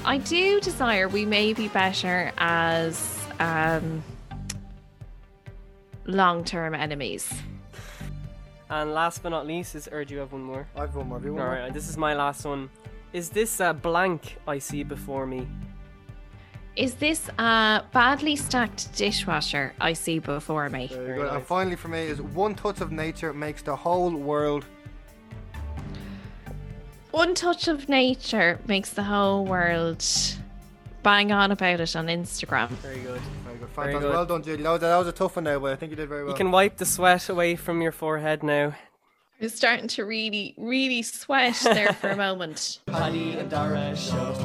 I 0.05 0.17
do 0.17 0.59
desire 0.59 1.07
we 1.07 1.25
may 1.25 1.53
be 1.53 1.67
better 1.67 2.31
as 2.39 3.18
um 3.39 4.03
long-term 6.05 6.73
enemies. 6.75 7.31
And 8.69 8.93
last 8.93 9.23
but 9.23 9.29
not 9.29 9.47
least 9.47 9.75
is, 9.75 9.87
or 9.87 10.05
do 10.05 10.13
you 10.13 10.19
have 10.19 10.31
one 10.31 10.43
more? 10.43 10.67
I've 10.75 10.95
one 10.95 11.07
more. 11.07 11.17
Have 11.17 11.25
you 11.25 11.33
one 11.33 11.41
All 11.41 11.47
more? 11.47 11.59
right, 11.59 11.73
this 11.73 11.89
is 11.89 11.97
my 11.97 12.13
last 12.13 12.45
one. 12.45 12.69
Is 13.13 13.29
this 13.29 13.59
a 13.59 13.73
blank 13.73 14.37
I 14.47 14.59
see 14.59 14.83
before 14.83 15.25
me? 15.25 15.47
Is 16.75 16.93
this 16.93 17.29
a 17.39 17.83
badly 17.91 18.35
stacked 18.35 18.95
dishwasher 18.95 19.73
I 19.81 19.93
see 19.93 20.19
before 20.19 20.69
me? 20.69 20.87
Very 20.87 21.05
Very 21.05 21.17
good. 21.19 21.33
And 21.33 21.43
finally, 21.43 21.75
for 21.75 21.87
me, 21.87 21.99
is 22.03 22.21
one 22.21 22.53
touch 22.53 22.79
of 22.79 22.91
nature 22.91 23.33
makes 23.33 23.63
the 23.63 23.75
whole 23.75 24.11
world. 24.11 24.65
One 27.11 27.33
touch 27.33 27.67
of 27.67 27.89
nature 27.89 28.59
makes 28.67 28.91
the 28.91 29.03
whole 29.03 29.45
world 29.45 30.05
bang 31.03 31.31
on 31.31 31.51
about 31.51 31.79
it 31.79 31.95
on 31.95 32.07
Instagram. 32.07 32.69
Very 32.69 32.95
good. 33.01 33.21
Very 33.45 33.57
good. 33.57 33.69
Very 33.69 33.93
Fantastic. 33.93 34.01
good. 34.01 34.11
Well 34.11 34.25
done, 34.25 34.43
Julie. 34.43 34.63
That 34.63 34.71
was, 34.71 34.81
that 34.81 34.97
was 34.97 35.07
a 35.07 35.11
tough 35.11 35.35
one 35.35 35.45
now, 35.45 35.59
but 35.59 35.71
I 35.71 35.75
think 35.75 35.91
you 35.91 35.95
did 35.95 36.09
very 36.09 36.23
well. 36.23 36.31
You 36.31 36.37
can 36.37 36.51
wipe 36.51 36.77
the 36.77 36.85
sweat 36.85 37.29
away 37.29 37.55
from 37.55 37.81
your 37.81 37.91
forehead 37.91 38.43
now. 38.43 38.75
I'm 39.41 39.49
starting 39.49 39.87
to 39.89 40.03
really, 40.03 40.53
really 40.57 41.01
sweat 41.01 41.57
there 41.63 41.93
for 41.93 42.09
a 42.09 42.15
moment. 42.17 42.79
Paddy 42.87 43.37
and 43.37 43.49
Dara 43.49 43.95
show. 43.95 44.35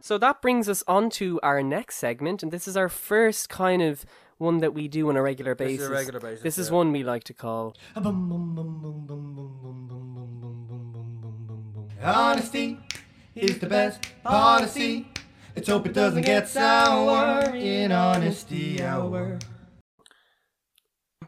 So 0.00 0.18
that 0.18 0.42
brings 0.42 0.68
us 0.68 0.82
on 0.88 1.10
to 1.10 1.38
our 1.42 1.62
next 1.62 1.96
segment, 1.96 2.42
and 2.42 2.50
this 2.52 2.66
is 2.66 2.76
our 2.76 2.88
first 2.88 3.48
kind 3.48 3.82
of 3.82 4.04
one 4.38 4.58
that 4.58 4.74
we 4.74 4.88
do 4.88 5.08
on 5.08 5.16
a 5.16 5.22
regular 5.22 5.54
This 5.54 5.70
is 5.72 5.76
basis. 5.78 5.88
a 5.88 5.92
regular 5.92 6.20
basis, 6.20 6.42
This 6.42 6.58
is 6.58 6.68
yeah. 6.68 6.74
one 6.74 6.92
we 6.92 7.04
like 7.04 7.22
to 7.24 7.34
call 7.34 7.76
Honesty 12.02 12.78
is 13.34 13.58
the 13.58 13.66
best 13.66 14.00
policy. 14.22 15.08
Let's 15.54 15.68
hope 15.68 15.86
it 15.86 15.92
doesn't 15.92 16.22
get 16.22 16.48
sour 16.48 17.54
in 17.54 17.92
honesty 17.92 18.82
hour. 18.82 19.38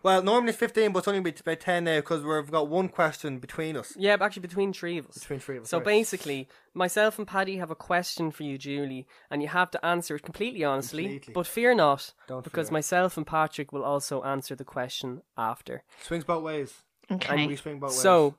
Well, 0.03 0.23
normally 0.23 0.51
it's 0.51 0.59
15, 0.59 0.93
but 0.93 0.99
it's 0.99 1.09
only 1.09 1.21
about 1.21 1.41
about 1.41 1.61
10 1.61 1.85
now 1.85 1.97
because 1.97 2.23
we've 2.23 2.51
got 2.51 2.69
one 2.69 2.91
question 2.91 3.39
between 3.39 3.75
us. 3.75 3.95
Yeah, 3.97 4.19
but 4.19 4.27
actually 4.27 4.43
between 4.43 4.75
three 4.75 4.99
of 4.99 5.07
us. 5.07 5.19
Between 5.19 5.41
three 5.41 5.57
of 5.57 5.63
us. 5.63 5.71
So 5.71 5.79
right. 5.79 5.85
basically, 5.85 6.47
myself 6.75 7.19
and 7.19 7.27
Paddy 7.27 7.57
have 7.57 7.71
a 7.71 7.75
question 7.75 8.31
for 8.31 8.43
you, 8.43 8.59
Julie, 8.59 9.07
and 9.31 9.41
you 9.41 9.49
have 9.49 9.71
to 9.71 9.85
answer 9.85 10.17
it 10.17 10.23
completely 10.23 10.63
honestly. 10.63 11.05
Completely. 11.05 11.33
But 11.33 11.47
fear 11.47 11.75
not, 11.75 12.13
Don't 12.29 12.45
because 12.45 12.69
fear. 12.69 12.75
myself 12.75 13.17
and 13.17 13.27
Patrick 13.27 13.73
will 13.73 13.83
also 13.83 14.23
answer 14.23 14.55
the 14.55 14.65
question 14.65 15.23
after. 15.39 15.85
Swings 16.03 16.25
both 16.25 16.43
ways. 16.43 16.75
And 17.09 17.21
we 17.21 17.45
Okay. 17.45 17.57
swing 17.57 17.81
both 17.81 17.91
ways. 17.91 18.01
So, 18.01 18.35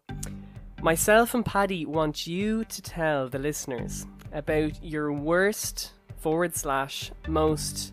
myself 0.86 1.34
and 1.34 1.44
Paddy 1.44 1.84
want 1.84 2.28
you 2.28 2.64
to 2.66 2.80
tell 2.80 3.28
the 3.28 3.40
listeners 3.40 4.06
about 4.32 4.84
your 4.84 5.12
worst 5.12 5.94
forward 6.18 6.56
slash 6.56 7.12
most 7.28 7.92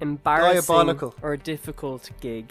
embarrassing 0.00 0.54
Diabolical. 0.74 1.14
or 1.20 1.36
difficult 1.36 2.08
gig. 2.22 2.50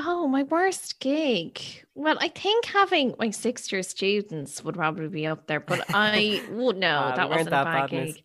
Oh, 0.00 0.26
my 0.26 0.42
worst 0.42 0.98
gig. 0.98 1.60
Well, 1.94 2.16
I 2.20 2.26
think 2.28 2.64
having 2.64 3.14
my 3.20 3.30
sixth 3.30 3.70
year 3.70 3.84
students 3.84 4.64
would 4.64 4.74
probably 4.74 5.06
be 5.08 5.24
up 5.24 5.46
there, 5.46 5.60
but 5.60 5.84
I 5.94 6.42
would 6.50 6.76
no, 6.78 6.88
Ah, 7.04 7.10
we 7.10 7.16
that 7.16 7.30
wasn't 7.30 7.50
that 7.50 7.62
a 7.62 7.64
bad 7.64 7.90
bad, 7.90 7.92
miss. 7.92 8.14
gig. 8.16 8.24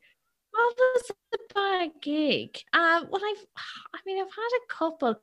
What 0.50 0.76
was 0.78 1.12
a 1.36 1.54
bad 1.54 1.90
gig? 2.02 2.58
Uh, 2.74 3.02
well, 3.12 3.22
I've, 3.24 3.46
I 3.94 4.00
mean, 4.08 4.20
I've 4.20 4.28
had 4.28 4.58
a 4.58 4.74
couple. 4.74 5.16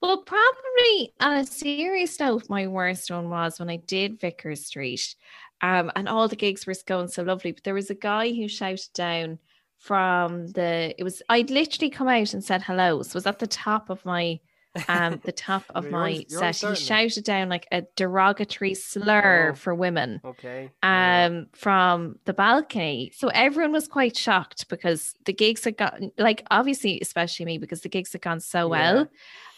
Well, 0.00 0.22
probably 0.22 1.14
on 1.20 1.38
a 1.38 1.46
serious 1.46 2.18
note, 2.20 2.48
my 2.48 2.66
worst 2.66 3.10
one 3.10 3.30
was 3.30 3.58
when 3.58 3.70
I 3.70 3.76
did 3.76 4.20
Vicar 4.20 4.54
Street, 4.54 5.14
um, 5.62 5.90
and 5.96 6.08
all 6.08 6.28
the 6.28 6.36
gigs 6.36 6.66
were 6.66 6.74
going 6.86 7.08
so 7.08 7.22
lovely. 7.22 7.52
But 7.52 7.64
there 7.64 7.74
was 7.74 7.90
a 7.90 7.94
guy 7.94 8.32
who 8.32 8.48
shouted 8.48 8.92
down 8.94 9.38
from 9.78 10.48
the. 10.48 10.94
It 10.98 11.04
was 11.04 11.22
I'd 11.28 11.50
literally 11.50 11.90
come 11.90 12.08
out 12.08 12.34
and 12.34 12.44
said 12.44 12.62
hello. 12.62 13.02
So 13.02 13.10
it 13.10 13.14
was 13.14 13.26
at 13.26 13.38
the 13.38 13.46
top 13.46 13.90
of 13.90 14.04
my 14.04 14.40
um 14.88 15.20
the 15.24 15.32
top 15.32 15.64
of 15.74 15.84
You're 15.84 15.92
my 15.92 16.24
you're 16.28 16.52
set. 16.52 16.56
He 16.70 16.74
shouted 16.76 17.24
down 17.24 17.48
like 17.48 17.66
a 17.72 17.82
derogatory 17.96 18.74
slur 18.74 19.50
Oh. 19.52 19.54
for 19.56 19.74
women 19.74 20.20
Okay. 20.24 20.70
um 20.82 21.46
from 21.52 22.18
the 22.24 22.32
balcony. 22.32 23.10
So 23.14 23.28
everyone 23.28 23.72
was 23.72 23.88
quite 23.88 24.16
shocked 24.16 24.68
because 24.68 25.14
the 25.24 25.32
gigs 25.32 25.64
had 25.64 25.76
gotten 25.76 26.12
like 26.18 26.46
obviously 26.50 27.00
especially 27.00 27.46
me 27.46 27.58
because 27.58 27.80
the 27.80 27.88
gigs 27.88 28.12
had 28.12 28.22
gone 28.22 28.40
so 28.40 28.68
well 28.68 28.96
Yeah. 28.96 29.04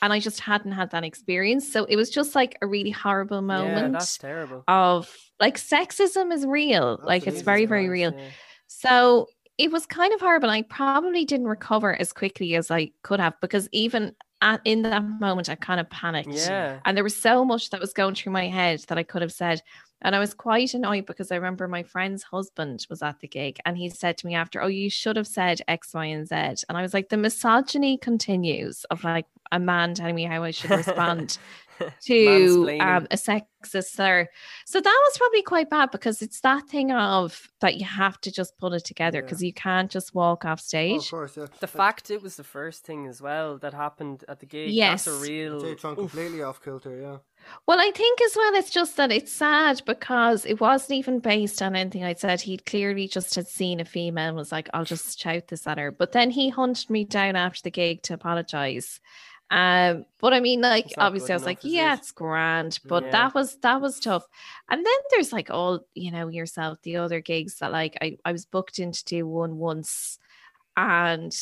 and 0.02 0.12
I 0.12 0.18
just 0.20 0.40
hadn't 0.40 0.72
had 0.72 0.90
that 0.92 1.04
experience. 1.04 1.70
So 1.70 1.84
it 1.84 1.96
was 1.96 2.08
just 2.10 2.34
like 2.34 2.56
a 2.62 2.66
really 2.66 2.90
horrible 2.90 3.36
Yeah, 3.38 3.40
moment 3.42 3.92
that's 3.92 4.16
terrible. 4.18 4.64
of 4.66 5.14
like 5.40 5.58
sexism 5.58 6.32
is 6.32 6.46
real. 6.46 7.00
Like 7.02 7.26
it's 7.26 7.42
very, 7.42 7.66
very 7.66 7.88
real. 7.88 8.12
Yeah. 8.14 8.28
So 8.68 9.28
it 9.58 9.70
was 9.70 9.84
kind 9.86 10.14
of 10.14 10.20
horrible. 10.20 10.48
I 10.48 10.62
probably 10.62 11.24
didn't 11.26 11.46
recover 11.46 11.94
as 12.00 12.12
quickly 12.12 12.54
as 12.54 12.70
I 12.70 12.90
could 13.02 13.20
have 13.20 13.34
because 13.40 13.68
even 13.72 14.14
at, 14.42 14.60
in 14.64 14.82
that 14.82 15.04
moment, 15.04 15.48
I 15.48 15.54
kind 15.54 15.80
of 15.80 15.88
panicked. 15.88 16.28
Yeah. 16.34 16.80
And 16.84 16.96
there 16.96 17.04
was 17.04 17.16
so 17.16 17.44
much 17.44 17.70
that 17.70 17.80
was 17.80 17.92
going 17.92 18.14
through 18.14 18.32
my 18.32 18.48
head 18.48 18.80
that 18.88 18.98
I 18.98 19.02
could 19.02 19.22
have 19.22 19.32
said. 19.32 19.62
And 20.04 20.16
I 20.16 20.18
was 20.18 20.34
quite 20.34 20.74
annoyed 20.74 21.06
because 21.06 21.30
I 21.30 21.36
remember 21.36 21.68
my 21.68 21.84
friend's 21.84 22.24
husband 22.24 22.86
was 22.90 23.02
at 23.02 23.20
the 23.20 23.28
gig 23.28 23.58
and 23.64 23.78
he 23.78 23.88
said 23.88 24.18
to 24.18 24.26
me 24.26 24.34
after, 24.34 24.60
Oh, 24.60 24.66
you 24.66 24.90
should 24.90 25.16
have 25.16 25.28
said 25.28 25.60
X, 25.68 25.94
Y, 25.94 26.06
and 26.06 26.26
Z. 26.26 26.34
And 26.68 26.76
I 26.76 26.82
was 26.82 26.92
like, 26.92 27.08
The 27.08 27.16
misogyny 27.16 27.98
continues 27.98 28.84
of 28.90 29.04
like 29.04 29.26
a 29.52 29.60
man 29.60 29.94
telling 29.94 30.16
me 30.16 30.24
how 30.24 30.42
I 30.42 30.50
should 30.50 30.70
respond 30.84 31.38
to 32.02 32.78
um, 32.80 33.06
a 33.10 33.16
sexist 33.16 33.84
slur. 33.86 34.28
So 34.66 34.80
that 34.80 35.00
was 35.08 35.18
probably 35.18 35.42
quite 35.42 35.70
bad 35.70 35.90
because 35.90 36.22
it's 36.22 36.40
that 36.40 36.68
thing 36.68 36.92
of 36.92 37.48
that 37.60 37.76
you 37.76 37.84
have 37.86 38.20
to 38.22 38.32
just 38.32 38.56
put 38.58 38.72
it 38.72 38.84
together 38.84 39.18
Yeah. 39.18 39.22
because 39.22 39.42
you 39.42 39.52
can't 39.52 39.90
just 39.90 40.14
walk 40.14 40.44
off 40.44 40.60
Oh, 40.60 40.66
stage. 40.66 41.04
of 41.04 41.10
course, 41.10 41.36
yeah. 41.36 41.46
The 41.60 41.66
fact 41.66 42.10
it 42.10 42.22
was 42.22 42.36
the 42.36 42.44
first 42.44 42.84
thing 42.84 43.06
as 43.06 43.20
well 43.22 43.58
that 43.58 43.74
happened 43.74 44.24
at 44.28 44.40
the 44.40 44.46
gig. 44.46 44.70
Yes. 44.70 45.04
That's 45.04 45.18
a 45.18 45.20
real. 45.22 45.60
Jay 45.60 45.74
Tron 45.74 45.96
completely 45.96 46.42
off 46.42 46.62
kilter, 46.62 46.96
yeah. 47.00 47.16
Well, 47.66 47.80
I 47.80 47.90
think 47.90 48.20
as 48.22 48.36
well, 48.36 48.54
it's 48.54 48.70
just 48.70 48.96
that 48.98 49.10
it's 49.10 49.32
sad 49.32 49.82
because 49.84 50.46
it 50.46 50.60
wasn't 50.60 50.98
even 50.98 51.18
based 51.18 51.60
on 51.60 51.74
anything 51.74 52.04
I 52.04 52.14
said. 52.14 52.40
He 52.40 52.56
clearly 52.58 53.08
just 53.08 53.34
had 53.34 53.48
seen 53.48 53.80
a 53.80 53.84
female 53.84 54.28
and 54.28 54.36
was 54.36 54.52
like, 54.52 54.68
I'll 54.72 54.84
just 54.84 55.18
shout 55.18 55.48
this 55.48 55.66
at 55.66 55.78
her. 55.78 55.90
But 55.90 56.12
then 56.12 56.30
he 56.30 56.50
hunted 56.50 56.88
me 56.88 57.04
down 57.04 57.34
after 57.34 57.62
the 57.62 57.72
gig 57.72 58.02
to 58.02 58.14
apologize. 58.14 59.00
Um, 59.52 60.06
but 60.18 60.32
I 60.32 60.40
mean, 60.40 60.62
like, 60.62 60.94
obviously, 60.98 61.32
I 61.32 61.36
was 61.36 61.44
like, 61.44 61.58
yeah, 61.62 61.92
it? 61.92 61.98
it's 61.98 62.10
grand, 62.10 62.78
but 62.88 63.04
Yeah. 63.04 63.10
that 63.12 63.34
was 63.34 63.56
that 63.58 63.80
was 63.82 64.00
tough. 64.00 64.26
And 64.70 64.84
then 64.84 64.94
there's 65.10 65.32
like 65.32 65.50
all, 65.50 65.84
you 65.94 66.10
know, 66.10 66.28
yourself, 66.28 66.78
the 66.82 66.96
other 66.96 67.20
gigs 67.20 67.56
that 67.58 67.70
like 67.70 67.98
I, 68.00 68.16
I 68.24 68.32
was 68.32 68.46
booked 68.46 68.78
in 68.78 68.92
to 68.92 69.04
do 69.04 69.26
one 69.26 69.58
once 69.58 70.18
and 70.76 71.36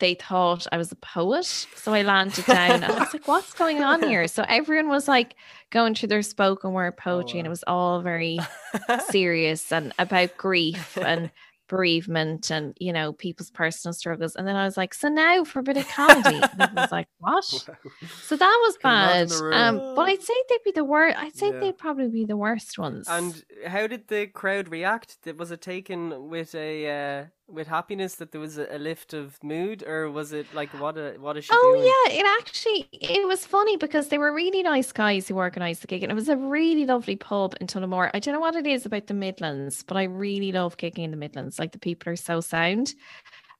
they 0.00 0.14
thought 0.14 0.66
I 0.72 0.76
was 0.76 0.92
a 0.92 0.96
poet. 0.96 1.46
So 1.46 1.94
I 1.94 2.02
landed 2.02 2.46
down 2.46 2.82
and 2.84 2.84
I 2.84 2.98
was 3.00 3.14
like, 3.14 3.26
what's 3.28 3.54
going 3.54 3.82
on 3.82 4.02
here? 4.10 4.28
So 4.28 4.44
everyone 4.46 4.88
was 4.88 5.08
like 5.08 5.34
going 5.70 5.94
through 5.94 6.08
their 6.08 6.22
spoken 6.22 6.72
word 6.72 6.96
poetry 6.98 7.38
and 7.40 7.46
it 7.46 7.50
was 7.50 7.64
all 7.66 8.02
very 8.02 8.38
serious 9.08 9.72
and 9.72 9.94
about 9.98 10.36
grief 10.36 10.98
and 10.98 11.30
bereavement 11.74 12.50
and 12.50 12.76
you 12.78 12.92
know 12.92 13.12
people's 13.12 13.50
personal 13.50 13.92
struggles. 13.92 14.36
And 14.36 14.46
then 14.46 14.56
i 14.56 14.64
was 14.64 14.76
like 14.76 14.94
so 14.94 15.08
now 15.08 15.42
for 15.44 15.58
a 15.58 15.62
bit 15.62 15.76
of 15.76 15.88
comedy. 15.88 16.40
And 16.52 16.62
I 16.62 16.82
was 16.82 16.92
like 16.92 17.08
what? 17.18 17.44
So 18.28 18.36
that 18.36 18.58
was 18.64 18.76
bad. 18.82 19.32
um 19.60 19.74
but 19.96 20.08
i'd 20.10 20.22
say 20.22 20.34
they'd 20.48 20.62
be 20.64 20.72
the 20.72 20.84
worst 20.84 21.16
i'd 21.18 21.36
say 21.36 21.50
Yeah. 21.50 21.60
they'd 21.60 21.78
probably 21.78 22.08
be 22.08 22.24
the 22.24 22.36
worst 22.36 22.78
ones. 22.78 23.06
And 23.08 23.32
how 23.66 23.86
did 23.86 24.08
the 24.08 24.26
crowd 24.28 24.68
react? 24.68 25.18
Was 25.36 25.50
it 25.50 25.60
taken 25.60 26.28
with 26.28 26.54
a 26.54 26.70
uh, 27.00 27.24
with 27.48 27.66
happiness 27.68 28.16
that 28.16 28.32
there 28.32 28.40
was 28.40 28.58
a, 28.58 28.78
lift 28.78 29.12
of 29.14 29.42
mood, 29.42 29.82
or 29.82 30.10
was 30.10 30.32
it 30.32 30.52
like 30.52 30.74
what 30.74 30.96
a 30.98 31.16
what 31.18 31.36
is 31.36 31.44
she 31.44 31.56
Oh 31.56 31.58
doing? 31.58 31.94
yeah, 32.08 32.18
it 32.18 32.26
actually 32.40 32.88
it 32.92 33.26
was 33.28 33.44
funny 33.46 33.76
because 33.76 34.08
they 34.08 34.18
were 34.18 34.32
really 34.32 34.62
nice 34.62 34.92
guys 34.92 35.28
who 35.28 35.36
organised 35.36 35.82
the 35.82 35.86
gig, 35.86 36.02
and 36.02 36.10
it 36.10 36.14
was 36.14 36.28
a 36.28 36.36
really 36.36 36.86
lovely 36.86 37.16
pub 37.16 37.54
in 37.60 37.66
Tullamore. 37.66 38.10
I 38.14 38.18
don't 38.18 38.34
know 38.34 38.40
what 38.40 38.56
it 38.56 38.66
is 38.66 38.86
about 38.86 39.06
the 39.06 39.14
Midlands, 39.14 39.82
but 39.82 39.96
I 39.96 40.04
really 40.04 40.52
love 40.52 40.76
gigging 40.78 41.04
in 41.04 41.10
the 41.10 41.16
Midlands. 41.18 41.58
Like 41.58 41.72
the 41.72 41.78
people 41.78 42.12
are 42.12 42.16
so 42.16 42.40
sound. 42.40 42.94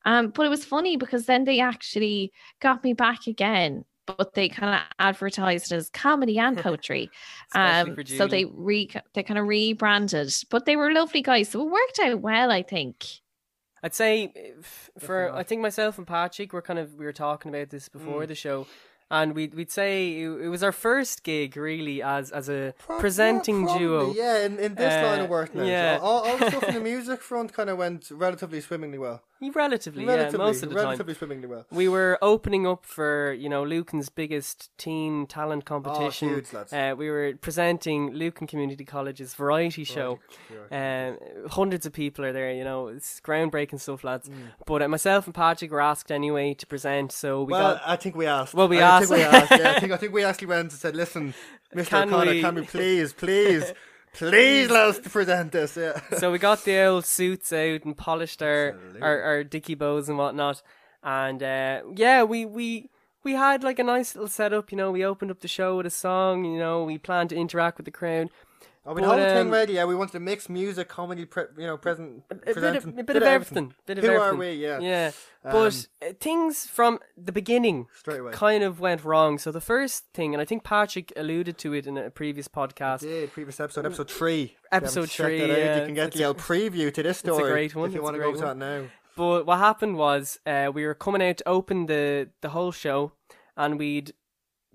Um, 0.07 0.31
but 0.31 0.47
it 0.47 0.51
was 0.51 0.64
funny 0.64 0.97
because 0.97 1.27
then 1.27 1.44
they 1.44 1.61
actually 1.61 2.33
got 2.61 2.85
me 2.85 2.94
back 2.94 3.27
again, 3.27 3.85
but 4.07 4.35
they 4.35 4.49
kind 4.49 4.75
of 4.75 4.83
advertised 4.99 5.73
as 5.73 5.90
comedy 5.90 6.38
and 6.38 6.59
poetry. 6.61 7.11
Um, 7.55 8.01
so 8.07 8.27
they 8.29 8.47
re 8.47 8.90
they 9.14 9.23
kind 9.23 9.38
of 9.38 9.47
rebranded, 9.49 10.33
but 10.51 10.64
they 10.66 10.77
were 10.77 10.92
lovely 10.92 11.23
guys, 11.23 11.51
so 11.51 11.62
it 11.62 11.70
worked 11.70 12.01
out 12.01 12.20
well, 12.23 12.51
I 12.51 12.62
think. 12.62 13.05
I'd 13.85 13.94
say 13.94 14.33
if- 14.35 14.90
for 15.07 15.18
I 15.40 15.42
think 15.49 15.61
myself 15.68 15.99
and 15.99 16.07
Patrick 16.07 16.53
were 16.55 16.62
kind 16.62 16.79
of 16.83 16.87
we 17.01 17.05
were 17.05 17.12
talking 17.27 17.49
about 17.55 17.68
this 17.75 17.88
before 17.97 18.25
the 18.27 18.35
show, 18.47 18.66
and 19.11 19.35
we'd 19.37 19.53
we'd 19.59 19.70
say 19.70 19.94
it, 20.23 20.49
was 20.57 20.62
our 20.68 20.73
first 20.88 21.16
gig 21.23 21.51
really 21.68 21.99
as 22.03 22.31
as 22.40 22.49
a 22.49 22.73
Prob- 22.79 23.01
presenting 23.05 23.59
yeah, 23.68 23.79
duo. 23.79 24.14
Yeah, 24.14 24.47
in, 24.47 24.53
in 24.59 24.75
this 24.75 24.94
line 25.07 25.20
Uh, 25.20 25.25
of 25.25 25.29
work 25.38 25.55
now. 25.55 25.64
yeah. 25.64 25.99
So 25.99 26.05
all, 26.07 26.20
all 26.27 26.37
the 26.38 26.49
stuff 26.51 26.64
in 26.70 26.75
the 26.81 26.81
music 26.92 27.20
front 27.20 27.53
kind 27.53 27.68
of 27.70 27.77
went 27.85 28.03
relatively 28.11 28.61
swimmingly 28.62 28.99
well. 28.99 29.20
Relatively, 29.50 30.04
Relatively, 30.04 30.38
yeah, 30.38 30.44
most 30.44 30.62
of 30.62 30.70
the 30.70 30.74
time. 30.76 30.85
relatively 30.85 31.14
swimmingly 31.14 31.46
well. 31.46 31.66
We 31.70 31.88
were 31.88 32.18
opening 32.22 32.66
up 32.66 32.85
for 32.85 33.33
you 33.33 33.48
know 33.48 33.64
Lucan's 33.64 34.09
biggest 34.09 34.70
teen 34.78 35.26
talent 35.26 35.64
competition. 35.64 36.28
Oh, 36.28 36.35
huge, 36.35 36.52
lads. 36.52 36.72
Uh, 36.72 36.94
we 36.96 37.11
were 37.11 37.35
presenting 37.40 38.12
Lucan 38.12 38.46
Community 38.46 38.85
College's 38.85 39.35
variety 39.35 39.85
show. 39.85 40.18
Um, 40.70 41.18
hundreds 41.48 41.87
of 41.87 41.92
people 41.92 42.24
are 42.24 42.33
there. 42.33 42.52
You 42.52 42.64
know, 42.64 42.88
it's 42.88 43.20
groundbreaking 43.20 43.80
stuff, 43.80 44.04
lads. 44.04 44.28
Mm. 44.28 44.52
But 44.66 44.83
uh, 44.83 44.88
myself 44.88 45.26
and 45.26 45.35
Patrick 45.35 45.70
were 45.70 45.80
asked 45.80 46.11
anyway 46.11 46.54
to 46.54 46.66
present, 46.66 47.12
so 47.12 47.42
we 47.44 47.52
well, 47.52 47.74
got. 47.74 47.83
I 47.87 47.96
think 47.96 48.16
we 48.16 48.26
asked. 48.26 48.54
Well, 48.54 48.68
we 48.68 48.80
I 48.80 48.98
asked. 48.98 49.09
Think 49.09 49.18
we 49.18 49.24
asked. 49.24 49.50
Yeah, 49.50 49.72
I 49.76 49.80
think 49.80 49.92
I 49.92 49.96
think 49.96 50.12
we 50.12 50.24
actually 50.24 50.48
went 50.48 50.61
and 50.61 50.72
said, 50.72 50.96
"Listen, 50.96 51.35
Mr. 51.74 51.88
Can 51.88 52.09
O'Connor, 52.09 52.30
we- 52.30 52.40
can 52.40 52.54
we 52.54 52.62
please, 52.66 53.12
please, 53.12 53.72
please 54.14 54.70
let 54.70 54.88
us 54.88 54.98
present 55.00 55.53
this?" 55.53 55.77
Yeah. 55.77 56.00
so 56.18 56.33
we 56.33 56.38
got 56.38 56.64
the 56.64 56.83
old 56.85 57.05
suits 57.05 57.53
out 57.53 57.85
and 57.85 57.96
polished 57.96 58.42
our 58.42 58.68
Absolutely. 58.68 59.00
our, 59.03 59.22
our 59.22 59.44
dicky 59.44 59.74
bows 59.74 60.09
and 60.09 60.18
whatnot, 60.18 60.62
and 61.03 61.42
uh, 61.42 61.83
yeah, 61.94 62.22
we 62.22 62.46
we. 62.46 62.90
We 63.27 63.33
had 63.33 63.64
like 63.64 63.79
a 63.79 63.85
nice 63.85 64.14
little 64.14 64.29
setup, 64.29 64.70
you 64.70 64.77
know. 64.77 64.90
We 64.90 65.03
opened 65.03 65.31
up 65.31 65.40
the 65.40 65.48
show 65.48 65.79
with 65.79 65.87
a 65.87 65.90
song, 65.90 66.44
you 66.44 66.59
know. 66.59 66.85
We 66.85 66.98
planned 66.98 67.31
to 67.31 67.37
interact 67.37 67.79
with 67.79 67.87
the 67.87 67.90
crowd. 67.90 68.29
We 68.87 69.01
But, 69.01 69.05
whole 69.05 69.12
um, 69.14 69.20
thing 69.20 69.51
ready. 69.51 69.73
Yeah, 69.75 69.87
we 69.87 69.94
wanted 69.94 70.12
to 70.12 70.20
mix 70.20 70.49
music, 70.51 70.88
comedy, 70.88 71.25
pre- 71.25 71.44
you 71.57 71.66
know, 71.66 71.79
present, 71.79 72.23
a 72.31 72.35
bit 72.35 72.57
of, 72.59 72.85
a 72.99 73.03
bit 73.03 73.16
of 73.16 73.23
everything. 73.23 73.73
Bit 73.87 73.99
of 73.99 74.05
Who 74.05 74.11
everything. 74.11 74.29
are 74.29 74.37
we? 74.37 74.53
Yeah. 74.53 74.79
Yeah. 74.81 75.11
Um, 75.42 75.53
But 75.53 75.87
uh, 76.03 76.12
things 76.20 76.66
from 76.66 76.99
the 77.16 77.33
beginning 77.33 77.87
Straight 77.99 78.20
away. 78.20 78.33
kind 78.33 78.62
of 78.62 78.81
went 78.81 79.03
wrong. 79.03 79.38
So 79.38 79.51
the 79.51 79.61
first 79.62 80.05
thing, 80.12 80.35
and 80.35 80.40
I 80.42 80.44
think 80.44 80.64
Patrick 80.64 81.12
alluded 81.16 81.57
to 81.59 81.73
it 81.73 81.87
in 81.87 81.97
a 81.97 82.11
previous 82.11 82.47
podcast. 82.47 83.01
Did 83.01 83.33
previous 83.33 83.59
episode, 83.59 83.87
episode 83.87 84.11
three. 84.11 84.57
Episode 84.70 85.11
three, 85.11 85.38
yeah, 85.38 85.81
you 85.81 85.87
can 85.87 85.94
get 85.94 86.12
the 86.12 86.25
a- 86.25 86.27
old 86.29 86.38
preview 86.38 86.92
to 86.92 87.03
this 87.03 87.18
story. 87.18 87.38
It's 87.38 87.49
a 87.49 87.53
great 87.53 87.75
one, 87.75 87.88
If 87.88 87.94
you 87.94 88.03
want 88.03 88.16
to 88.16 88.20
go 88.23 88.33
to 88.35 88.40
that 88.40 88.57
now. 88.59 88.85
But 89.16 89.47
what 89.47 89.59
happened 89.59 89.97
was 89.97 90.38
uh, 90.44 90.70
we 90.75 90.85
were 90.85 90.94
coming 90.94 91.23
out 91.23 91.38
to 91.38 91.49
open 91.49 91.87
the 91.87 92.29
the 92.42 92.49
whole 92.51 92.73
show, 92.73 93.12
and 93.57 93.79
we'd 93.79 94.12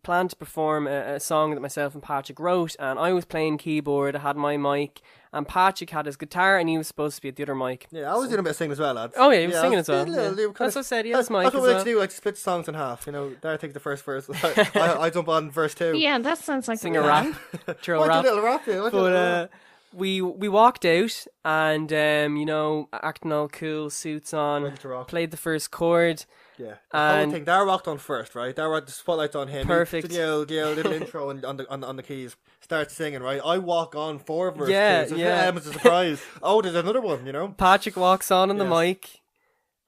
planned 0.04 0.30
to 0.32 0.36
perform 0.36 0.88
a, 0.88 1.16
a 1.16 1.20
song 1.20 1.54
that 1.56 1.62
myself 1.62 1.94
and 1.94 2.04
Patrick 2.04 2.40
wrote, 2.40 2.76
and 2.80 2.98
I 3.00 3.14
was 3.14 3.26
playing 3.26 3.58
keyboard. 3.58 4.16
I 4.16 4.20
had 4.20 4.36
my 4.38 4.58
mic, 4.58 5.02
and 5.34 5.48
Patrick 5.48 5.90
had 5.92 6.06
his 6.06 6.16
guitar, 6.16 6.58
and 6.58 6.68
he 6.70 6.78
was 6.78 6.88
supposed 6.88 7.16
to 7.18 7.22
be 7.22 7.30
at 7.30 7.36
the 7.36 7.44
other 7.44 7.56
mic. 7.56 7.88
Yeah, 7.92 8.14
I 8.14 8.18
was 8.18 8.28
doing 8.30 8.40
a 8.40 8.44
bit 8.44 8.52
of 8.52 8.56
singing 8.56 8.72
as 8.74 8.80
well, 8.80 8.94
lads. 8.94 9.14
Oh 9.18 9.30
yeah, 9.30 9.42
he 9.42 9.48
was 9.48 9.56
I 9.58 9.62
singing 9.62 9.80
as 9.80 9.88
well. 9.90 10.06
did 10.06 10.12
a 10.12 10.16
little- 10.16 10.26
yeah. 10.26 10.36
little 10.36 10.54
kind 10.54 10.68
That's 10.68 10.76
what 10.76 10.80
I 10.80 10.82
of- 10.82 10.86
said. 10.88 11.06
He 11.06 11.12
has 11.12 11.18
That's, 11.28 11.30
mic 11.30 11.44
that's 11.44 11.56
as 11.56 11.62
what 11.62 11.62
we 11.62 11.68
like 11.70 11.76
well. 11.78 11.86
to 11.86 11.92
do, 11.92 12.00
like 12.00 12.12
split 12.12 12.38
songs 12.38 12.68
in 12.68 12.74
half. 12.76 13.06
You 13.06 13.12
know, 13.14 13.32
there 13.42 13.54
I 13.54 13.58
take 13.58 13.74
the 13.74 13.80
first 13.80 14.04
verse. 14.06 14.30
I, 14.44 14.98
I 15.00 15.10
jump 15.10 15.28
on 15.30 15.52
verse 15.52 15.76
two. 15.76 15.98
Yeah, 15.98 16.18
that 16.20 16.38
sounds 16.40 16.68
like 16.68 16.80
Sing 16.80 16.96
a 16.98 17.02
a 17.02 17.04
plan. 17.04 17.36
rap, 17.68 17.80
throw 17.82 18.04
a 18.04 18.08
Why 18.08 18.08
do 18.08 18.12
a 18.12 18.16
rap. 18.16 18.24
little 18.26 18.44
rap? 18.44 18.62
Yeah, 18.68 18.80
why 18.82 18.88
a 18.88 18.92
but 18.92 18.94
little 19.02 19.18
uh, 19.18 19.22
rap? 19.42 19.52
we 19.94 20.22
we 20.22 20.48
walked 20.50 20.86
out 20.86 21.26
and 21.44 21.92
um, 21.92 22.38
you 22.38 22.46
know 22.46 22.90
acting 22.94 23.32
all 23.32 23.48
cool, 23.50 23.90
suits 23.90 24.34
on, 24.34 24.64
Ready 24.64 24.78
to 24.78 24.88
rock. 24.88 25.08
played 25.08 25.32
the 25.32 25.38
first 25.38 25.72
chord. 25.72 26.26
Yeah, 26.60 26.76
and- 26.92 27.32
thing. 27.32 27.46
Dara 27.46 27.66
rocked 27.66 27.88
on 27.88 27.98
first, 27.98 28.36
right? 28.36 28.56
Dara 28.56 28.82
the 28.82 28.92
spotlight's 28.92 29.36
on 29.36 29.48
him. 29.48 29.66
Perfect. 29.66 30.10
did 30.10 30.18
the 30.48 30.76
little 30.76 30.92
intro 30.92 31.30
on, 31.30 31.44
on 31.46 31.58
the 31.58 31.70
on, 31.70 31.80
the- 31.80 31.88
on 31.88 31.96
the 31.96 32.04
keys. 32.04 32.36
Starts 32.62 32.94
singing, 32.94 33.24
right? 33.24 33.42
I 33.44 33.58
walk 33.58 33.96
on 33.96 34.20
four 34.20 34.52
verse 34.52 34.70
Yeah, 34.70 35.04
two. 35.06 35.10
So 35.12 35.16
yeah. 35.16 35.50
It's 35.56 35.66
a 35.66 35.74
surprise. 35.74 36.22
oh, 36.44 36.62
there's 36.62 36.76
another 36.76 37.02
one. 37.02 37.26
You 37.26 37.32
know. 37.32 37.48
Patrick 37.58 37.96
walks 37.96 38.30
on 38.30 38.50
on 38.52 38.58
the 38.58 38.66
mic 38.66 39.22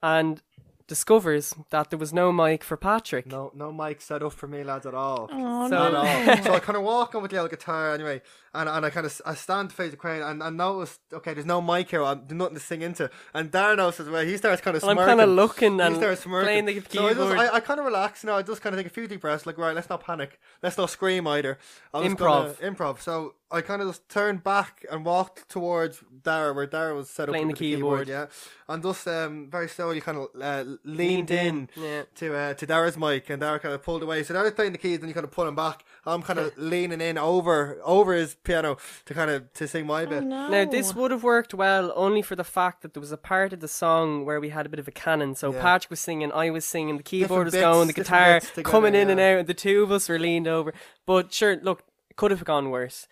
and 0.02 0.40
discovers 0.86 1.54
that 1.70 1.90
there 1.90 1.98
was 1.98 2.12
no 2.12 2.32
mic 2.32 2.62
for 2.64 2.76
Patrick. 2.76 3.26
No, 3.26 3.50
no 3.54 3.72
mic 3.72 4.00
set 4.00 4.22
up 4.22 4.32
for 4.32 4.46
me, 4.46 4.62
lads, 4.64 4.86
at 4.86 4.94
all. 4.94 5.28
Oh, 5.32 5.68
So- 5.68 5.90
no. 5.90 6.02
at 6.04 6.38
all. 6.38 6.44
so 6.44 6.54
I 6.54 6.58
kind 6.60 6.76
of 6.76 6.82
walk 6.84 7.14
on 7.14 7.22
with 7.22 7.30
the 7.30 7.38
old 7.38 7.50
guitar 7.50 7.92
anyway, 7.94 8.22
and, 8.54 8.68
and 8.68 8.84
I 8.86 8.90
kind 8.90 9.06
of 9.06 9.20
I 9.24 9.34
stand 9.34 9.70
to 9.70 9.76
face 9.76 9.90
the 9.92 9.96
crowd 9.96 10.22
and 10.22 10.42
I 10.42 10.50
notice 10.50 10.98
okay, 11.12 11.34
there's 11.34 11.46
no 11.46 11.60
mic 11.60 11.90
here, 11.90 12.02
I'm, 12.04 12.20
there's 12.26 12.38
nothing 12.38 12.54
to 12.54 12.60
sing 12.60 12.82
into, 12.82 13.10
and 13.34 13.50
Darren 13.50 13.76
notices 13.78 14.06
as 14.06 14.12
well. 14.12 14.24
He 14.24 14.36
starts 14.36 14.60
kind 14.60 14.76
of 14.76 14.82
And 14.82 14.90
I'm 14.98 15.06
kind 15.06 15.20
of 15.20 15.28
looking 15.28 15.76
He 15.78 15.80
and 15.84 15.96
starts 15.96 16.22
smirking. 16.22 16.46
playing 16.46 16.64
the 16.66 16.74
So 16.80 17.06
I, 17.06 17.08
keyboard. 17.10 17.16
just, 17.38 17.52
I, 17.52 17.56
I 17.56 17.60
kind 17.60 17.80
of 17.80 17.86
relax, 17.86 18.22
you 18.22 18.28
know. 18.28 18.36
I 18.36 18.42
just 18.42 18.60
kind 18.62 18.74
of 18.74 18.78
take 18.80 18.86
a 18.86 18.94
few 18.94 19.06
deep 19.06 19.20
breaths, 19.20 19.46
like 19.46 19.58
right, 19.58 19.74
let's 19.74 19.88
not 19.88 20.02
panic, 20.04 20.38
let's 20.62 20.76
not 20.78 20.90
scream 20.90 21.26
either. 21.26 21.58
I 21.94 22.00
was 22.00 22.12
Improv. 22.12 22.60
Gonna, 22.60 22.74
improv. 22.74 23.00
So 23.00 23.34
I 23.52 23.60
kind 23.60 23.82
of 23.82 23.88
just 23.88 24.08
turned 24.08 24.42
back 24.42 24.84
and 24.90 25.04
walked 25.04 25.48
towards 25.48 26.02
Dara, 26.22 26.52
where 26.52 26.66
Dara 26.66 26.94
was 26.94 27.10
set 27.10 27.28
up 27.28 27.32
Playing 27.32 27.48
with 27.48 27.58
the 27.58 27.74
keyboard. 27.74 28.08
yeah, 28.08 28.26
and 28.68 28.82
just 28.82 29.06
um, 29.06 29.48
very 29.50 29.68
slowly 29.68 30.00
kind 30.00 30.18
of 30.18 30.28
uh, 30.40 30.64
Leaned 30.84 31.28
leaned, 31.28 31.30
in, 31.30 31.68
in, 31.76 31.82
yeah. 31.82 32.02
to 32.16 32.34
uh, 32.34 32.54
to 32.54 32.66
Dara's 32.66 32.96
mic, 32.96 33.28
and 33.30 33.40
Dara 33.40 33.58
kind 33.58 33.74
of 33.74 33.82
pulled 33.82 34.02
away. 34.02 34.22
So 34.22 34.34
Dara's 34.34 34.52
playing 34.52 34.72
the 34.72 34.78
keys, 34.78 34.98
and 35.00 35.08
you 35.08 35.14
kind 35.14 35.24
of 35.24 35.30
pull 35.30 35.46
him 35.46 35.54
back. 35.54 35.84
I'm 36.06 36.22
kind 36.22 36.38
of 36.38 36.52
leaning 36.56 37.00
in 37.00 37.18
over 37.18 37.78
over 37.84 38.14
his 38.14 38.34
piano 38.36 38.78
to 39.04 39.14
kind 39.14 39.30
of 39.30 39.52
to 39.54 39.68
sing 39.68 39.86
my 39.86 40.04
Oh, 40.04 40.06
bit. 40.06 40.22
no. 40.24 40.48
Now 40.48 40.64
this 40.64 40.94
would 40.94 41.10
have 41.10 41.22
worked 41.22 41.52
well 41.52 41.92
only 41.94 42.22
for 42.22 42.34
the 42.36 42.44
fact 42.44 42.82
that 42.82 42.94
there 42.94 43.00
was 43.00 43.12
a 43.12 43.16
part 43.18 43.52
of 43.52 43.60
the 43.60 43.68
song 43.68 44.24
where 44.24 44.40
we 44.40 44.48
had 44.48 44.64
a 44.66 44.68
bit 44.68 44.78
of 44.80 44.88
a 44.88 44.92
canon. 44.92 45.34
So 45.34 45.52
Yeah. 45.52 45.60
Patrick 45.60 45.90
was 45.90 46.00
singing, 46.00 46.32
I 46.32 46.50
was 46.50 46.64
singing, 46.64 46.96
the 46.96 47.02
keyboard 47.02 47.44
was 47.46 47.52
bits, 47.52 47.60
going, 47.62 47.86
the 47.86 47.92
guitar 47.92 48.36
bits 48.40 48.48
together, 48.50 48.70
coming 48.70 48.94
in 48.94 49.10
and 49.10 49.20
out, 49.20 49.38
and 49.40 49.46
the 49.46 49.54
two 49.54 49.82
of 49.82 49.92
us 49.92 50.08
were 50.08 50.18
leaned 50.18 50.48
over. 50.48 50.72
But 51.06 51.32
sure, 51.32 51.56
look, 51.62 51.82
it 52.10 52.16
could 52.16 52.30
have 52.30 52.44
gone 52.44 52.70
worse. 52.70 53.06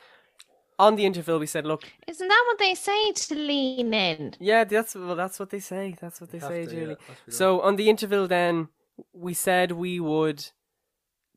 On 0.87 0.97
the 0.97 1.05
interval, 1.05 1.39
we 1.39 1.47
said, 1.47 1.65
"Look, 1.67 1.83
Isn't 2.07 2.29
that 2.29 2.45
what 2.49 2.59
they 2.59 2.75
say 2.75 3.13
to 3.13 3.35
lean 3.35 3.93
in? 3.93 4.35
yeah, 4.41 4.65
that's 4.65 4.95
well, 4.95 5.15
that's 5.17 5.39
what 5.39 5.51
they 5.51 5.61
say. 5.61 5.95
That's 6.01 6.21
what 6.21 6.31
they 6.33 6.41
say, 6.41 6.65
to, 6.65 6.71
Julie." 6.71 6.97
that's 7.07 7.09
what 7.27 7.35
So 7.41 7.61
on 7.61 7.77
the 7.77 7.89
interval, 7.89 8.27
then 8.27 8.69
we 9.13 9.35
said 9.35 9.73
we 9.73 10.01
would 10.01 10.41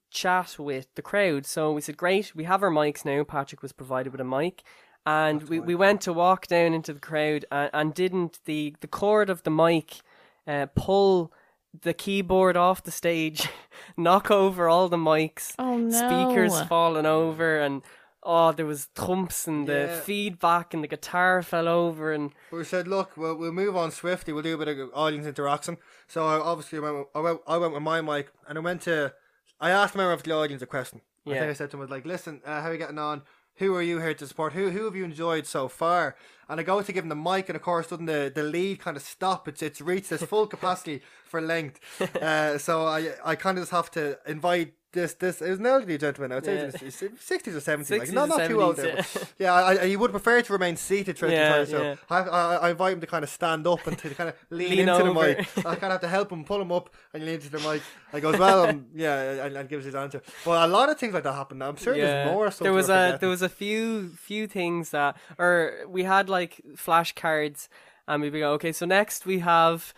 chat 0.09 0.55
with 0.59 0.87
the 0.95 1.01
crowd. 1.01 1.45
So 1.45 1.71
we 1.73 1.81
said, 1.81 1.97
"Great, 1.97 2.35
we 2.35 2.43
have 2.45 2.63
our 2.63 2.69
mics 2.71 3.03
now." 3.05 3.23
Patrick 3.23 3.61
was 3.61 3.73
provided 3.73 4.11
with 4.11 4.21
a 4.21 4.25
mic, 4.37 4.63
and 5.05 5.43
we, 5.49 5.59
we 5.59 5.75
went 5.75 6.01
to 6.01 6.13
walk 6.13 6.47
down 6.47 6.73
into 6.73 6.93
the 6.93 6.99
crowd 6.99 7.45
and, 7.51 7.69
and 7.73 7.93
didn't 7.93 8.39
the 8.45 8.75
the 8.79 8.87
cord 8.87 9.29
of 9.29 9.43
the 9.43 9.51
mic 9.51 10.01
uh, 10.47 10.67
pull 10.75 11.31
the 11.81 11.93
keyboard 11.93 12.55
off 12.55 12.83
the 12.83 12.91
stage, 12.91 13.49
knock 13.97 14.29
over 14.29 14.69
all 14.69 14.87
the 14.89 14.97
mics, 14.97 15.53
Oh 15.57 15.77
no. 15.77 15.89
speakers 15.89 16.61
falling 16.67 17.07
over, 17.07 17.59
and 17.59 17.81
oh, 18.25 18.51
there 18.51 18.65
was 18.65 18.85
thumps 18.95 19.47
and 19.47 19.67
the 19.67 19.87
Yeah. 19.89 20.01
feedback, 20.01 20.73
and 20.73 20.83
the 20.83 20.87
guitar 20.87 21.41
fell 21.43 21.67
over, 21.67 22.11
and 22.11 22.31
We 22.51 22.63
said, 22.63 22.87
look, 22.87 23.15
we'll, 23.17 23.35
we'll 23.35 23.51
move 23.51 23.75
on 23.75 23.91
swiftly. 23.91 24.33
We'll 24.33 24.43
do 24.43 24.55
a 24.55 24.57
bit 24.57 24.67
of 24.79 24.89
audience 24.93 25.25
interaction. 25.27 25.77
So 26.07 26.25
I 26.27 26.35
obviously 26.39 26.79
went 26.79 26.95
with, 26.97 27.07
I 27.15 27.19
went, 27.19 27.39
I 27.47 27.57
went 27.57 27.73
with 27.73 27.83
my 27.83 28.01
mic 28.01 28.31
and 28.47 28.57
I 28.57 28.61
went 28.61 28.81
to, 28.83 29.13
I 29.59 29.69
asked 29.71 29.95
a 29.95 29.97
member 29.97 30.13
of 30.13 30.23
the 30.23 30.31
audience 30.33 30.61
a 30.61 30.67
question. 30.67 31.01
I 31.25 31.31
Yeah. 31.31 31.39
think 31.39 31.51
I 31.51 31.53
said 31.53 31.71
to 31.71 31.81
him, 31.81 31.89
like, 31.89 32.05
listen, 32.05 32.41
uh, 32.45 32.61
how 32.61 32.69
are 32.69 32.73
you 32.73 32.77
getting 32.77 32.99
on? 32.99 33.23
Who 33.57 33.75
are 33.75 33.81
you 33.83 33.99
here 33.99 34.15
to 34.15 34.25
support? 34.27 34.53
Who 34.53 34.71
who 34.71 34.85
have 34.85 34.95
you 34.95 35.03
enjoyed 35.03 35.45
so 35.45 35.67
far? 35.67 36.15
And 36.49 36.59
I 36.59 36.63
go 36.63 36.81
to 36.81 36.91
give 36.91 37.03
him 37.03 37.09
the 37.09 37.15
mic, 37.15 37.49
and 37.49 37.55
of 37.55 37.61
course, 37.61 37.87
doesn't 37.87 38.07
the, 38.07 38.31
the 38.33 38.41
lead 38.41 38.79
kind 38.79 38.97
of 38.97 39.03
stop? 39.03 39.47
It's 39.47 39.61
it's 39.61 39.79
reached 39.79 40.11
its 40.11 40.23
full 40.25 40.47
capacity 40.55 41.01
for 41.23 41.39
length. 41.39 41.79
Uh, 42.19 42.57
so 42.57 42.87
I 42.87 43.13
I 43.23 43.35
kind 43.35 43.57
of 43.59 43.61
just 43.63 43.71
have 43.71 43.91
to 43.91 44.17
invite 44.25 44.73
this 44.93 45.13
this. 45.15 45.41
It 45.41 45.49
was 45.49 45.59
an 45.59 45.65
elderly 45.65 45.97
gentleman. 45.97 46.31
I 46.31 46.35
would 46.35 46.45
say 46.45 46.55
Yeah. 46.55 46.71
he's 46.79 47.03
sixties 47.19 47.55
or 47.55 47.59
seventies, 47.59 47.91
like 47.91 48.07
60s 48.09 48.13
not 48.13 48.29
not 48.29 48.47
too 48.47 48.61
old 48.61 48.77
there. 48.77 48.95
yeah. 48.97 49.03
yeah, 49.39 49.53
I, 49.53 49.81
I, 49.81 49.87
he 49.87 49.97
would 49.97 50.11
prefer 50.11 50.41
to 50.41 50.53
remain 50.53 50.75
seated 50.77 51.17
throughout 51.17 51.33
Yeah, 51.33 51.49
the 51.49 51.55
time. 51.57 51.65
So 51.67 51.83
yeah. 51.83 51.95
I, 52.09 52.19
I, 52.21 52.55
I 52.55 52.69
invite 52.71 52.93
him 52.93 53.01
to 53.01 53.07
kind 53.07 53.23
of 53.23 53.29
stand 53.29 53.67
up 53.67 53.85
and 53.87 53.97
to 53.97 54.09
kind 54.11 54.29
of 54.29 54.35
lean, 54.49 54.69
Lean 54.69 54.79
into 54.89 55.03
the 55.03 55.09
over. 55.09 55.27
mic. 55.27 55.57
I 55.57 55.61
kind 55.75 55.83
of 55.85 55.91
have 55.91 56.01
to 56.01 56.07
help 56.07 56.31
him, 56.31 56.43
pull 56.45 56.61
him 56.61 56.71
up, 56.71 56.89
and 57.13 57.25
lean 57.25 57.35
into 57.35 57.49
the 57.49 57.59
mic. 57.59 57.81
I 58.13 58.19
goes, 58.19 58.37
well, 58.39 58.67
um, 58.69 58.85
yeah, 58.95 59.45
and, 59.45 59.57
and 59.57 59.67
gives 59.67 59.85
his 59.85 59.95
answer. 59.95 60.21
But 60.45 60.63
a 60.69 60.71
lot 60.71 60.89
of 60.89 60.97
things 60.99 61.13
like 61.13 61.23
that 61.23 61.33
happen. 61.33 61.57
Now. 61.57 61.69
I'm 61.69 61.75
sure 61.75 61.93
there's 61.95 62.27
more. 62.31 62.49
There 62.49 62.71
was 62.73 62.89
a 62.89 62.93
forgetting. 62.93 63.19
there 63.19 63.29
was 63.29 63.41
a 63.41 63.49
few 63.49 64.09
few 64.09 64.47
things 64.47 64.91
that 64.91 65.17
or 65.37 65.79
we 65.87 66.03
had 66.03 66.29
like 66.29 66.61
flashcards 66.75 67.67
and 68.07 68.21
we'd 68.21 68.33
be 68.33 68.39
go 68.39 68.51
okay 68.53 68.71
so 68.71 68.85
next 68.85 69.25
we 69.25 69.39
have 69.39 69.93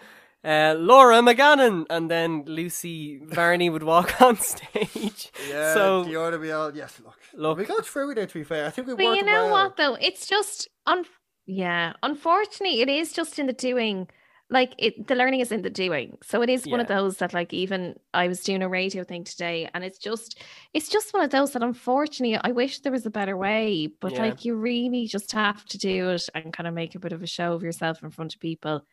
uh, 0.46 0.76
Laura 0.78 1.16
McGannon 1.22 1.86
and 1.90 2.10
then 2.10 2.44
Lucy 2.46 3.20
Varney 3.24 3.70
would 3.70 3.84
walk 3.84 4.22
on 4.28 4.38
stage 4.38 5.32
Yeah, 5.50 5.74
so 5.74 6.06
you 6.06 6.20
ought 6.22 6.32
to 6.32 6.40
be 6.40 6.52
all. 6.52 6.76
Yes, 6.76 7.02
look, 7.04 7.20
Look. 7.34 7.58
we 7.58 7.66
got 7.66 7.86
through 7.86 8.12
it. 8.12 8.30
To 8.30 8.34
be 8.34 8.44
fair, 8.44 8.66
I 8.68 8.70
think 8.70 8.88
we 8.88 8.94
But 8.96 9.04
you 9.18 9.24
know 9.24 9.46
well. 9.46 9.52
what 9.52 9.78
though? 9.78 9.96
It's 9.96 10.28
just 10.28 10.68
un 10.86 11.06
yeah. 11.48 11.94
Unfortunately, 12.04 12.82
it 12.82 12.90
is 12.90 13.12
just 13.14 13.40
in 13.40 13.48
the 13.48 13.54
doing. 13.54 14.08
Like 14.52 14.76
it, 14.78 15.08
the 15.08 15.16
learning 15.16 15.40
is 15.40 15.52
in 15.52 15.64
the 15.64 15.72
doing. 15.72 16.20
So 16.22 16.44
it 16.44 16.50
is 16.52 16.68
one 16.68 16.80
of 16.80 16.86
those 16.88 17.18
that, 17.18 17.34
like, 17.34 17.52
even 17.52 17.96
I 18.14 18.28
was 18.28 18.44
doing 18.44 18.62
a 18.62 18.70
radio 18.70 19.04
thing 19.04 19.24
today, 19.24 19.68
and 19.74 19.84
it's 19.84 19.98
just, 19.98 20.40
it's 20.72 20.88
just 20.88 21.16
one 21.16 21.24
of 21.24 21.32
those 21.32 21.54
that, 21.54 21.64
unfortunately, 21.64 22.38
I 22.44 22.52
wish 22.52 22.80
there 22.82 22.92
was 22.92 23.08
a 23.08 23.10
better 23.10 23.36
way. 23.36 23.88
But 24.00 24.14
Yeah. 24.14 24.22
like, 24.22 24.46
you 24.46 24.54
really 24.56 25.08
just 25.08 25.32
have 25.32 25.66
to 25.66 25.80
do 25.80 26.10
it 26.12 26.30
and 26.36 26.54
kind 26.54 26.68
of 26.68 26.76
make 26.76 26.94
a 26.94 27.00
bit 27.00 27.12
of 27.12 27.24
a 27.24 27.28
show 27.28 27.54
of 27.54 27.64
yourself 27.64 28.04
in 28.04 28.12
front 28.12 28.36
of 28.36 28.40
people, 28.40 28.86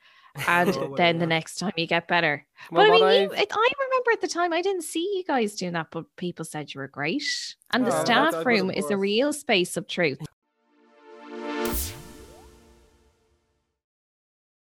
and 0.47 0.71
Oh, 0.71 0.81
well, 0.81 0.95
then 0.97 1.19
the 1.19 1.27
next 1.27 1.57
time 1.57 1.73
you 1.77 1.87
get 1.87 2.09
better. 2.09 2.47
well, 2.71 2.87
but 2.87 2.91
I 2.91 2.95
mean, 2.95 3.23
you, 3.23 3.31
I've- 3.33 3.43
it, 3.43 3.53
I 3.53 3.69
remember 3.89 4.11
at 4.13 4.21
the 4.21 4.29
time 4.29 4.53
I 4.53 4.63
didn't 4.63 4.83
see 4.83 5.01
you 5.17 5.25
guys 5.25 5.55
doing 5.57 5.73
that, 5.75 5.89
but 5.91 6.05
people 6.17 6.45
said 6.45 6.73
you 6.75 6.81
were 6.81 6.89
great. 6.89 7.23
And 7.71 7.85
the 7.85 7.91
Oh, 7.91 7.93
that- 7.93 8.07
staff 8.07 8.33
that 8.33 8.47
room 8.47 8.71
is 8.71 8.91
a 8.91 8.97
real 8.97 9.33
space 9.33 9.77
of 9.77 9.87
truth. 9.87 10.19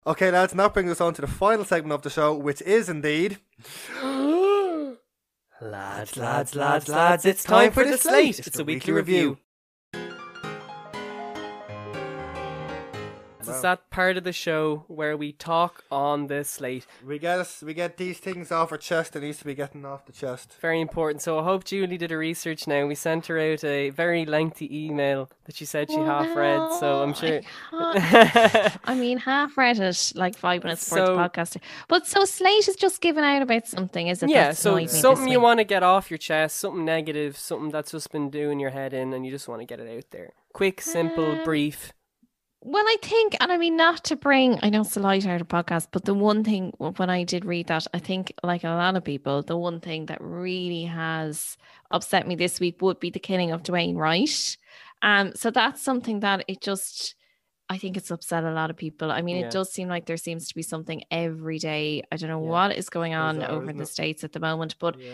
Okay, 0.05 0.31
lads, 0.31 0.51
and 0.51 0.59
that 0.59 0.73
brings 0.73 0.91
us 0.91 0.99
on 0.99 1.13
to 1.13 1.21
the 1.21 1.27
final 1.27 1.63
segment 1.63 1.93
of 1.93 2.01
the 2.01 2.09
show, 2.09 2.33
which 2.33 2.61
is 2.63 2.89
indeed. 2.89 3.37
lads 5.61 6.17
lads 6.17 6.55
lads 6.55 6.89
lads 6.89 7.25
it's 7.25 7.41
time 7.41 7.71
for 7.71 7.85
the 7.85 7.97
slate 7.97 8.37
it's 8.45 8.59
a 8.59 8.65
weekly 8.65 8.91
review 8.91 9.37
it's 13.53 13.61
that 13.61 13.89
part 13.89 14.17
of 14.17 14.23
the 14.23 14.33
show 14.33 14.83
where 14.87 15.15
we 15.15 15.31
talk 15.31 15.83
on 15.91 16.27
the 16.27 16.43
slate 16.43 16.85
We 17.05 17.19
get 17.19 17.39
us, 17.39 17.61
we 17.63 17.73
get 17.73 17.97
these 17.97 18.17
things 18.19 18.51
off 18.51 18.71
our 18.71 18.77
chest 18.77 19.13
that 19.13 19.21
needs 19.21 19.37
to 19.39 19.45
be 19.45 19.53
getting 19.55 19.85
off 19.85 20.05
the 20.05 20.11
chest. 20.11 20.57
Very 20.61 20.81
important. 20.81 21.21
So 21.21 21.39
I 21.39 21.43
hope 21.43 21.63
Julie 21.63 21.97
did 21.97 22.11
her 22.11 22.17
research 22.17 22.67
now. 22.67 22.85
We 22.85 22.95
sent 22.95 23.27
her 23.27 23.39
out 23.39 23.63
a 23.63 23.89
very 23.91 24.25
lengthy 24.25 24.85
email 24.85 25.29
that 25.45 25.55
she 25.55 25.65
said 25.65 25.89
she 25.89 25.97
half 25.97 26.35
read. 26.35 26.73
So 26.79 27.01
I'm 27.03 27.13
sure. 27.13 27.41
I 27.71 28.77
I 28.85 28.95
mean, 28.95 29.17
half 29.17 29.57
read 29.57 29.79
it 29.79 30.11
like 30.15 30.35
five 30.37 30.63
minutes 30.63 30.83
before 30.89 31.05
So- 31.05 31.15
the 31.15 31.21
podcast. 31.21 31.57
But 31.87 32.07
so 32.07 32.25
Slate 32.25 32.67
is 32.67 32.75
just 32.75 33.01
giving 33.01 33.23
out 33.23 33.41
about 33.41 33.67
something, 33.67 34.07
is 34.07 34.23
it? 34.23 34.29
yeah, 34.29 34.45
That's 34.47 34.59
so 34.59 34.71
annoyed 34.71 34.79
me 34.81 34.85
this 34.87 35.01
something 35.01 35.27
you 35.27 35.39
want 35.39 35.59
to 35.59 35.63
get 35.63 35.83
off 35.83 36.09
your 36.11 36.17
chest, 36.17 36.57
something 36.57 36.85
negative, 36.85 37.37
something 37.37 37.69
that's 37.69 37.91
just 37.91 38.11
been 38.11 38.29
doing 38.29 38.59
your 38.59 38.69
head 38.71 38.93
in, 38.93 39.13
and 39.13 39.25
you 39.25 39.31
just 39.31 39.47
want 39.47 39.61
to 39.61 39.65
get 39.65 39.79
it 39.79 39.97
out 39.97 40.05
there. 40.11 40.33
Quick, 40.53 40.81
simple, 40.81 41.41
Uh, 41.41 41.43
brief. 41.43 41.93
Well, 42.65 42.85
I 42.87 42.95
think, 43.01 43.35
and 43.41 43.51
I 43.51 43.57
mean, 43.57 43.75
not 43.75 44.05
to 44.05 44.15
bring, 44.15 44.57
I 44.63 44.69
know 44.69 44.81
it's 44.81 44.95
a 44.95 45.01
light-hearted 45.01 45.49
podcast, 45.49 45.87
but 45.91 46.05
the 46.05 46.13
one 46.13 46.45
thing 46.45 46.71
when 46.77 47.09
I 47.09 47.25
did 47.25 47.43
read 47.43 47.67
that, 47.67 47.85
I 47.93 47.99
think, 47.99 48.31
like 48.41 48.63
a 48.63 48.69
lot 48.69 48.95
of 48.95 49.03
people, 49.03 49.41
the 49.41 49.57
one 49.57 49.81
thing 49.81 50.05
that 50.05 50.19
really 50.21 50.85
has 50.85 51.57
upset 51.91 52.25
me 52.25 52.35
this 52.35 52.61
week 52.61 52.81
would 52.81 53.01
be 53.01 53.09
the 53.09 53.19
killing 53.19 53.51
of 53.51 53.63
Daunte 53.63 53.97
Wright. 53.97 54.57
Um, 55.01 55.33
so 55.35 55.51
that's 55.51 55.81
something 55.83 56.21
that 56.21 56.45
it 56.47 56.61
just, 56.61 57.15
I 57.67 57.77
think 57.77 57.97
it's 57.97 58.11
upset 58.11 58.45
a 58.45 58.51
lot 58.53 58.69
of 58.69 58.77
people. 58.77 59.11
I 59.11 59.21
mean, 59.21 59.35
Yeah. 59.37 59.47
it 59.47 59.51
does 59.51 59.73
seem 59.73 59.89
like 59.89 60.05
there 60.05 60.15
seems 60.15 60.47
to 60.47 60.55
be 60.55 60.61
something 60.63 61.03
every 61.11 61.59
day. 61.59 62.03
I 62.13 62.15
don't 62.15 62.29
know 62.29 62.41
Yeah. 62.41 62.49
what 62.49 62.77
is 62.77 62.89
going 62.89 63.13
on 63.13 63.39
Bizarre, 63.39 63.51
over 63.51 63.71
in 63.71 63.75
the 63.77 63.83
it? 63.83 63.87
states 63.87 64.23
at 64.23 64.31
the 64.31 64.39
moment, 64.39 64.75
but 64.79 64.97
Yeah. 64.97 65.11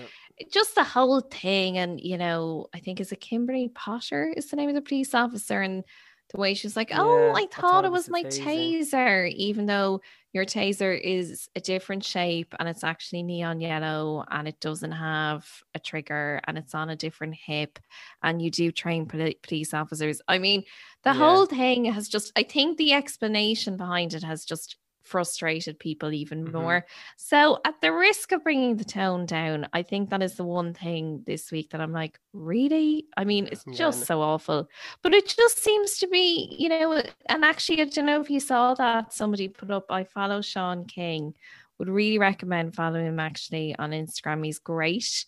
just 0.53 0.75
the 0.75 0.83
whole 0.83 1.19
thing 1.19 1.77
and 1.77 1.99
you 1.99 2.17
know 2.17 2.65
i 2.73 2.79
think 2.79 3.01
is 3.01 3.11
it 3.11 3.19
kimberly 3.19 3.67
potter 3.75 4.33
is 4.37 4.49
the 4.49 4.55
name 4.55 4.69
of 4.69 4.75
the 4.75 4.81
police 4.81 5.13
officer 5.13 5.59
and 5.61 5.83
the 6.31 6.39
way 6.39 6.53
she's 6.53 6.75
like 6.75 6.91
oh 6.93 7.33
Yeah, 7.35 7.41
i 7.43 7.47
thought, 7.47 7.85
it 7.85 7.91
was, 7.91 8.09
my 8.09 8.23
taser." 8.23 8.79
taser 8.79 9.31
even 9.33 9.65
though 9.65 10.01
your 10.33 10.45
taser 10.45 10.99
is 10.99 11.49
a 11.55 11.59
different 11.59 12.03
shape 12.05 12.53
and 12.59 12.69
it's 12.69 12.83
actually 12.83 13.23
neon 13.23 13.61
yellow 13.61 14.23
and 14.29 14.47
it 14.47 14.59
doesn't 14.59 14.91
have 14.91 15.47
a 15.73 15.79
trigger 15.79 16.39
and 16.47 16.57
it's 16.57 16.75
on 16.75 16.89
a 16.89 16.95
different 16.95 17.35
hip 17.35 17.79
and 18.21 18.41
you 18.41 18.51
do 18.51 18.71
train 18.71 19.07
poli- 19.07 19.39
police 19.43 19.73
officers 19.73 20.21
i 20.27 20.37
mean 20.37 20.63
the 21.03 21.09
Yeah. 21.11 21.15
whole 21.15 21.45
thing 21.45 21.85
has 21.85 22.07
just 22.07 22.31
i 22.35 22.43
think 22.43 22.77
the 22.77 22.93
explanation 22.93 23.77
behind 23.77 24.13
it 24.13 24.23
has 24.23 24.45
just 24.45 24.77
frustrated 25.09 25.79
people 25.79 26.13
even 26.13 26.45
Mhm. 26.45 26.53
more 26.53 26.85
so, 27.17 27.59
at 27.65 27.81
the 27.81 27.91
risk 27.91 28.31
of 28.31 28.43
bringing 28.43 28.77
the 28.77 28.85
tone 28.85 29.25
down, 29.25 29.67
I 29.73 29.81
think 29.83 30.09
that 30.09 30.21
is 30.23 30.35
the 30.35 30.43
one 30.45 30.73
thing 30.73 31.23
this 31.25 31.51
week 31.51 31.71
that 31.71 31.81
I'm 31.81 31.91
like, 31.91 32.19
really? 32.33 33.07
I 33.17 33.23
mean, 33.25 33.47
it's 33.51 33.65
just 33.73 33.99
no. 34.01 34.05
so 34.05 34.21
awful. 34.21 34.69
But 35.01 35.13
it 35.13 35.27
just 35.27 35.57
seems 35.63 35.97
to 35.99 36.07
be, 36.07 36.55
you 36.57 36.69
know, 36.69 37.01
and 37.27 37.43
actually, 37.43 37.81
I 37.81 37.85
don't 37.85 38.05
know 38.05 38.21
if 38.21 38.29
you 38.29 38.39
saw 38.39 38.73
that 38.75 39.13
somebody 39.13 39.47
put 39.47 39.71
up, 39.71 39.85
I 39.89 40.03
follow 40.03 40.41
Shaun 40.41 40.85
King, 40.85 41.33
would 41.79 41.89
really 41.89 42.19
recommend 42.19 42.75
following 42.75 43.07
him 43.07 43.19
actually 43.19 43.75
on 43.77 43.91
Instagram. 43.91 44.45
He's 44.45 44.59
great. 44.59 45.25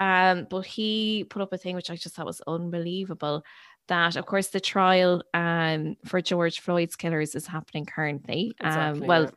Um, 0.00 0.48
but 0.50 0.66
he 0.66 1.24
put 1.30 1.42
up 1.42 1.52
a 1.52 1.58
thing 1.58 1.76
which 1.76 1.90
I 1.90 1.94
just 1.96 2.16
thought 2.16 2.26
was 2.26 2.40
unbelievable. 2.48 3.44
That 3.88 4.16
of 4.16 4.26
course 4.26 4.48
the 4.48 4.60
trial 4.60 5.22
um 5.34 5.96
for 6.04 6.20
George 6.20 6.60
Floyd's 6.60 6.96
killers 6.96 7.34
is 7.34 7.46
happening 7.46 7.84
currently. 7.86 8.54
Exactly, 8.60 9.02
um 9.02 9.06
well 9.06 9.22
yeah. 9.24 9.30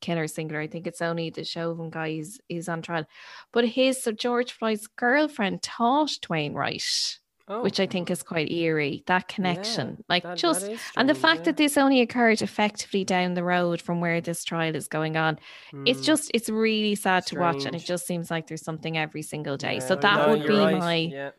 killer 0.00 0.26
singular. 0.28 0.60
I 0.60 0.66
think 0.68 0.86
it's 0.86 1.02
only 1.02 1.30
the 1.30 1.44
Chauvin 1.44 1.90
guy 1.90 2.08
is, 2.08 2.38
is 2.48 2.68
on 2.68 2.82
trial. 2.82 3.04
But 3.52 3.66
his 3.66 4.02
so 4.02 4.12
George 4.12 4.52
Floyd's 4.52 4.86
girlfriend 4.86 5.62
taught 5.62 6.08
Daunte 6.22 6.54
Wright, 6.54 7.18
Oh, 7.48 7.62
which 7.62 7.78
I 7.78 7.86
think 7.86 8.10
is 8.10 8.24
quite 8.24 8.50
eerie. 8.50 9.04
That 9.06 9.28
connection. 9.28 10.02
like 10.08 10.24
that- 10.24 10.30
that 10.30 10.38
just 10.38 10.68
and 10.96 11.08
the 11.08 11.14
fact 11.14 11.40
yeah. 11.40 11.44
that 11.44 11.56
this 11.56 11.76
only 11.76 12.00
occurred 12.00 12.42
effectively 12.42 13.04
down 13.04 13.34
the 13.34 13.44
road 13.44 13.80
from 13.80 14.00
where 14.00 14.20
this 14.20 14.42
trial 14.42 14.74
is 14.74 14.88
going 14.88 15.16
on. 15.16 15.38
It's 15.86 16.00
Mm. 16.00 16.04
just 16.04 16.30
it's 16.34 16.48
really 16.48 16.96
sad 16.96 17.24
to 17.28 17.38
watch 17.38 17.64
and 17.64 17.76
it 17.76 17.84
just 17.84 18.04
seems 18.06 18.30
like 18.32 18.48
there's 18.48 18.64
something 18.64 18.98
every 18.98 19.22
single 19.22 19.56
day. 19.56 19.78
so 19.80 19.94
that 19.94 20.26
no, 20.26 20.36
would 20.36 20.46
be 20.46 20.54
right, 20.58 20.78
my 20.78 20.94
Yeah. 20.96 21.30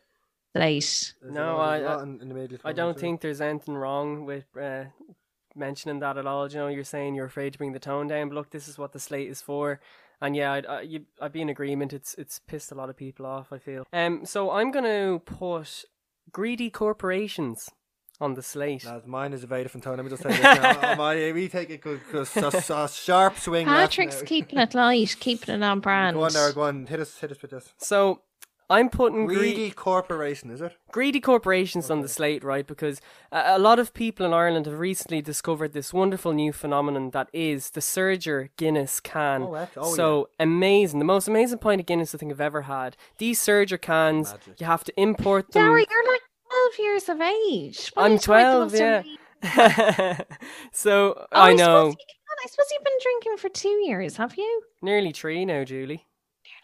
Late. 0.56 1.14
No, 1.24 1.58
I- 1.58 1.80
there's 1.80 1.90
a 1.90 1.92
I- 1.92 1.96
lot 1.96 2.04
in- 2.04 2.22
in 2.22 2.30
the 2.30 2.36
media 2.36 2.60
I 2.64 2.74
don't 2.74 3.00
think 3.00 3.22
there's 3.22 3.42
anything 3.42 3.76
wrong 3.76 4.26
with 4.26 4.46
uh, 4.60 4.86
mentioning 5.56 6.00
that 6.00 6.18
at 6.18 6.26
all. 6.28 6.50
You 6.52 6.58
know, 6.58 6.68
you're 6.68 6.84
saying 6.84 7.16
you're 7.16 7.26
afraid 7.26 7.54
to 7.54 7.58
bring 7.58 7.74
the 7.74 7.80
tone 7.80 8.08
down, 8.08 8.30
but 8.30 8.36
look, 8.36 8.50
this 8.52 8.68
is 8.68 8.78
what 8.78 8.92
the 8.94 9.00
slate 9.00 9.30
is 9.30 9.42
for. 9.42 9.80
And 10.20 10.36
yeah, 10.36 10.54
I'd, 10.54 10.66
I, 10.66 10.82
you, 10.82 11.06
I'd 11.22 11.32
be 11.32 11.42
in 11.42 11.50
agreement. 11.50 11.94
It's 11.94 12.16
it's 12.16 12.40
pissed 12.40 12.72
a 12.72 12.76
lot 12.76 12.90
of 12.90 12.98
people 12.98 13.26
off. 13.26 13.54
I 13.54 13.60
feel. 13.60 13.86
Um, 13.94 14.26
so 14.26 14.50
I'm 14.52 14.72
gonna 14.72 15.20
put 15.24 15.86
greedy 16.32 16.70
corporations 16.72 17.70
on 18.20 18.34
the 18.34 18.42
slate. 18.42 18.84
Lads, 18.84 19.06
mine 19.06 19.32
is 19.32 19.44
a 19.44 19.48
very 19.48 19.62
different 19.62 19.84
tone. 19.84 19.98
Let 19.98 20.06
me 20.06 20.10
just 20.10 20.24
say 20.28 20.30
this 20.30 20.42
now. 20.42 20.96
My, 20.96 21.32
we 21.32 21.48
take 21.48 21.70
it 21.70 21.84
because 21.84 22.36
a, 22.36 22.48
a 22.74 22.88
sharp 22.92 23.38
swing. 23.38 23.68
left 23.68 23.92
Patrick's 23.92 24.22
now. 24.22 24.28
keeping 24.28 24.58
it 24.58 24.74
light, 24.74 25.16
keeping 25.20 25.54
it 25.54 25.62
on 25.64 25.82
brand. 25.82 26.16
Go 26.16 26.24
on 26.24 26.34
there, 26.34 26.52
go 26.52 26.64
on. 26.64 26.88
Hit 26.88 27.00
us, 27.00 27.16
hit 27.20 27.32
us 27.32 27.40
with 27.40 27.52
this. 27.52 27.72
So 27.78 28.22
I'm 28.70 28.90
putting 28.90 29.26
greedy. 29.28 29.54
Greedy 29.54 29.72
corporation, 29.72 30.52
is 30.52 30.60
it? 30.62 30.74
greedy 30.92 31.20
corporations 31.22 31.90
on 31.90 32.02
the 32.02 32.08
slate, 32.10 32.44
right? 32.44 32.68
Because 32.68 33.00
a, 33.32 33.56
a 33.56 33.60
lot 33.60 33.80
of 33.80 33.94
people 33.94 34.26
in 34.26 34.34
Ireland 34.34 34.66
have 34.66 34.78
recently 34.80 35.22
discovered 35.22 35.72
this 35.74 35.94
wonderful 35.94 36.34
new 36.34 36.52
phenomenon 36.52 37.12
that 37.12 37.30
is 37.32 37.70
the 37.72 37.80
Surger 37.80 38.50
Guinness 38.58 39.00
can. 39.00 39.44
Oh, 39.44 39.54
heck. 39.54 39.72
Oh, 39.78 39.96
so 39.96 40.30
amazing, 40.40 41.00
the 41.00 41.06
most 41.06 41.28
amazing 41.28 41.60
pint 41.60 41.80
of 41.80 41.88
Guinness 41.88 42.14
I 42.14 42.18
think 42.18 42.32
I've 42.32 42.42
ever 42.42 42.64
had. 42.64 42.98
These 43.20 43.40
Surger 43.40 43.80
cans, 43.80 44.32
Magic. 44.34 44.60
you 44.60 44.66
have 44.66 44.84
to 44.84 45.02
import 45.02 45.52
them. 45.54 45.64
Gary, 45.64 45.86
you're 45.90 46.12
like 46.12 46.22
12 46.76 46.80
years 46.80 47.10
of 47.10 47.22
age. 47.22 47.92
What 47.94 48.04
I'm 48.04 48.12
are 48.12 48.14
you 48.16 48.20
trying 48.20 48.70
to 48.70 48.78
12, 48.78 49.06
yeah. 49.44 50.22
so 50.72 51.14
Oh, 51.32 51.42
I 51.42 51.52
suppose 51.56 51.60
know. 51.60 51.86
you 51.88 51.92
can. 51.96 52.16
I 52.30 52.44
I 52.44 52.50
suppose 52.50 52.66
you've 52.72 52.84
been 52.84 52.94
drinking 53.02 53.38
for 53.38 53.50
two 53.50 53.82
years, 53.86 54.18
have 54.18 54.36
you? 54.38 54.62
Nearly 54.82 55.12
three 55.12 55.44
now, 55.46 55.64
Julie. 55.64 56.06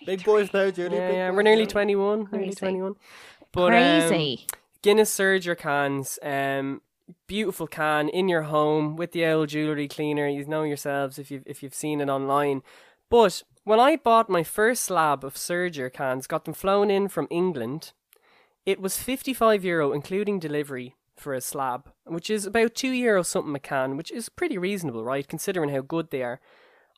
Big 0.05 0.23
boys 0.23 0.53
now, 0.53 0.69
Judy. 0.69 0.95
Yeah, 0.95 1.07
big 1.07 1.15
yeah, 1.15 1.29
boys 1.29 1.35
we're 1.35 1.43
nearly 1.43 1.63
now. 1.63 1.69
21. 1.69 2.29
Nearly 2.31 2.53
21. 2.53 2.95
But, 3.51 3.61
um, 3.61 3.69
Crazy. 3.69 4.47
Guinness 4.81 5.15
Surger 5.15 5.57
cans, 5.57 6.19
um, 6.21 6.81
beautiful 7.27 7.67
can 7.67 8.09
in 8.09 8.27
your 8.27 8.43
home 8.43 8.95
with 8.95 9.11
the 9.11 9.25
old 9.25 9.49
jewelry 9.49 9.87
cleaner. 9.87 10.27
You 10.27 10.45
know 10.45 10.63
yourselves 10.63 11.17
if 11.17 11.31
you've 11.31 11.43
if 11.45 11.63
you've 11.63 11.75
seen 11.75 12.01
it 12.01 12.09
online. 12.09 12.63
But 13.09 13.43
when 13.63 13.79
I 13.79 13.95
bought 13.95 14.29
my 14.29 14.43
first 14.43 14.83
slab 14.83 15.23
of 15.23 15.35
Surger 15.35 15.91
cans, 15.91 16.27
got 16.27 16.45
them 16.45 16.53
flown 16.53 16.91
in 16.91 17.07
from 17.07 17.27
England, 17.29 17.93
it 18.65 18.81
was 18.81 18.97
fifty 18.97 19.33
five 19.33 19.63
euro 19.63 19.93
including 19.93 20.39
delivery 20.39 20.95
for 21.15 21.33
a 21.33 21.41
slab, 21.41 21.91
which 22.05 22.29
is 22.29 22.45
about 22.45 22.75
two 22.75 22.91
euro 22.91 23.23
something 23.23 23.55
a 23.55 23.59
can, 23.59 23.95
which 23.95 24.11
is 24.11 24.29
pretty 24.29 24.57
reasonable, 24.57 25.03
right? 25.03 25.27
Considering 25.27 25.69
how 25.69 25.81
good 25.81 26.09
they 26.09 26.23
are. 26.23 26.41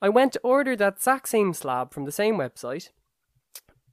I 0.01 0.09
went 0.09 0.33
to 0.33 0.39
order 0.39 0.75
that 0.75 0.95
exact 0.95 1.29
same 1.29 1.53
slab 1.53 1.93
from 1.93 2.05
the 2.05 2.11
same 2.11 2.35
website 2.35 2.89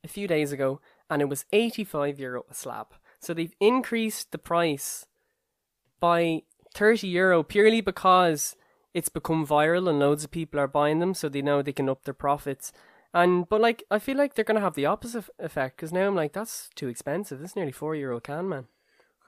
a 0.04 0.08
few 0.08 0.26
days 0.26 0.52
ago, 0.52 0.80
and 1.08 1.22
it 1.22 1.28
was 1.28 1.44
85 1.52 2.18
euro 2.18 2.44
a 2.50 2.54
slab. 2.54 2.88
So 3.20 3.32
they've 3.32 3.54
increased 3.60 4.32
the 4.32 4.38
price 4.38 5.06
by 6.00 6.42
30 6.74 7.06
euro 7.06 7.42
purely 7.42 7.80
because 7.80 8.56
it's 8.94 9.08
become 9.08 9.46
viral 9.46 9.88
and 9.88 9.98
loads 9.98 10.24
of 10.24 10.30
people 10.30 10.58
are 10.58 10.68
buying 10.68 10.98
them, 10.98 11.14
so 11.14 11.28
they 11.28 11.42
know 11.42 11.62
they 11.62 11.72
can 11.72 11.88
up 11.88 12.04
their 12.04 12.14
profits. 12.14 12.72
And 13.14 13.48
but 13.48 13.60
like 13.60 13.84
I 13.90 13.98
feel 13.98 14.16
like 14.16 14.34
they're 14.34 14.44
gonna 14.44 14.60
have 14.60 14.74
the 14.74 14.86
opposite 14.86 15.26
effect 15.38 15.76
because 15.76 15.92
now 15.92 16.08
I'm 16.08 16.16
like 16.16 16.32
that's 16.32 16.70
too 16.74 16.88
expensive. 16.88 17.40
That's 17.40 17.56
nearly 17.56 17.72
four 17.72 17.94
euro 17.94 18.20
can, 18.20 18.48
man. 18.48 18.66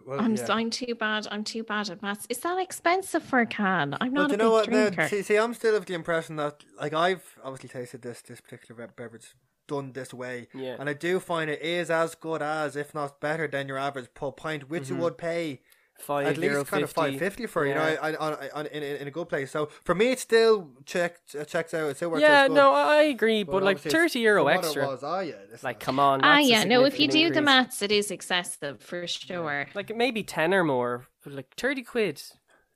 Well, 0.07 0.21
I'm, 0.21 0.35
yeah. 0.37 0.47
I'm 0.51 0.71
too 0.71 0.95
bad. 0.95 1.27
I'm 1.31 1.45
too 1.45 1.63
bad 1.63 1.89
at 1.91 2.03
maths. 2.03 2.27
Is 2.29 2.39
that 2.41 2.59
expensive 2.59 3.23
for 3.23 3.41
a 3.41 3.47
can? 3.47 3.97
I'm 4.01 4.13
not 4.13 4.29
do 4.29 4.35
a 4.35 4.37
you 4.37 4.43
know 4.43 4.51
what? 4.51 4.67
big 4.67 4.75
Now, 4.75 4.91
drinker. 4.91 5.09
see, 5.09 5.23
see, 5.23 5.37
I'm 5.37 5.55
still 5.55 5.75
of 5.77 5.87
the 5.87 5.95
impression 5.95 6.37
that, 6.37 6.65
like, 6.79 6.93
I've 6.93 7.39
obviously 7.43 7.69
tasted 7.71 8.03
this 8.03 8.21
this 8.21 8.41
particular 8.41 8.87
beverage 8.89 9.35
done 9.67 9.93
this 9.93 10.13
way, 10.13 10.49
Yeah. 10.53 10.77
and 10.79 10.89
I 10.89 10.93
do 10.93 11.19
find 11.21 11.51
it 11.51 11.63
is 11.63 11.91
as 11.91 12.15
good 12.15 12.43
as, 12.43 12.77
if 12.77 12.95
not 12.95 13.21
better 13.21 13.49
than 13.49 13.67
your 13.67 13.79
average 13.79 14.13
pub 14.15 14.37
pint, 14.37 14.69
which 14.69 14.89
you 14.89 14.95
mm-hmm. 14.95 15.05
would 15.05 15.19
pay 15.19 15.63
Five 15.99 16.27
at 16.27 16.39
least 16.39 16.67
kind 16.67 16.83
of 16.83 16.91
five 16.91 17.19
fifty 17.19 17.47
for. 17.47 17.67
You 17.67 17.75
know, 17.75 17.81
I, 17.81 18.11
I, 18.11 18.11
I, 18.11 18.51
on, 18.51 18.67
in, 18.67 18.83
in 18.83 18.97
in 19.03 19.09
a 19.09 19.11
good 19.11 19.29
place. 19.29 19.51
So 19.51 19.69
for 19.85 19.95
me, 19.95 20.11
it 20.11 20.19
still 20.19 20.71
checked 20.85 21.35
uh, 21.35 21.45
checks 21.45 21.73
out. 21.73 21.89
It 21.89 21.97
still 21.97 22.11
works. 22.11 22.23
out 22.25 22.29
Yeah, 22.29 22.49
good. 22.49 22.55
no, 22.55 22.73
I 22.73 22.97
I 22.97 23.03
agree, 23.05 23.43
but, 23.45 23.63
like 23.63 23.79
thirty 23.79 24.19
euro 24.21 24.43
from 24.43 24.57
what 24.57 24.65
it 24.65 24.67
extra. 24.67 24.87
was, 24.87 25.03
ah, 25.05 25.21
yeah, 25.21 25.35
it's 25.53 25.63
Like, 25.63 25.81
come 25.81 26.01
on. 26.01 26.21
ah, 26.25 26.39
yeah. 26.39 26.65
No, 26.65 26.85
if 26.85 26.95
you 26.99 27.07
significant 27.07 27.35
do 27.35 27.35
the 27.35 27.43
maths, 27.43 27.81
it 27.81 27.93
is 27.93 28.11
excessive 28.11 28.81
for 28.81 29.07
sure. 29.07 29.67
like 29.75 29.95
maybe 29.97 30.23
ten 30.25 30.53
or 30.53 30.65
more, 30.65 31.07
but 31.23 31.33
like 31.33 31.55
thirty 31.57 31.83
quid. 31.83 32.21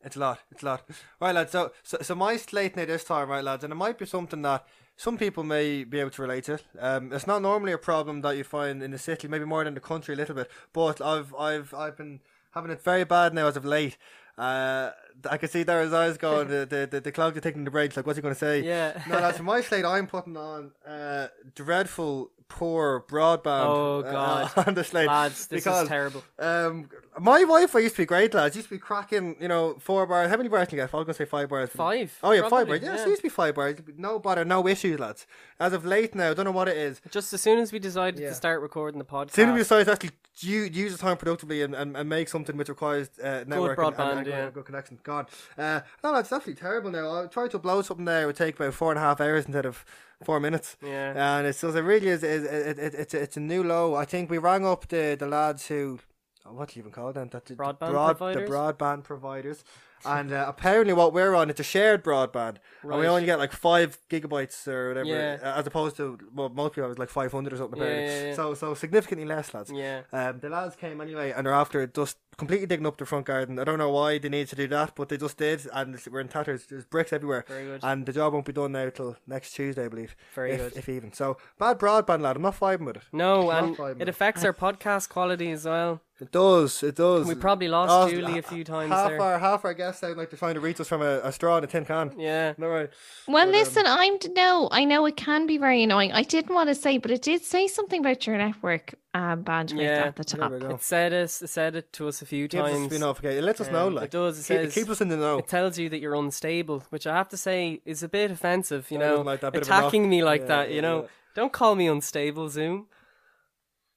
It's 0.05 0.15
a 0.17 0.21
lot. 0.21 0.39
It's 0.53 0.63
a 0.63 0.67
lot. 0.67 0.89
Right, 1.21 1.35
lads. 1.35 1.51
So, 1.51 1.73
so, 1.83 1.99
so 2.01 2.15
my 2.15 2.37
slate 2.37 2.77
now 2.77 2.85
this 2.85 3.03
time, 3.03 3.29
right, 3.31 3.43
lads, 3.43 3.65
and 3.65 3.73
it 3.73 3.77
might 3.77 3.99
be 3.99 4.07
something 4.07 4.43
that 4.43 4.65
some 4.97 5.19
people 5.19 5.43
may 5.43 5.83
be 5.83 5.99
able 5.99 6.11
to 6.11 6.23
relate 6.23 6.45
to. 6.45 6.61
Um, 6.79 7.13
it's 7.13 7.27
not 7.27 7.43
normally 7.43 7.73
a 7.73 7.79
problem 7.79 8.21
that 8.23 8.37
you 8.37 8.45
find 8.45 8.81
in 8.83 8.93
the 8.93 8.99
city, 8.99 9.27
maybe 9.27 9.45
more 9.45 9.65
than 9.65 9.75
the 9.75 9.81
country 9.81 10.15
a 10.15 10.17
little 10.17 10.37
bit. 10.37 10.51
But 10.73 11.01
I've, 11.01 11.35
I've, 11.35 11.75
I've 11.75 11.97
been 11.97 12.21
having 12.53 12.71
it 12.71 12.83
very 12.83 13.05
bad 13.05 13.35
now 13.35 13.47
as 13.47 13.57
of 13.57 13.65
late. 13.65 13.97
Uh, 14.37 14.93
I 15.29 15.37
can 15.37 15.49
see 15.49 15.65
there 15.65 15.83
his 15.83 15.93
eyes 15.93 16.17
going. 16.17 16.47
the, 16.55 16.65
the, 16.65 16.89
the, 16.91 17.01
the 17.01 17.13
clouds 17.13 17.37
are 17.37 17.41
taking 17.41 17.65
the 17.65 17.71
brakes. 17.71 17.97
Like, 17.97 18.07
what's 18.07 18.17
he 18.17 18.23
going 18.23 18.35
to 18.35 18.39
say? 18.39 18.61
Yeah. 18.63 19.03
No. 19.09 19.33
For 19.33 19.43
my 19.55 19.61
slate, 19.61 19.85
I'm 19.85 20.07
putting 20.07 20.37
on 20.37 20.71
uh, 20.87 21.27
dreadful, 21.57 22.31
poor 22.49 23.05
broadband. 23.09 23.67
Oh, 23.67 24.03
God, 24.03 24.45
uh, 24.45 24.49
God. 24.55 24.67
on 24.69 24.75
the 24.75 24.85
slate 24.85 25.09
Lads, 25.09 25.49
this 25.49 25.65
because 25.65 25.83
is 25.83 25.89
terrible. 25.89 26.23
um, 26.39 26.89
my 27.19 27.41
Wi-Fi 27.41 27.81
used 27.81 27.97
to 27.97 28.03
be 28.03 28.07
great, 28.07 28.33
lads. 28.33 28.55
Used 28.55 28.69
to 28.69 28.75
be 28.77 28.79
cracking, 28.79 29.35
you 29.41 29.49
know, 29.49 29.75
four 29.81 30.07
bars. 30.07 30.31
How 30.31 30.37
many 30.37 30.49
bars 30.49 30.69
can 30.69 30.79
you 30.79 30.85
get? 30.85 30.95
I 30.95 30.97
was 30.99 31.05
gonna 31.05 31.15
say 31.15 31.25
five 31.25 31.49
bars. 31.49 31.71
Five. 31.71 32.17
Oh 32.23 32.31
yeah, 32.31 32.43
five 32.43 32.51
probably, 32.51 32.79
bars. 32.79 32.83
Yeah, 32.83 32.95
yeah. 32.97 33.03
it 33.03 33.09
used 33.09 33.23
to 33.23 33.23
be 33.25 33.29
five 33.29 33.57
bars. 33.57 33.77
No 33.97 34.21
bother, 34.21 34.45
no 34.45 34.69
issues, 34.69 35.01
lads. 35.01 35.27
As 35.59 35.73
of 35.73 35.85
late 35.85 36.15
now, 36.15 36.33
don't 36.33 36.45
know 36.45 36.53
what 36.53 36.69
it 36.69 36.77
is. 36.77 37.01
Just 37.11 37.33
as 37.33 37.41
soon 37.43 37.59
as 37.59 37.73
we 37.73 37.81
decided 37.81 38.21
Yeah. 38.21 38.29
to 38.29 38.35
start 38.37 38.63
recording 38.63 39.01
the 39.01 39.05
podcast, 39.05 39.31
as 39.31 39.35
Soon 39.35 39.49
as 39.49 39.55
we 39.55 39.59
decided 39.61 39.85
to 39.87 39.93
actually 39.93 40.11
u- 40.43 40.63
use 40.73 40.93
the 40.93 40.99
time 40.99 41.17
productively 41.17 41.63
and, 41.63 41.75
and, 41.75 41.97
and 41.97 42.09
make 42.09 42.29
something 42.29 42.57
which 42.57 42.69
requires 42.69 43.09
uh, 43.23 43.45
network 43.47 43.79
and- 43.79 43.87
and, 43.87 43.97
broadband, 43.97 44.19
and, 44.19 44.27
yeah. 44.27 44.51
good 44.51 44.65
connection. 44.65 44.99
God, 45.03 45.29
uh, 45.57 45.81
no, 46.03 46.13
that's 46.15 46.31
definitely 46.31 46.55
terrible. 46.55 46.91
Now 46.91 47.23
I 47.25 47.27
tried 47.27 47.51
to 47.53 47.59
upload 47.59 47.85
something 47.85 48.05
there. 48.05 48.23
It 48.23 48.27
would 48.27 48.37
take 48.37 48.57
about 48.59 48.75
four 48.75 48.91
and 48.93 48.99
a 48.99 49.03
half 49.03 49.21
hours 49.21 49.45
instead 49.47 49.67
of 49.67 49.85
four 50.25 50.41
minutes. 50.41 50.77
Yeah. 50.83 51.39
and 51.39 51.47
it's 51.47 51.61
just 51.61 51.77
it 51.77 51.83
really 51.83 52.09
is. 52.09 52.23
is 52.23 52.45
it, 52.45 52.79
it, 52.79 52.95
it's 52.95 53.15
it's 53.15 53.37
a 53.37 53.41
new 53.41 53.63
low. 53.63 53.95
I 53.95 54.05
think 54.05 54.31
we 54.31 54.39
rang 54.39 54.67
up 54.67 54.89
the 54.89 55.17
the 55.19 55.27
lads 55.27 55.67
who. 55.69 56.01
What 56.45 56.71
do 56.71 56.79
you 56.79 56.83
even 56.83 56.93
call 56.93 57.13
them? 57.13 57.29
That 57.29 57.45
the, 57.45 57.55
the 57.55 57.63
Broadband 57.63 57.91
broad, 57.91 58.17
providers? 58.17 58.49
The 58.49 58.55
broadband 58.55 59.05
providers. 59.05 59.65
And 60.05 60.33
uh, 60.33 60.45
apparently, 60.49 60.93
what 60.93 61.13
we're 61.13 61.35
on, 61.35 61.51
it's 61.51 61.61
a 61.61 61.65
shared 61.65 62.05
broadband, 62.05 62.57
and 62.83 62.99
we 63.01 63.07
only 63.07 63.27
get 63.27 63.39
like 63.39 63.53
five 63.53 63.99
gigabytes 64.09 64.67
or 64.69 64.89
whatever, 64.89 65.09
Yeah. 65.09 65.39
uh, 65.43 65.59
as 65.59 65.67
opposed 65.67 65.97
to 65.97 66.19
well, 66.35 66.49
most 66.49 66.75
people 66.75 66.89
have 66.89 66.99
like 66.99 67.11
five 67.11 67.33
hundred 67.33 67.53
or 67.53 67.57
something. 67.57 67.81
Apparently, 67.81 68.05
yeah, 68.07 68.25
yeah. 68.29 68.35
so 68.35 68.55
so 68.55 68.75
significantly 68.75 69.27
less, 69.27 69.53
lads. 69.55 69.71
Yeah. 69.75 70.03
Um, 70.13 70.39
the 70.41 70.49
lads 70.49 70.77
came 70.77 71.01
anyway, 71.01 71.33
and 71.33 71.47
they're 71.47 71.55
after 71.55 71.81
it 71.83 71.95
just 71.95 72.17
completely 72.39 72.67
digging 72.67 72.87
up 72.87 72.97
the 72.97 73.05
front 73.05 73.27
garden. 73.27 73.59
I 73.59 73.65
don't 73.65 73.79
know 73.79 73.91
why 73.91 74.17
they 74.19 74.29
needed 74.31 74.49
to 74.51 74.57
do 74.57 74.69
that, 74.69 74.95
but 74.95 75.09
they 75.11 75.19
just 75.19 75.37
did, 75.37 75.67
and 75.75 76.01
we're 76.11 76.21
in 76.21 76.29
tatters. 76.29 76.65
There's 76.67 76.85
bricks 76.87 77.13
everywhere, 77.13 77.45
Very 77.49 77.67
good. 77.67 77.81
and 77.83 78.07
the 78.07 78.13
job 78.13 78.33
won't 78.33 78.47
be 78.47 78.53
done 78.53 78.73
now 78.73 78.89
till 78.91 79.17
next 79.27 79.53
Tuesday, 79.53 79.85
I 79.85 79.89
believe. 79.89 80.17
Very 80.35 80.53
if, 80.53 80.61
good. 80.61 80.77
if 80.79 80.89
even. 80.89 81.13
So 81.13 81.37
bad 81.59 81.79
broadband, 81.79 82.23
lad. 82.23 82.37
I'm 82.37 82.43
not 82.43 82.55
fighting 82.55 82.87
with 82.87 82.97
it. 82.97 83.03
No, 83.13 83.51
Not 83.51 83.63
and 83.65 83.73
it 83.75 83.79
minutes. 83.99 84.09
affects 84.11 84.45
our 84.45 84.53
podcast 84.55 85.09
quality 85.11 85.51
as 85.51 85.65
well. 85.67 86.01
It 86.21 86.33
does. 86.33 86.83
It 86.83 86.97
does. 86.97 87.29
We 87.29 87.37
probably 87.37 87.69
lost 87.69 87.93
Oh, 87.93 88.11
Julie 88.11 88.39
a 88.39 88.43
few 88.43 88.65
times 88.65 88.91
half 88.91 89.11
there. 89.11 89.21
our 89.23 89.39
half 89.39 89.65
our 89.65 89.73
guests 89.73 90.01
sound 90.01 90.17
like 90.17 90.31
they're 90.31 90.39
trying 90.39 90.55
to 90.55 90.61
reach 90.61 90.81
us 90.81 90.89
from 90.89 91.01
a, 91.01 91.21
a 91.23 91.31
straw 91.31 91.59
in 91.59 91.65
a 91.65 91.69
tin 91.69 91.85
can. 91.85 92.13
Yeah. 92.19 92.55
No 92.59 92.67
right. 92.67 92.91
Well, 93.29 93.47
But, 93.47 93.49
um, 93.49 93.53
listen, 93.53 93.85
I'm 93.87 94.19
no, 94.35 94.69
I 94.73 94.85
know 94.85 95.07
it 95.07 95.17
can 95.17 95.47
be 95.47 95.59
very 95.59 95.81
annoying. 95.85 96.11
I 96.13 96.23
didn't 96.25 96.53
want 96.55 96.71
to 96.71 96.75
say, 96.75 96.99
but 96.99 97.13
it 97.13 97.23
did 97.23 97.45
say 97.45 97.69
something 97.69 98.01
about 98.01 98.27
your 98.27 98.37
network 98.37 98.95
um, 99.19 99.45
bandwidth 99.45 99.83
Yeah, 99.83 100.05
at 100.07 100.17
the 100.17 100.25
top. 100.25 100.53
It 100.53 100.83
said 100.83 101.13
us. 101.13 101.43
It 101.43 101.49
said 101.49 101.75
it 101.77 101.93
to 101.95 102.09
us 102.09 102.23
a 102.23 102.27
few 102.27 102.47
Gives 102.49 102.63
us 102.65 102.73
times. 102.73 102.93
a 102.95 102.99
notification. 102.99 103.39
It 103.39 103.45
lets 103.45 103.61
us 103.61 103.71
know. 103.71 103.89
Um, 103.89 103.95
Like 103.95 104.05
it 104.07 104.11
does. 104.13 104.39
It 104.39 104.43
keep, 104.53 104.57
says 104.71 104.75
keep 104.75 104.89
us 104.89 105.01
in 105.01 105.09
the 105.09 105.17
know. 105.17 105.39
It 105.39 105.49
tells 105.49 105.79
you 105.79 105.89
that 105.89 105.99
you're 106.01 106.15
unstable, 106.15 106.85
which 106.91 107.07
I 107.07 107.15
have 107.17 107.29
to 107.31 107.37
say 107.37 107.81
is 107.85 108.03
a 108.03 108.09
bit 108.09 108.31
offensive. 108.31 108.91
You 108.91 108.99
I 108.99 109.01
know, 109.01 109.17
don't 109.17 109.27
like 109.27 109.41
that 109.41 109.53
bit 109.53 109.63
of 109.63 109.69
a 109.69 109.71
knock. 109.71 109.81
attacking 109.83 110.09
me 110.09 110.23
like 110.23 110.43
Yeah, 110.43 110.47
that. 110.49 110.69
yeah, 110.71 110.75
You 110.77 110.83
know, 110.83 111.03
yeah. 111.03 111.09
don't 111.35 111.53
call 111.53 111.75
me 111.75 111.87
unstable, 111.89 112.49
Zoom. 112.49 112.87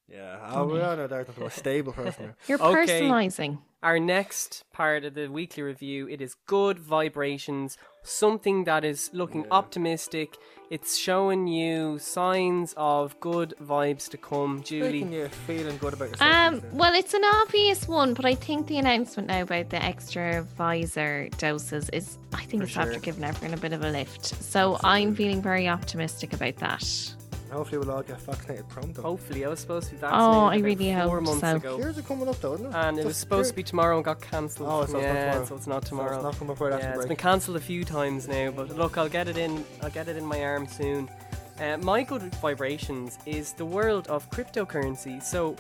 Yeah. 0.08 0.40
Oh, 0.54 0.66
we're 0.68 0.84
on 0.84 1.00
a 1.00 1.08
doubt 1.08 1.28
a 1.40 1.50
stable 1.50 1.94
person. 1.94 2.34
You're 2.48 2.62
Okay. 2.62 3.02
personalizing. 3.02 3.60
Our 3.84 4.00
next 4.00 4.64
part 4.74 5.06
of 5.06 5.16
the 5.16 5.28
weekly 5.28 5.64
review, 5.64 6.08
it 6.08 6.22
is 6.22 6.36
good 6.46 6.78
vibrations, 6.78 7.80
something 8.04 8.66
that 8.66 8.86
is 8.86 9.10
looking 9.12 9.48
optimistic. 9.50 10.38
It's 10.70 10.96
showing 10.96 11.48
you 11.48 11.98
signs 11.98 12.76
of 12.78 13.20
good 13.20 13.56
vibes 13.60 14.08
to 14.10 14.18
come. 14.18 14.62
Julie, 14.62 15.04
Making 15.04 15.14
you 15.14 15.28
feeling 15.30 15.78
good 15.78 15.94
about 15.94 16.10
yourself. 16.12 16.32
Um, 16.32 16.62
well, 16.74 16.94
it's 16.94 17.16
an 17.16 17.24
obvious 17.26 17.88
one, 17.88 18.14
but 18.14 18.24
I 18.24 18.36
think 18.36 18.68
the 18.68 18.78
announcement 18.78 19.30
now 19.30 19.42
about 19.42 19.72
the 19.72 19.84
extra 19.84 20.46
Pfizer 20.60 21.36
doses 21.40 21.90
is, 21.90 22.20
I 22.34 22.44
think 22.44 22.62
For 22.62 22.68
it's 22.68 22.78
after 22.78 23.00
giving 23.00 23.24
everyone 23.24 23.58
a 23.58 23.62
bit 23.62 23.74
of 23.74 23.84
a 23.84 23.90
lift. 23.90 24.26
So 24.44 24.78
I'm 24.84 25.16
feeling 25.16 25.42
very 25.42 25.68
optimistic 25.68 26.34
about 26.34 26.58
that. 26.58 27.16
Hopefully 27.52 27.80
we'll 27.80 27.92
all 27.92 28.02
get 28.02 28.20
vaccinated 28.22 28.68
pronto. 28.70 29.02
hopefully, 29.02 29.44
I 29.46 29.50
was 29.50 29.60
supposed 29.60 29.88
to 29.90 29.96
be 29.96 29.98
vaccinated. 30.00 30.26
Oh, 30.36 30.46
I 30.46 30.56
about 30.56 30.64
really 30.66 30.94
four 30.94 31.02
hope 31.20 31.24
months 31.24 31.42
so. 31.42 31.56
ago. 31.58 31.78
Here's 31.78 31.98
it 31.98 32.06
coming 32.06 32.28
up 32.30 32.40
though, 32.40 32.54
isn't 32.54 32.66
it? 32.68 32.74
And 32.76 32.98
it 33.00 33.06
was 33.06 33.14
Just 33.16 33.20
supposed 33.22 33.50
to 33.50 33.56
be 33.56 33.64
tomorrow 33.64 33.98
and 33.98 34.06
got 34.06 34.22
cancelled. 34.22 34.70
Oh, 34.72 34.80
so 34.80 34.84
it's 34.84 34.94
not 34.94 35.02
yeah, 35.02 35.24
tomorrow. 35.32 35.46
so 35.46 35.56
it's 35.56 35.68
not 35.68 35.84
So 35.84 35.90
tomorrow. 35.90 36.16
it's 36.16 36.24
not 36.24 36.34
coming 36.38 36.54
before 36.54 36.70
that's 36.70 36.82
yeah, 36.84 36.88
the 36.92 36.94
it's 36.94 37.06
break. 37.06 37.08
been 37.10 37.18
cancelled 37.18 37.58
a 37.58 37.62
few 37.62 37.84
times 37.84 38.28
now, 38.28 38.52
but 38.52 38.70
look, 38.78 38.98
I'll 38.98 39.10
get 39.10 39.28
it 39.28 39.38
in. 39.38 39.64
I'll 39.82 39.90
get 39.90 40.08
it 40.08 40.16
in 40.18 40.26
my 40.26 40.42
arm 40.44 40.66
soon. 40.68 41.10
Uh, 41.60 41.78
my 41.78 42.04
good 42.04 42.22
vibrations 42.36 43.18
is 43.26 43.54
the 43.54 43.66
world 43.66 44.08
of 44.08 44.28
cryptocurrency. 44.32 45.22
So, 45.22 45.56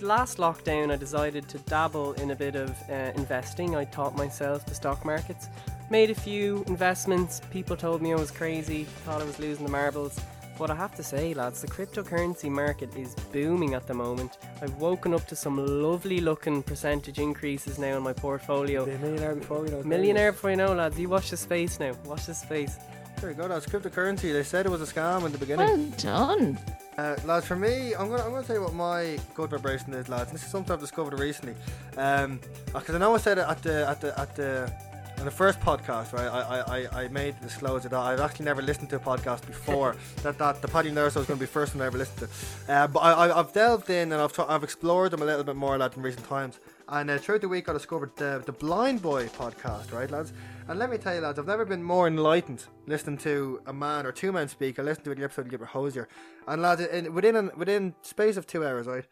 last 0.00 0.38
lockdown, 0.38 0.90
I 0.90 0.96
decided 0.96 1.48
to 1.50 1.58
dabble 1.58 2.14
in 2.14 2.30
a 2.32 2.34
bit 2.34 2.56
of 2.56 2.70
uh, 2.90 3.12
investing. 3.14 3.76
I 3.76 3.84
taught 3.84 4.16
myself 4.16 4.66
the 4.66 4.74
stock 4.74 5.04
markets, 5.04 5.48
made 5.90 6.10
a 6.10 6.14
few 6.14 6.64
investments. 6.66 7.42
People 7.52 7.76
told 7.76 8.02
me 8.02 8.12
I 8.12 8.16
was 8.16 8.30
crazy, 8.30 8.84
thought 9.04 9.20
I 9.20 9.24
was 9.24 9.38
losing 9.38 9.64
the 9.64 9.70
marbles. 9.70 10.18
But 10.58 10.70
I 10.70 10.74
have 10.74 10.94
to 10.96 11.02
say, 11.02 11.34
lads, 11.34 11.60
the 11.60 11.66
cryptocurrency 11.66 12.50
market 12.50 12.96
is 12.96 13.14
booming 13.32 13.74
at 13.74 13.86
the 13.86 13.94
moment. 13.94 14.38
I've 14.62 14.74
woken 14.76 15.12
up 15.12 15.26
to 15.28 15.36
some 15.36 15.58
lovely 15.82 16.20
looking 16.20 16.62
percentage 16.62 17.18
increases 17.18 17.78
now 17.78 17.96
in 17.96 18.02
my 18.02 18.14
portfolio. 18.14 18.86
Be 18.86 18.92
a 18.92 18.98
millionaire 18.98 19.34
before 19.34 19.60
we 19.60 19.70
know. 19.70 19.82
Millionaire 19.82 20.32
before 20.32 20.50
you 20.50 20.56
know, 20.56 20.72
lads. 20.72 20.98
You 20.98 21.08
watch 21.08 21.30
the 21.30 21.36
space 21.36 21.78
now. 21.78 21.92
Watch 22.06 22.26
the 22.26 22.34
space. 22.34 22.78
There 23.20 23.30
we 23.30 23.34
go. 23.34 23.48
That's 23.48 23.66
cryptocurrency. 23.66 24.32
They 24.32 24.42
said 24.42 24.66
it 24.66 24.70
was 24.70 24.82
a 24.82 24.92
scam 24.92 25.24
in 25.26 25.32
the 25.32 25.38
beginning. 25.38 25.66
Well 25.66 25.90
done. 25.98 26.58
Uh, 26.98 27.16
lads, 27.26 27.46
for 27.46 27.56
me, 27.56 27.94
I'm 27.94 28.08
gonna 28.08 28.22
I'm 28.22 28.30
gonna 28.30 28.46
tell 28.46 28.56
you 28.56 28.62
what 28.62 28.72
my 28.72 29.18
good 29.34 29.50
vibration 29.50 29.92
is, 29.92 30.08
lads. 30.08 30.32
This 30.32 30.42
is 30.42 30.50
something 30.50 30.72
I've 30.72 30.80
discovered 30.80 31.18
recently. 31.18 31.54
Um, 31.98 32.40
because 32.72 32.94
I 32.94 32.98
know 32.98 33.14
I 33.14 33.18
said 33.18 33.38
it 33.38 33.46
at 33.46 33.62
the 33.62 33.88
at 33.88 34.00
the 34.00 34.18
at 34.18 34.34
the 34.34 34.72
on 35.18 35.24
the 35.24 35.30
first 35.30 35.58
podcast, 35.60 36.12
right? 36.12 36.26
I, 36.28 36.60
I, 36.86 37.04
I- 37.04 37.08
made 37.08 37.36
the 37.40 37.46
disclosure 37.46 37.88
that 37.88 37.98
I've 37.98 38.20
actually 38.20 38.44
never 38.44 38.60
listened 38.62 38.90
to 38.90 38.96
a 38.96 39.00
podcast 39.00 39.46
before. 39.46 39.96
that 40.22 40.38
that 40.38 40.60
the 40.60 40.68
Paddy 40.68 40.90
Nurse 40.90 41.14
was 41.14 41.26
going 41.26 41.38
to 41.38 41.42
be 41.42 41.46
the 41.46 41.52
first 41.52 41.74
one 41.74 41.82
I 41.82 41.86
ever 41.86 41.98
listened 41.98 42.28
to. 42.28 42.72
Uh, 42.72 42.86
but 42.88 43.00
I, 43.00 43.12
I 43.12 43.38
I've 43.38 43.52
delved 43.52 43.88
in 43.90 44.12
and 44.12 44.20
I've 44.20 44.38
I've 44.40 44.62
explored 44.64 45.12
them 45.12 45.22
a 45.22 45.24
little 45.24 45.44
bit 45.44 45.56
more, 45.56 45.78
lads, 45.78 45.96
in 45.96 46.02
recent 46.02 46.26
times. 46.26 46.60
And 46.88 47.10
uh, 47.10 47.18
throughout 47.18 47.40
the 47.40 47.48
week, 47.48 47.68
I 47.68 47.72
discovered 47.72 48.12
the, 48.16 48.42
the 48.46 48.52
Blind 48.52 49.02
Boy 49.02 49.26
podcast, 49.26 49.92
right, 49.92 50.10
lads? 50.10 50.32
And 50.68 50.78
let 50.78 50.88
me 50.90 50.98
tell 50.98 51.14
you, 51.14 51.20
lads, 51.20 51.38
I've 51.38 51.46
never 51.46 51.64
been 51.64 51.82
more 51.82 52.06
enlightened 52.06 52.64
listening 52.86 53.18
to 53.18 53.60
a 53.66 53.72
man 53.72 54.06
or 54.06 54.12
two 54.12 54.30
men 54.30 54.48
speak. 54.48 54.78
I 54.78 54.82
listened 54.82 55.04
to 55.06 55.14
the 55.14 55.24
episode 55.24 55.46
of 55.46 55.50
Gilbert 55.50 55.66
Hosier. 55.68 56.06
And, 56.46 56.62
lads, 56.62 56.80
in, 56.82 57.12
within, 57.12 57.34
an, 57.34 57.50
within 57.56 57.94
space 58.02 58.36
of 58.36 58.46
two 58.46 58.64
hours, 58.64 58.86
right, 58.86 59.04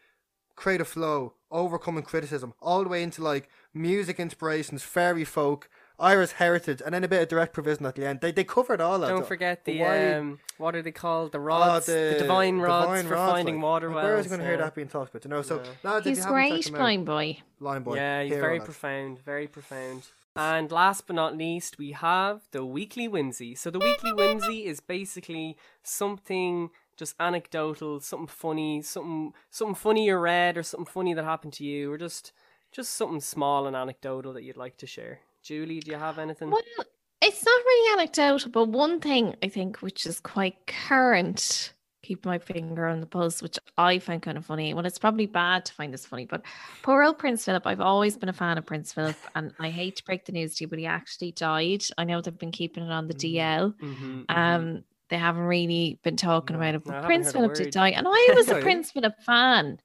creative 0.55 0.87
flow, 0.87 1.33
overcoming 1.51 2.03
criticism, 2.03 2.53
all 2.61 2.83
the 2.83 2.89
way 2.89 3.03
into 3.03 3.21
like 3.21 3.49
music 3.73 4.19
inspirations, 4.21 4.81
fairy 4.83 5.25
folk, 5.25 5.69
Irish 5.99 6.31
heritage, 6.31 6.81
and 6.83 6.93
then 6.93 7.03
a 7.03 7.07
bit 7.07 7.21
of 7.21 7.27
direct 7.29 7.53
provision 7.53 7.85
at 7.85 7.95
the 7.95 8.05
end. 8.05 8.19
They 8.21 8.31
they 8.31 8.43
covered 8.43 8.81
all 8.81 8.99
that. 8.99 9.07
Don't 9.07 9.25
forget 9.25 9.63
the 9.65 9.79
Why- 9.79 10.13
um, 10.13 10.39
what 10.57 10.75
are 10.75 10.81
they 10.81 10.91
called? 10.91 11.31
The 11.31 11.37
Oh, 11.37 11.41
rods, 11.41 11.85
the, 11.85 12.15
divine 12.19 12.59
rods 12.59 12.85
divine 12.87 13.07
for 13.07 13.13
rods, 13.13 13.31
finding 13.31 13.55
like, 13.55 13.63
water 13.63 13.87
like, 13.87 13.95
wells. 13.95 14.05
Where 14.05 14.17
is 14.17 14.27
going 14.27 14.39
to 14.41 14.45
hear 14.45 14.57
that 14.57 14.75
being 14.75 14.87
talked 14.89 15.11
about? 15.11 15.23
You 15.25 15.29
know, 15.29 15.41
so 15.41 15.57
Yeah. 15.57 15.91
lads, 15.91 16.05
He's 16.05 16.19
you 16.19 16.25
great, 16.25 16.67
him 16.67 16.75
out, 16.75 16.79
blind 16.79 17.05
boy. 17.05 17.37
blind 17.59 17.85
boy. 17.85 17.95
Yeah, 17.95 18.23
he's 18.23 18.31
hero, 18.33 18.41
very 18.41 18.59
lads. 18.59 18.65
profound, 18.65 19.19
very 19.19 19.47
profound. 19.47 20.07
And 20.37 20.69
last 20.69 21.07
but 21.07 21.15
not 21.15 21.37
least, 21.37 21.77
we 21.77 21.93
have 21.93 22.41
the 22.51 22.65
weekly 22.65 23.07
whimsy. 23.07 23.55
So 23.55 23.69
the 23.71 23.79
weekly 23.79 24.11
whimsy 24.11 24.65
is 24.65 24.81
basically 24.81 25.55
something 25.81 26.71
just 26.97 27.15
anecdotal, 27.21 28.01
something 28.01 28.27
funny, 28.27 28.81
something 28.81 29.33
something 29.49 29.75
funny 29.75 30.05
you 30.07 30.17
read 30.17 30.57
or 30.57 30.63
something 30.63 30.91
funny 30.91 31.13
that 31.13 31.23
happened 31.23 31.53
to 31.53 31.63
you, 31.63 31.91
or 31.91 31.97
just 31.97 32.33
just 32.73 32.93
something 32.93 33.21
small 33.21 33.65
and 33.65 33.75
anecdotal 33.77 34.33
that 34.33 34.43
you'd 34.43 34.57
like 34.57 34.75
to 34.77 34.87
share. 34.87 35.19
Julie, 35.45 35.79
do 35.79 35.91
you 35.91 35.97
have 35.97 36.17
anything? 36.17 36.49
Well, 36.49 36.61
it's 37.21 37.45
not 37.45 37.65
really 37.65 37.93
anecdotal, 38.01 38.51
but 38.51 38.65
one 38.69 38.99
thing 38.99 39.35
I 39.43 39.47
think 39.47 39.77
which 39.77 40.05
is 40.05 40.19
quite 40.19 40.55
current, 40.67 41.73
keep 42.03 42.25
my 42.25 42.39
finger 42.39 42.87
on 42.87 42.99
the 42.99 43.05
pulse, 43.05 43.41
which 43.41 43.57
I 43.77 43.99
find 43.99 44.21
kind 44.21 44.37
of 44.37 44.45
funny. 44.45 44.73
Well, 44.73 44.85
it's 44.85 44.99
probably 44.99 45.27
bad 45.27 45.65
to 45.65 45.73
find 45.73 45.93
this 45.93 46.05
funny, 46.05 46.25
but 46.25 46.43
poor 46.81 47.03
old 47.03 47.19
Prince 47.19 47.45
Philip, 47.45 47.65
I've 47.65 47.81
always 47.81 48.17
been 48.17 48.29
a 48.29 48.33
fan 48.33 48.57
of 48.57 48.65
Prince 48.65 48.93
Philip, 48.93 49.15
and 49.35 49.53
I 49.59 49.69
hate 49.69 49.97
to 49.97 50.03
break 50.03 50.25
the 50.25 50.31
news 50.31 50.55
to 50.55 50.63
you, 50.63 50.67
but 50.67 50.79
he 50.79 50.85
actually 50.87 51.31
died. 51.31 51.83
I 51.97 52.03
know 52.03 52.21
they've 52.21 52.37
been 52.37 52.51
keeping 52.51 52.83
it 52.85 52.91
on 52.91 53.07
the 53.07 53.13
Mm. 53.13 53.19
DL. 53.19 53.73
Mm-hmm, 53.81 54.21
Um, 54.29 54.83
they 55.09 55.17
haven't 55.17 55.43
really 55.43 55.99
been 56.03 56.17
talking 56.17 56.55
No, 56.55 56.59
about 56.59 56.75
it, 56.75 56.83
but 56.83 57.03
Prince 57.03 57.31
Philip 57.31 57.53
did 57.53 57.69
die, 57.71 57.89
and 57.91 58.07
I 58.09 58.33
was 58.35 58.49
a 58.49 58.55
Prince 58.63 58.91
Philip 58.91 59.13
fan. 59.23 59.79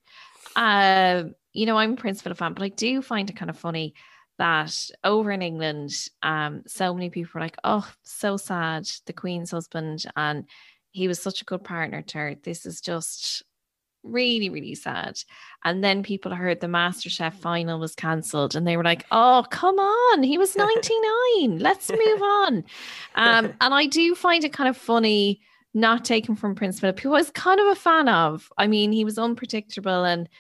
Um, 0.57 1.35
you 1.53 1.67
know, 1.67 1.77
I'm 1.77 1.93
a 1.93 1.97
Prince 1.97 2.23
Philip 2.23 2.39
fan, 2.39 2.55
but 2.55 2.63
I 2.63 2.69
do 2.69 3.03
find 3.03 3.29
it 3.29 3.37
kind 3.37 3.51
of 3.51 3.59
funny 3.59 3.95
that 4.41 4.91
over 5.05 5.30
in 5.30 5.43
England, 5.43 5.93
um, 6.22 6.62
so 6.66 6.95
many 6.95 7.11
people 7.11 7.32
were 7.34 7.43
like, 7.43 7.59
"Oh, 7.62 7.86
so 8.03 8.36
sad, 8.36 8.88
the 9.07 9.12
Queen's 9.12 9.51
husband, 9.51 10.05
and 10.16 10.47
he 10.91 11.07
was 11.09 11.22
such 11.22 11.43
a 11.43 11.45
good 11.45 11.62
partner 11.62 12.03
to 12.03 12.18
her. 12.18 12.34
This 12.34 12.66
is 12.66 12.80
just." 12.80 13.45
Really, 14.03 14.49
really 14.49 14.74
sad. 14.74 15.18
And 15.62 15.84
then 15.84 16.03
people 16.03 16.34
heard 16.34 16.61
the 16.61 16.68
MasterChef 16.68 17.34
final 17.34 17.78
was 17.78 17.95
cancelled 17.95 18.57
and 18.57 18.66
they 18.66 18.78
were 18.78 18.82
like, 18.82 19.05
oh, 19.11 19.45
come 19.51 19.78
on. 19.78 20.22
He 20.22 20.38
was 20.38 20.57
99. 20.57 21.59
Let's 21.59 21.91
move 21.91 22.22
on. 22.22 22.64
Um, 23.14 23.53
and 23.61 23.74
I 23.74 23.84
do 23.84 24.14
find 24.14 24.43
it 24.43 24.55
kind 24.55 24.70
of 24.70 24.76
funny 24.78 25.43
not 25.74 26.07
taken 26.07 26.34
from 26.34 26.55
Prince 26.55 26.80
Philip, 26.80 26.99
who 26.99 27.11
I 27.11 27.18
was 27.18 27.30
kind 27.30 27.61
of 27.61 27.66
a 27.66 27.74
fan 27.74 28.09
of. 28.09 28.51
I 28.57 28.68
mean, 28.68 28.91
he 28.91 29.05
was 29.05 29.18
unpredictable 29.18 30.05
and 30.05 30.30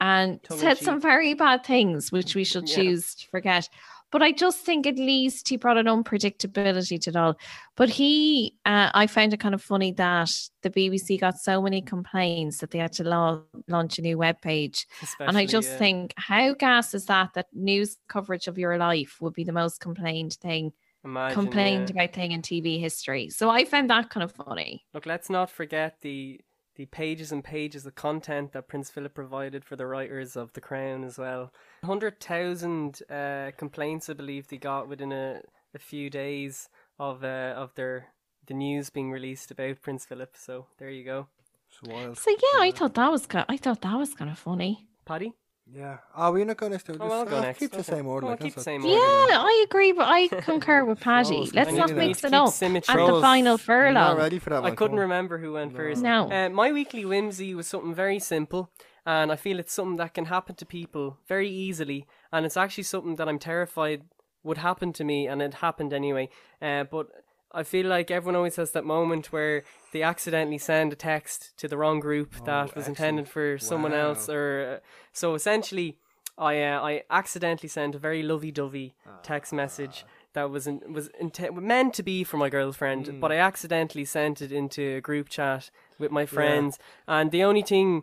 and 0.00 0.40
in 0.50 0.58
said 0.58 0.78
some 0.78 1.00
very 1.00 1.34
bad 1.34 1.64
things, 1.64 2.12
which 2.12 2.34
we 2.34 2.44
should 2.44 2.68
Yeah. 2.68 2.76
choose 2.76 3.14
to 3.16 3.28
forget. 3.28 3.68
But 4.14 4.22
I 4.22 4.30
just 4.30 4.60
think 4.60 4.86
at 4.86 4.96
least 4.96 5.48
he 5.48 5.56
brought 5.56 5.76
an 5.76 5.86
unpredictability 5.86 7.00
to 7.00 7.10
it 7.10 7.16
all. 7.16 7.36
But 7.74 7.88
he, 7.88 8.54
uh, 8.64 8.90
I 8.94 9.08
found 9.08 9.32
it 9.32 9.40
kind 9.40 9.56
of 9.56 9.62
funny 9.62 9.90
that 9.90 10.30
the 10.62 10.70
BBC 10.70 11.18
got 11.18 11.36
so 11.36 11.60
many 11.60 11.82
complaints 11.82 12.58
that 12.58 12.70
they 12.70 12.78
had 12.78 12.92
to 12.92 13.02
la- 13.02 13.40
launch 13.66 13.98
a 13.98 14.02
new 14.02 14.16
webpage. 14.16 14.86
And 15.18 15.36
I 15.36 15.46
just 15.46 15.72
uh, 15.72 15.78
think, 15.78 16.14
how 16.16 16.54
gas 16.54 16.94
is 16.94 17.06
that? 17.06 17.34
That 17.34 17.46
news 17.52 17.96
coverage 18.08 18.46
of 18.46 18.56
your 18.56 18.78
life 18.78 19.16
would 19.20 19.34
be 19.34 19.42
the 19.42 19.52
most 19.52 19.80
complained 19.80 20.34
thing, 20.34 20.72
imagine, 21.04 21.34
complained 21.34 21.90
yeah. 21.90 22.04
about 22.04 22.14
thing 22.14 22.30
in 22.30 22.42
TV 22.42 22.78
history. 22.78 23.30
So 23.30 23.50
I 23.50 23.64
found 23.64 23.90
that 23.90 24.10
kind 24.10 24.22
of 24.22 24.30
funny. 24.30 24.84
Look, 24.94 25.06
let's 25.06 25.28
not 25.28 25.50
forget 25.50 25.96
the 26.02 26.40
the 26.76 26.86
pages 26.86 27.30
and 27.32 27.44
pages 27.44 27.86
of 27.86 27.94
content 27.94 28.52
that 28.52 28.68
Prince 28.68 28.90
Philip 28.90 29.14
provided 29.14 29.64
for 29.64 29.76
the 29.76 29.86
writers 29.86 30.36
of 30.36 30.52
The 30.52 30.60
Crown 30.60 31.04
as 31.04 31.18
well. 31.18 31.52
Hundred 31.84 32.20
thousand 32.20 33.00
uh, 33.10 33.52
complaints, 33.56 34.08
I 34.10 34.14
believe, 34.14 34.48
they 34.48 34.56
got 34.56 34.88
within 34.88 35.12
a, 35.12 35.40
a 35.74 35.78
few 35.78 36.10
days 36.10 36.68
of 36.98 37.24
uh, 37.24 37.54
of 37.56 37.74
their 37.74 38.08
the 38.46 38.54
news 38.54 38.90
being 38.90 39.10
released 39.10 39.50
about 39.50 39.82
Prince 39.82 40.04
Philip. 40.04 40.36
So 40.36 40.66
there 40.78 40.90
you 40.90 41.04
go, 41.04 41.28
It's 41.70 41.82
wild. 41.82 42.18
So 42.18 42.30
yeah, 42.30 42.60
I 42.60 42.70
thought 42.70 42.94
that 42.94 43.10
was 43.10 43.26
kind. 43.26 43.46
I 43.48 43.56
thought 43.56 43.82
that 43.82 43.96
was 43.96 44.14
kind 44.14 44.30
of 44.30 44.38
funny. 44.38 44.88
Paddy. 45.04 45.32
Yeah. 45.72 45.98
Oh, 46.16 46.30
we're 46.32 46.44
not 46.44 46.58
going 46.58 46.72
next 46.72 46.84
to 46.84 46.96
Oh, 47.00 47.10
I'll 47.10 47.24
go 47.24 47.40
next. 47.40 47.58
Keep 47.58 47.72
the 47.72 47.82
same 47.84 48.06
order. 48.06 48.26
Oh, 48.26 48.30
I'll 48.30 48.32
like, 48.34 48.40
keep 48.40 48.54
the 48.54 48.60
same 48.60 48.84
order. 48.84 48.94
Yeah, 48.94 49.00
I 49.00 49.64
agree, 49.68 49.92
but 49.92 50.06
I 50.06 50.28
concur 50.28 50.84
with 50.84 51.00
Paddy. 51.08 51.50
Let's 51.54 51.72
not 51.72 51.90
mix 51.92 52.22
it 52.22 52.34
up 52.34 52.50
symmetry. 52.52 52.92
at 52.92 52.96
the 52.98 53.06
Trolls, 53.06 53.22
final 53.22 53.52
Not 53.54 53.60
furlong. 53.60 54.16
ready 54.18 54.38
for 54.38 54.50
that. 54.50 54.56
I 54.58 54.60
one, 54.60 54.76
couldn't 54.76 54.98
remember 54.98 55.38
who 55.38 55.54
went 55.54 55.72
No. 55.72 55.76
first. 55.76 56.02
No. 56.02 56.30
Uh, 56.30 56.48
my 56.50 56.70
weekly 56.70 57.04
whimsy 57.04 57.54
was 57.54 57.66
something 57.66 57.94
very 57.94 58.18
simple, 58.18 58.70
and 59.06 59.32
I 59.32 59.36
feel 59.36 59.58
it's 59.58 59.72
something 59.72 59.96
that 59.96 60.12
can 60.12 60.26
happen 60.26 60.54
to 60.56 60.66
people 60.66 61.18
very 61.26 61.48
easily, 61.48 62.06
and 62.30 62.44
it's 62.44 62.56
actually 62.58 62.84
something 62.84 63.16
that 63.16 63.28
I'm 63.28 63.38
terrified 63.38 64.02
would 64.42 64.58
happen 64.58 64.92
to 64.92 65.04
me, 65.04 65.26
and 65.26 65.40
it 65.40 65.54
happened 65.54 65.94
anyway. 65.94 66.28
Uh, 66.60 66.84
but 66.84 67.08
I 67.54 67.62
feel 67.62 67.86
like 67.86 68.10
everyone 68.10 68.36
always 68.36 68.56
has 68.56 68.72
that 68.72 68.84
moment 68.84 69.32
where 69.32 69.62
they 69.92 70.02
accidentally 70.02 70.58
send 70.58 70.92
a 70.92 70.96
text 70.96 71.56
to 71.58 71.68
the 71.68 71.76
wrong 71.76 72.00
group 72.00 72.34
Oh, 72.40 72.44
that 72.44 72.74
was 72.76 72.88
intended 72.88 73.28
for 73.28 73.58
someone 73.58 73.92
else, 74.06 74.28
or 74.28 74.74
uh, 74.76 74.86
so 75.12 75.34
essentially. 75.34 75.96
I 76.36 76.60
uh, 76.62 76.80
I 76.82 77.02
accidentally 77.10 77.68
sent 77.68 77.94
a 77.94 77.98
very 77.98 78.22
lovey-dovey 78.22 78.96
text 79.22 79.52
message 79.52 80.04
that 80.32 80.50
was 80.50 80.66
in, 80.66 80.80
was 80.92 81.08
meant 81.52 81.94
to 81.94 82.02
be 82.02 82.24
for 82.24 82.38
my 82.38 82.48
girlfriend, 82.48 83.20
but 83.20 83.30
I 83.30 83.36
accidentally 83.36 84.04
sent 84.04 84.42
it 84.42 84.50
into 84.50 84.96
a 84.96 85.00
group 85.00 85.28
chat 85.28 85.70
with 85.96 86.10
my 86.10 86.26
friends. 86.26 86.76
And 87.06 87.30
the 87.30 87.44
only 87.44 87.62
thing, 87.62 88.02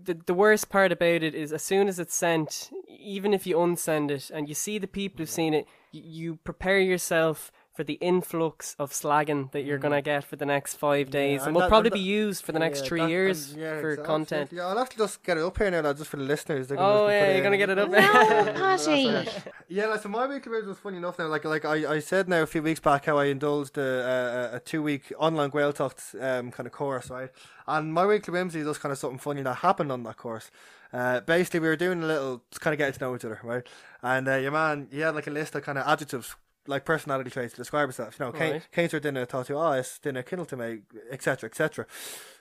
the 0.00 0.14
the 0.14 0.34
worst 0.34 0.68
part 0.68 0.92
about 0.92 1.24
it 1.24 1.34
is, 1.34 1.52
as 1.52 1.62
soon 1.64 1.88
as 1.88 1.98
it's 1.98 2.14
sent, 2.14 2.70
even 2.88 3.34
if 3.34 3.44
you 3.44 3.56
unsend 3.56 4.12
it 4.12 4.30
and 4.32 4.48
you 4.48 4.54
see 4.54 4.78
the 4.78 4.86
people 4.86 5.18
who've 5.18 5.28
seen 5.28 5.52
it, 5.52 5.66
you 5.90 6.36
prepare 6.44 6.78
yourself 6.78 7.50
for 7.74 7.82
the 7.84 7.94
influx 7.94 8.76
of 8.78 8.92
slagging 8.92 9.50
that 9.52 9.62
you're 9.62 9.78
gonna 9.78 10.00
get 10.00 10.22
for 10.24 10.36
the 10.36 10.46
next 10.46 10.76
five 10.76 11.10
days, 11.10 11.40
and, 11.40 11.48
and 11.48 11.56
will 11.56 11.68
probably 11.68 11.88
and 11.88 11.94
be 11.94 12.00
used 12.00 12.44
for 12.44 12.52
the 12.52 12.58
next 12.60 12.80
Yeah, 12.82 12.86
three 12.88 13.00
that- 13.00 13.10
years 13.10 13.50
and- 13.52 13.60
yeah, 13.60 13.80
for 13.80 13.90
exactly. 13.90 14.06
content. 14.06 14.52
Yeah, 14.52 14.66
I'll 14.68 14.78
have 14.78 14.88
to 14.90 14.96
just 14.96 15.22
get 15.24 15.36
it 15.38 15.42
up 15.44 15.58
here 15.58 15.70
now, 15.72 15.80
lad, 15.80 15.96
just 15.96 16.08
for 16.08 16.16
the 16.16 16.22
listeners. 16.22 16.68
They're 16.68 16.76
gonna 16.76 17.00
Oh 17.02 17.08
yeah, 17.08 17.26
you're 17.28 17.36
in- 17.38 17.42
gonna 17.42 17.58
get 17.58 17.70
it 17.70 17.78
up. 17.78 17.90
No, 17.90 17.98
Paddy. 18.54 19.28
Yeah, 19.68 19.86
like, 19.86 20.02
so 20.02 20.08
my 20.10 20.26
weekly 20.26 20.52
reviews 20.52 20.68
was 20.68 20.78
funny 20.78 20.98
enough 20.98 21.18
now. 21.18 21.26
Like, 21.26 21.44
like 21.44 21.64
I, 21.64 21.94
I 21.94 21.98
said 21.98 22.28
now 22.28 22.42
a 22.42 22.46
few 22.46 22.62
weeks 22.62 22.80
back 22.80 23.06
how 23.06 23.18
I 23.18 23.24
indulged 23.26 23.76
a, 23.78 24.50
a, 24.52 24.56
a 24.56 24.60
two 24.60 24.82
week 24.82 25.12
online 25.18 25.50
Gaeltacht 25.50 26.14
um, 26.22 26.50
kind 26.52 26.66
of 26.66 26.72
course, 26.72 27.10
right? 27.10 27.30
And 27.66 27.92
my 27.92 28.04
weekly 28.06 28.30
whimsy 28.32 28.60
is 28.60 28.66
just 28.66 28.80
kind 28.80 28.92
of 28.92 28.98
something 28.98 29.18
funny 29.18 29.42
that 29.42 29.54
happened 29.56 29.90
on 29.90 30.02
that 30.04 30.16
course. 30.18 30.50
Uh, 30.92 31.20
basically, 31.20 31.60
we 31.60 31.66
were 31.68 31.76
doing 31.76 32.02
a 32.04 32.06
little, 32.06 32.42
just 32.50 32.60
kind 32.60 32.72
of 32.72 32.78
getting 32.78 32.92
to 32.94 33.00
know 33.00 33.16
each 33.16 33.24
other, 33.24 33.40
right? 33.42 33.66
And 34.02 34.28
uh, 34.28 34.34
your 34.36 34.52
man, 34.52 34.86
he 34.92 35.00
had 35.00 35.14
like 35.14 35.26
a 35.26 35.30
list 35.30 35.54
of 35.56 35.62
kind 35.64 35.78
of 35.78 35.86
adjectives, 35.88 36.36
like 36.66 36.84
personality 36.84 37.30
traits 37.30 37.52
to 37.54 37.60
describe 37.60 37.88
himself. 37.88 38.16
You 38.18 38.26
know, 38.26 38.32
Kane, 38.32 38.62
Right. 38.76 38.90
For 38.90 39.00
dinner, 39.00 39.24
thought 39.24 39.48
you, 39.48 39.56
oh, 39.56 39.72
it's 39.72 39.98
dinner, 39.98 40.22
kindle 40.22 40.46
to 40.46 40.56
me, 40.56 40.80
etc., 41.10 41.48
etc. 41.48 41.86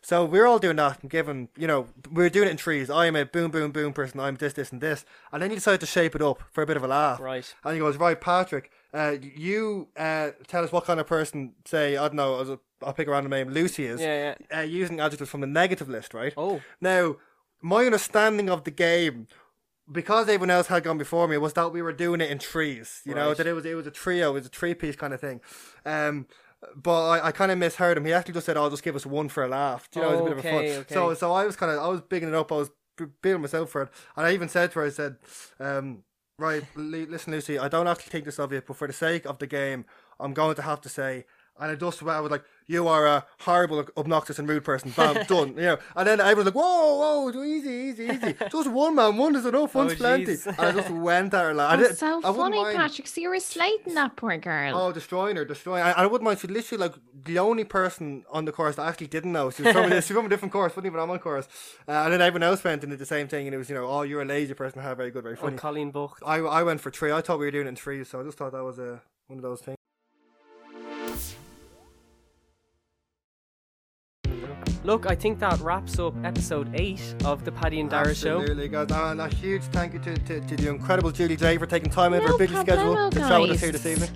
So 0.02 0.26
we're 0.26 0.46
all 0.46 0.60
doing 0.60 0.76
that 0.78 1.02
and 1.02 1.10
given, 1.10 1.50
you 1.58 1.68
know, 1.68 1.88
we're 2.12 2.30
doing 2.30 2.48
it 2.48 2.52
in 2.52 2.58
trees. 2.58 2.90
I'm 2.90 3.16
a 3.16 3.26
boom, 3.26 3.52
boom, 3.52 3.72
boom 3.72 3.94
person. 3.94 4.20
I'm 4.20 4.36
this, 4.36 4.54
this, 4.54 4.72
and 4.72 4.82
this. 4.82 5.06
And 5.32 5.42
then 5.42 5.50
you 5.50 5.56
decide 5.58 5.80
to 5.82 5.86
shape 5.86 6.16
it 6.16 6.22
up 6.22 6.42
for 6.52 6.62
a 6.62 6.66
bit 6.66 6.78
of 6.78 6.84
a 6.84 6.88
laugh. 6.88 7.20
Right. 7.20 7.54
And 7.64 7.74
he 7.74 7.80
goes, 7.80 7.98
right, 7.98 8.20
Patrick, 8.20 8.72
uh, 8.94 9.16
you 9.22 9.88
uh, 9.98 10.32
tell 10.48 10.64
us 10.64 10.72
what 10.72 10.86
kind 10.86 11.00
of 11.00 11.08
person, 11.08 11.54
say, 11.66 11.98
I 11.98 12.08
don't 12.08 12.16
know, 12.16 12.60
I'll 12.82 12.94
pick 12.94 13.08
a 13.08 13.12
random 13.12 13.32
name, 13.32 13.50
Lucy 13.50 13.86
is, 13.86 14.02
Yeah, 14.02 14.36
yeah. 14.52 14.60
Uh, 14.60 14.62
using 14.62 15.00
adjectives 15.00 15.30
from 15.30 15.42
the 15.42 15.48
negative 15.48 15.90
list, 15.90 16.14
right? 16.14 16.34
Oh, 16.38 16.62
Now, 16.82 17.16
my 17.62 17.86
understanding 17.86 18.50
of 18.50 18.66
the 18.66 18.72
game, 18.72 19.28
because 19.94 20.28
everyone 20.28 20.50
else 20.50 20.68
had 20.68 20.84
gone 20.84 20.98
before 20.98 21.28
me, 21.28 21.36
it 21.36 21.40
was 21.42 21.54
that 21.54 21.72
we 21.72 21.82
were 21.82 21.94
doing 21.94 22.20
it 22.22 22.30
in 22.30 22.40
trees. 22.40 23.02
You 23.06 23.14
know, 23.16 23.34
that 23.38 23.48
it 23.48 23.54
was 23.54 23.66
it 23.66 23.76
was 23.76 23.88
a 23.88 23.92
trio, 23.92 24.32
it 24.32 24.34
was 24.34 24.46
a 24.48 24.50
three 24.50 24.74
piece 24.74 24.96
kind 24.96 25.14
of 25.14 25.22
thing. 25.22 25.40
Um, 25.86 26.28
but 26.76 27.10
I, 27.10 27.28
I 27.28 27.32
kind 27.32 27.52
of 27.52 27.58
misheard 27.58 27.98
him. 27.98 28.06
He 28.06 28.14
actually 28.14 28.34
just 28.36 28.46
said, 28.46 28.58
"I'll 28.58 28.70
just 28.70 28.84
give 28.84 28.96
us 28.96 29.06
one 29.06 29.30
for 29.30 29.44
a 29.44 29.48
laugh." 29.48 29.90
Do 29.92 30.00
you 30.00 30.06
know, 30.06 30.12
it 30.12 30.14
was 30.14 30.22
a 30.22 30.24
bit 30.24 30.32
of 30.34 30.40
a 30.40 30.42
fun. 30.42 30.66
Okay. 30.82 30.94
So, 30.94 31.14
so 31.14 31.32
I 31.34 31.46
was 31.46 31.56
kind 31.56 31.72
of, 31.72 31.80
I 31.80 31.88
was 31.88 32.02
bigging 32.02 32.30
it 32.30 32.36
up. 32.36 32.52
I 32.52 32.56
was 32.56 32.72
b- 32.98 33.06
building 33.22 33.42
myself 33.42 33.70
for 33.70 33.84
it, 33.84 33.90
and 34.16 34.26
I 34.26 34.34
even 34.34 34.50
said 34.50 34.72
to 34.72 34.80
her, 34.80 34.86
I 34.86 34.90
said, 34.90 35.18
um, 35.60 36.04
"Right, 36.40 36.64
li- 36.76 37.06
listen, 37.06 37.34
Lucy, 37.34 37.60
I 37.60 37.68
don't 37.68 37.88
actually 37.88 38.12
think 38.12 38.26
this 38.26 38.40
of 38.40 38.52
you, 38.52 38.62
but 38.66 38.78
for 38.78 38.88
the 38.88 38.94
sake 38.94 39.26
of 39.26 39.40
the 39.40 39.48
game, 39.48 39.86
I'm 40.20 40.34
going 40.34 40.56
to 40.56 40.62
have 40.62 40.82
to 40.82 40.90
say." 40.90 41.26
And 41.60 41.72
I 41.72 41.76
just 41.76 42.02
I 42.04 42.20
was 42.20 42.32
like, 42.32 42.44
"You 42.66 42.88
are 42.88 43.06
a 43.06 43.26
horrible, 43.42 43.86
obnoxious, 43.96 44.40
and 44.40 44.50
rude 44.50 44.64
person." 44.64 44.90
Bam, 44.98 45.24
done. 45.28 45.50
You 45.50 45.62
know. 45.62 45.78
And 45.96 46.08
then 46.08 46.20
everyone's 46.20 46.46
like, 46.48 46.56
"Whoa, 46.56 47.30
whoa, 47.32 47.44
easy, 47.44 47.70
easy, 47.70 48.06
easy." 48.06 48.36
just 48.52 48.70
one 48.72 48.96
man, 48.96 49.18
one 49.18 49.36
is 49.36 49.46
enough. 49.46 49.76
One's 49.76 49.94
Oh, 49.94 49.96
plenty. 49.96 50.36
And 50.46 50.56
I 50.60 50.72
just 50.72 50.90
went 51.10 51.32
at 51.36 51.44
her. 51.44 51.54
Like, 51.54 51.70
I 51.70 51.76
That's 51.76 51.90
did, 51.90 51.98
so 52.00 52.18
I 52.24 52.34
funny, 52.34 52.58
mind- 52.64 52.76
Patrick. 52.76 53.08
So 53.08 53.22
you 53.22 53.30
were 53.30 53.40
slating 53.40 53.94
that 53.94 54.16
poor 54.16 54.36
girl. 54.38 54.76
Oh, 54.76 54.92
destroying 54.92 55.36
her, 55.36 55.46
destroying. 55.46 55.84
I, 55.84 55.92
I 55.92 56.06
wouldn't 56.08 56.24
mind. 56.24 56.40
She's 56.40 56.50
literally 56.50 56.82
like 56.86 56.96
the 57.24 57.38
only 57.38 57.66
person 57.66 58.24
on 58.32 58.46
the 58.46 58.52
course 58.52 58.76
that 58.78 58.88
actually 58.88 59.08
didn't 59.08 59.32
know. 59.32 59.52
She 59.52 59.62
was 59.62 59.74
from, 59.74 59.86
a, 59.92 60.02
she 60.02 60.14
was 60.14 60.18
from 60.18 60.26
a 60.26 60.30
different 60.30 60.52
course, 60.52 60.72
wasn't 60.72 60.88
even 60.88 61.00
on 61.00 61.08
my 61.08 61.20
course. 61.20 61.48
Uh, 61.88 61.92
and 61.92 62.14
then 62.14 62.22
everyone 62.22 62.44
else 62.44 62.64
went 62.64 62.82
and 62.84 62.90
did 62.90 63.00
the 63.00 63.06
same 63.06 63.28
thing, 63.28 63.46
and 63.46 63.54
it 63.54 63.60
was 63.60 63.70
you 63.70 63.76
know, 63.76 63.86
oh, 63.86 64.02
you're 64.02 64.24
a 64.24 64.26
lazy 64.26 64.56
person. 64.56 64.82
Ha, 64.82 64.96
very 64.96 65.12
good, 65.12 65.22
very 65.24 65.36
Oh, 65.38 65.42
funny. 65.42 65.58
Colleen 65.58 65.92
Buck. 65.92 66.18
I, 66.26 66.38
I 66.40 66.64
went 66.64 66.82
for 66.82 66.90
three. 66.90 67.12
I 67.12 67.22
thought 67.22 67.38
we 67.38 67.46
were 67.46 67.52
doing 67.52 67.68
it 67.68 67.70
in 67.70 67.76
three, 67.76 68.04
so 68.04 68.20
I 68.20 68.24
just 68.24 68.40
thought 68.40 68.54
that 68.54 68.64
was 68.64 68.80
a 68.80 69.02
one 69.28 69.38
of 69.38 69.44
those 69.44 69.62
things. 69.62 69.78
Look, 74.84 75.10
I 75.10 75.16
think 75.16 75.40
that 75.40 75.60
wraps 75.62 75.98
up 75.98 76.14
episode 76.26 76.70
eight 76.74 77.16
of 77.24 77.46
the 77.46 77.52
Paddy 77.52 77.80
and 77.80 77.90
Dara 77.90 78.14
show. 78.14 78.40
Absolutely, 78.42 78.68
guys. 78.68 78.92
And 78.92 79.22
a 79.22 79.30
huge 79.30 79.62
thank 79.64 79.94
you 79.94 80.00
to, 80.00 80.16
to, 80.18 80.42
to 80.42 80.56
the 80.58 80.70
incredible 80.70 81.12
Julie 81.12 81.38
Jay 81.38 81.58
for 81.58 81.66
taking 81.66 81.90
time 81.90 82.14
out 82.14 82.18
of 82.22 82.26
No 82.26 82.32
her 82.34 82.38
busy 82.38 82.56
schedule 82.56 82.96
problemo, 82.96 83.12
to 83.12 83.20
chat 83.20 83.42
with 83.42 83.52
us 83.52 83.56
guys. 83.58 83.62
here 83.62 83.72
this 83.72 83.86
evening. 83.86 84.10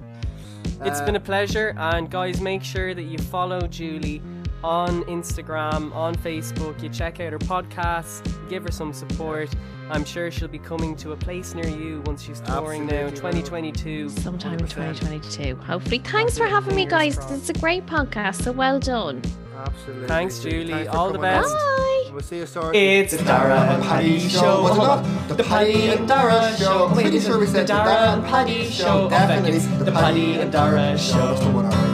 It's 0.82 1.00
Uh, 1.00 1.06
been 1.06 1.16
a 1.16 1.20
pleasure, 1.22 1.74
and 1.78 2.10
guys, 2.12 2.42
make 2.42 2.64
sure 2.64 2.94
that 2.94 3.04
you 3.04 3.18
follow 3.18 3.62
Julie 3.62 4.22
on 4.64 5.04
Instagram, 5.06 5.94
on 5.96 6.16
Facebook. 6.16 6.82
You 6.84 6.90
check 6.90 7.20
out 7.22 7.32
her 7.32 7.40
podcast, 7.40 8.30
give 8.50 8.64
her 8.64 8.72
some 8.72 8.92
support. 8.92 9.50
I'm 9.90 10.04
sure 10.04 10.30
she'll 10.30 10.50
be 10.50 10.60
coming 10.60 10.98
to 10.98 11.14
a 11.14 11.16
place 11.16 11.56
near 11.56 11.68
you 11.68 12.02
once 12.06 12.22
she's 12.22 12.42
touring 12.42 12.86
now, 12.88 13.06
Absolutely. 13.08 13.42
2022. 13.42 14.10
Sometime 14.10 14.60
in 14.60 14.66
100%. 14.66 14.70
2022. 14.70 15.56
Hopefully. 15.66 16.00
Thanks 16.00 16.38
for 16.38 16.46
having 16.46 16.76
me, 16.76 16.86
guys. 16.86 17.18
It's 17.32 17.50
a 17.50 17.54
great 17.54 17.86
podcast. 17.86 18.44
So 18.44 18.52
well 18.52 18.80
done. 18.82 19.22
Absolutely. 19.58 20.08
Thanks, 20.08 20.40
Julie. 20.40 20.74
Thanks 20.74 20.94
All 20.94 21.12
the 21.12 21.20
best. 21.20 21.48
Bye. 21.54 22.10
We'll 22.12 22.22
see 22.22 22.38
you 22.38 22.46
soon. 22.46 22.74
It's 22.76 23.16
The 23.18 23.24
Dara 23.24 23.60
and 23.74 23.84
Paddy 23.84 24.20
Show. 24.20 24.64
Was 24.64 24.76
it 24.76 24.80
not? 24.80 25.38
The 25.38 25.44
Paddy 25.44 25.88
and 25.90 26.08
Dara 26.08 26.56
Show. 26.58 26.88
I'm 26.88 26.94
pretty 26.94 27.20
sure 27.20 27.40
we 27.40 27.48
said 27.48 27.64
the 27.64 27.74
Dara 27.74 28.14
and 28.14 28.26
Paddy 28.26 28.70
Show. 28.70 29.10
Definitely 29.10 29.60
the 29.84 29.92
Paddy 29.92 30.36
and 30.36 30.52
Dara 30.52 30.98
Show. 30.98 31.87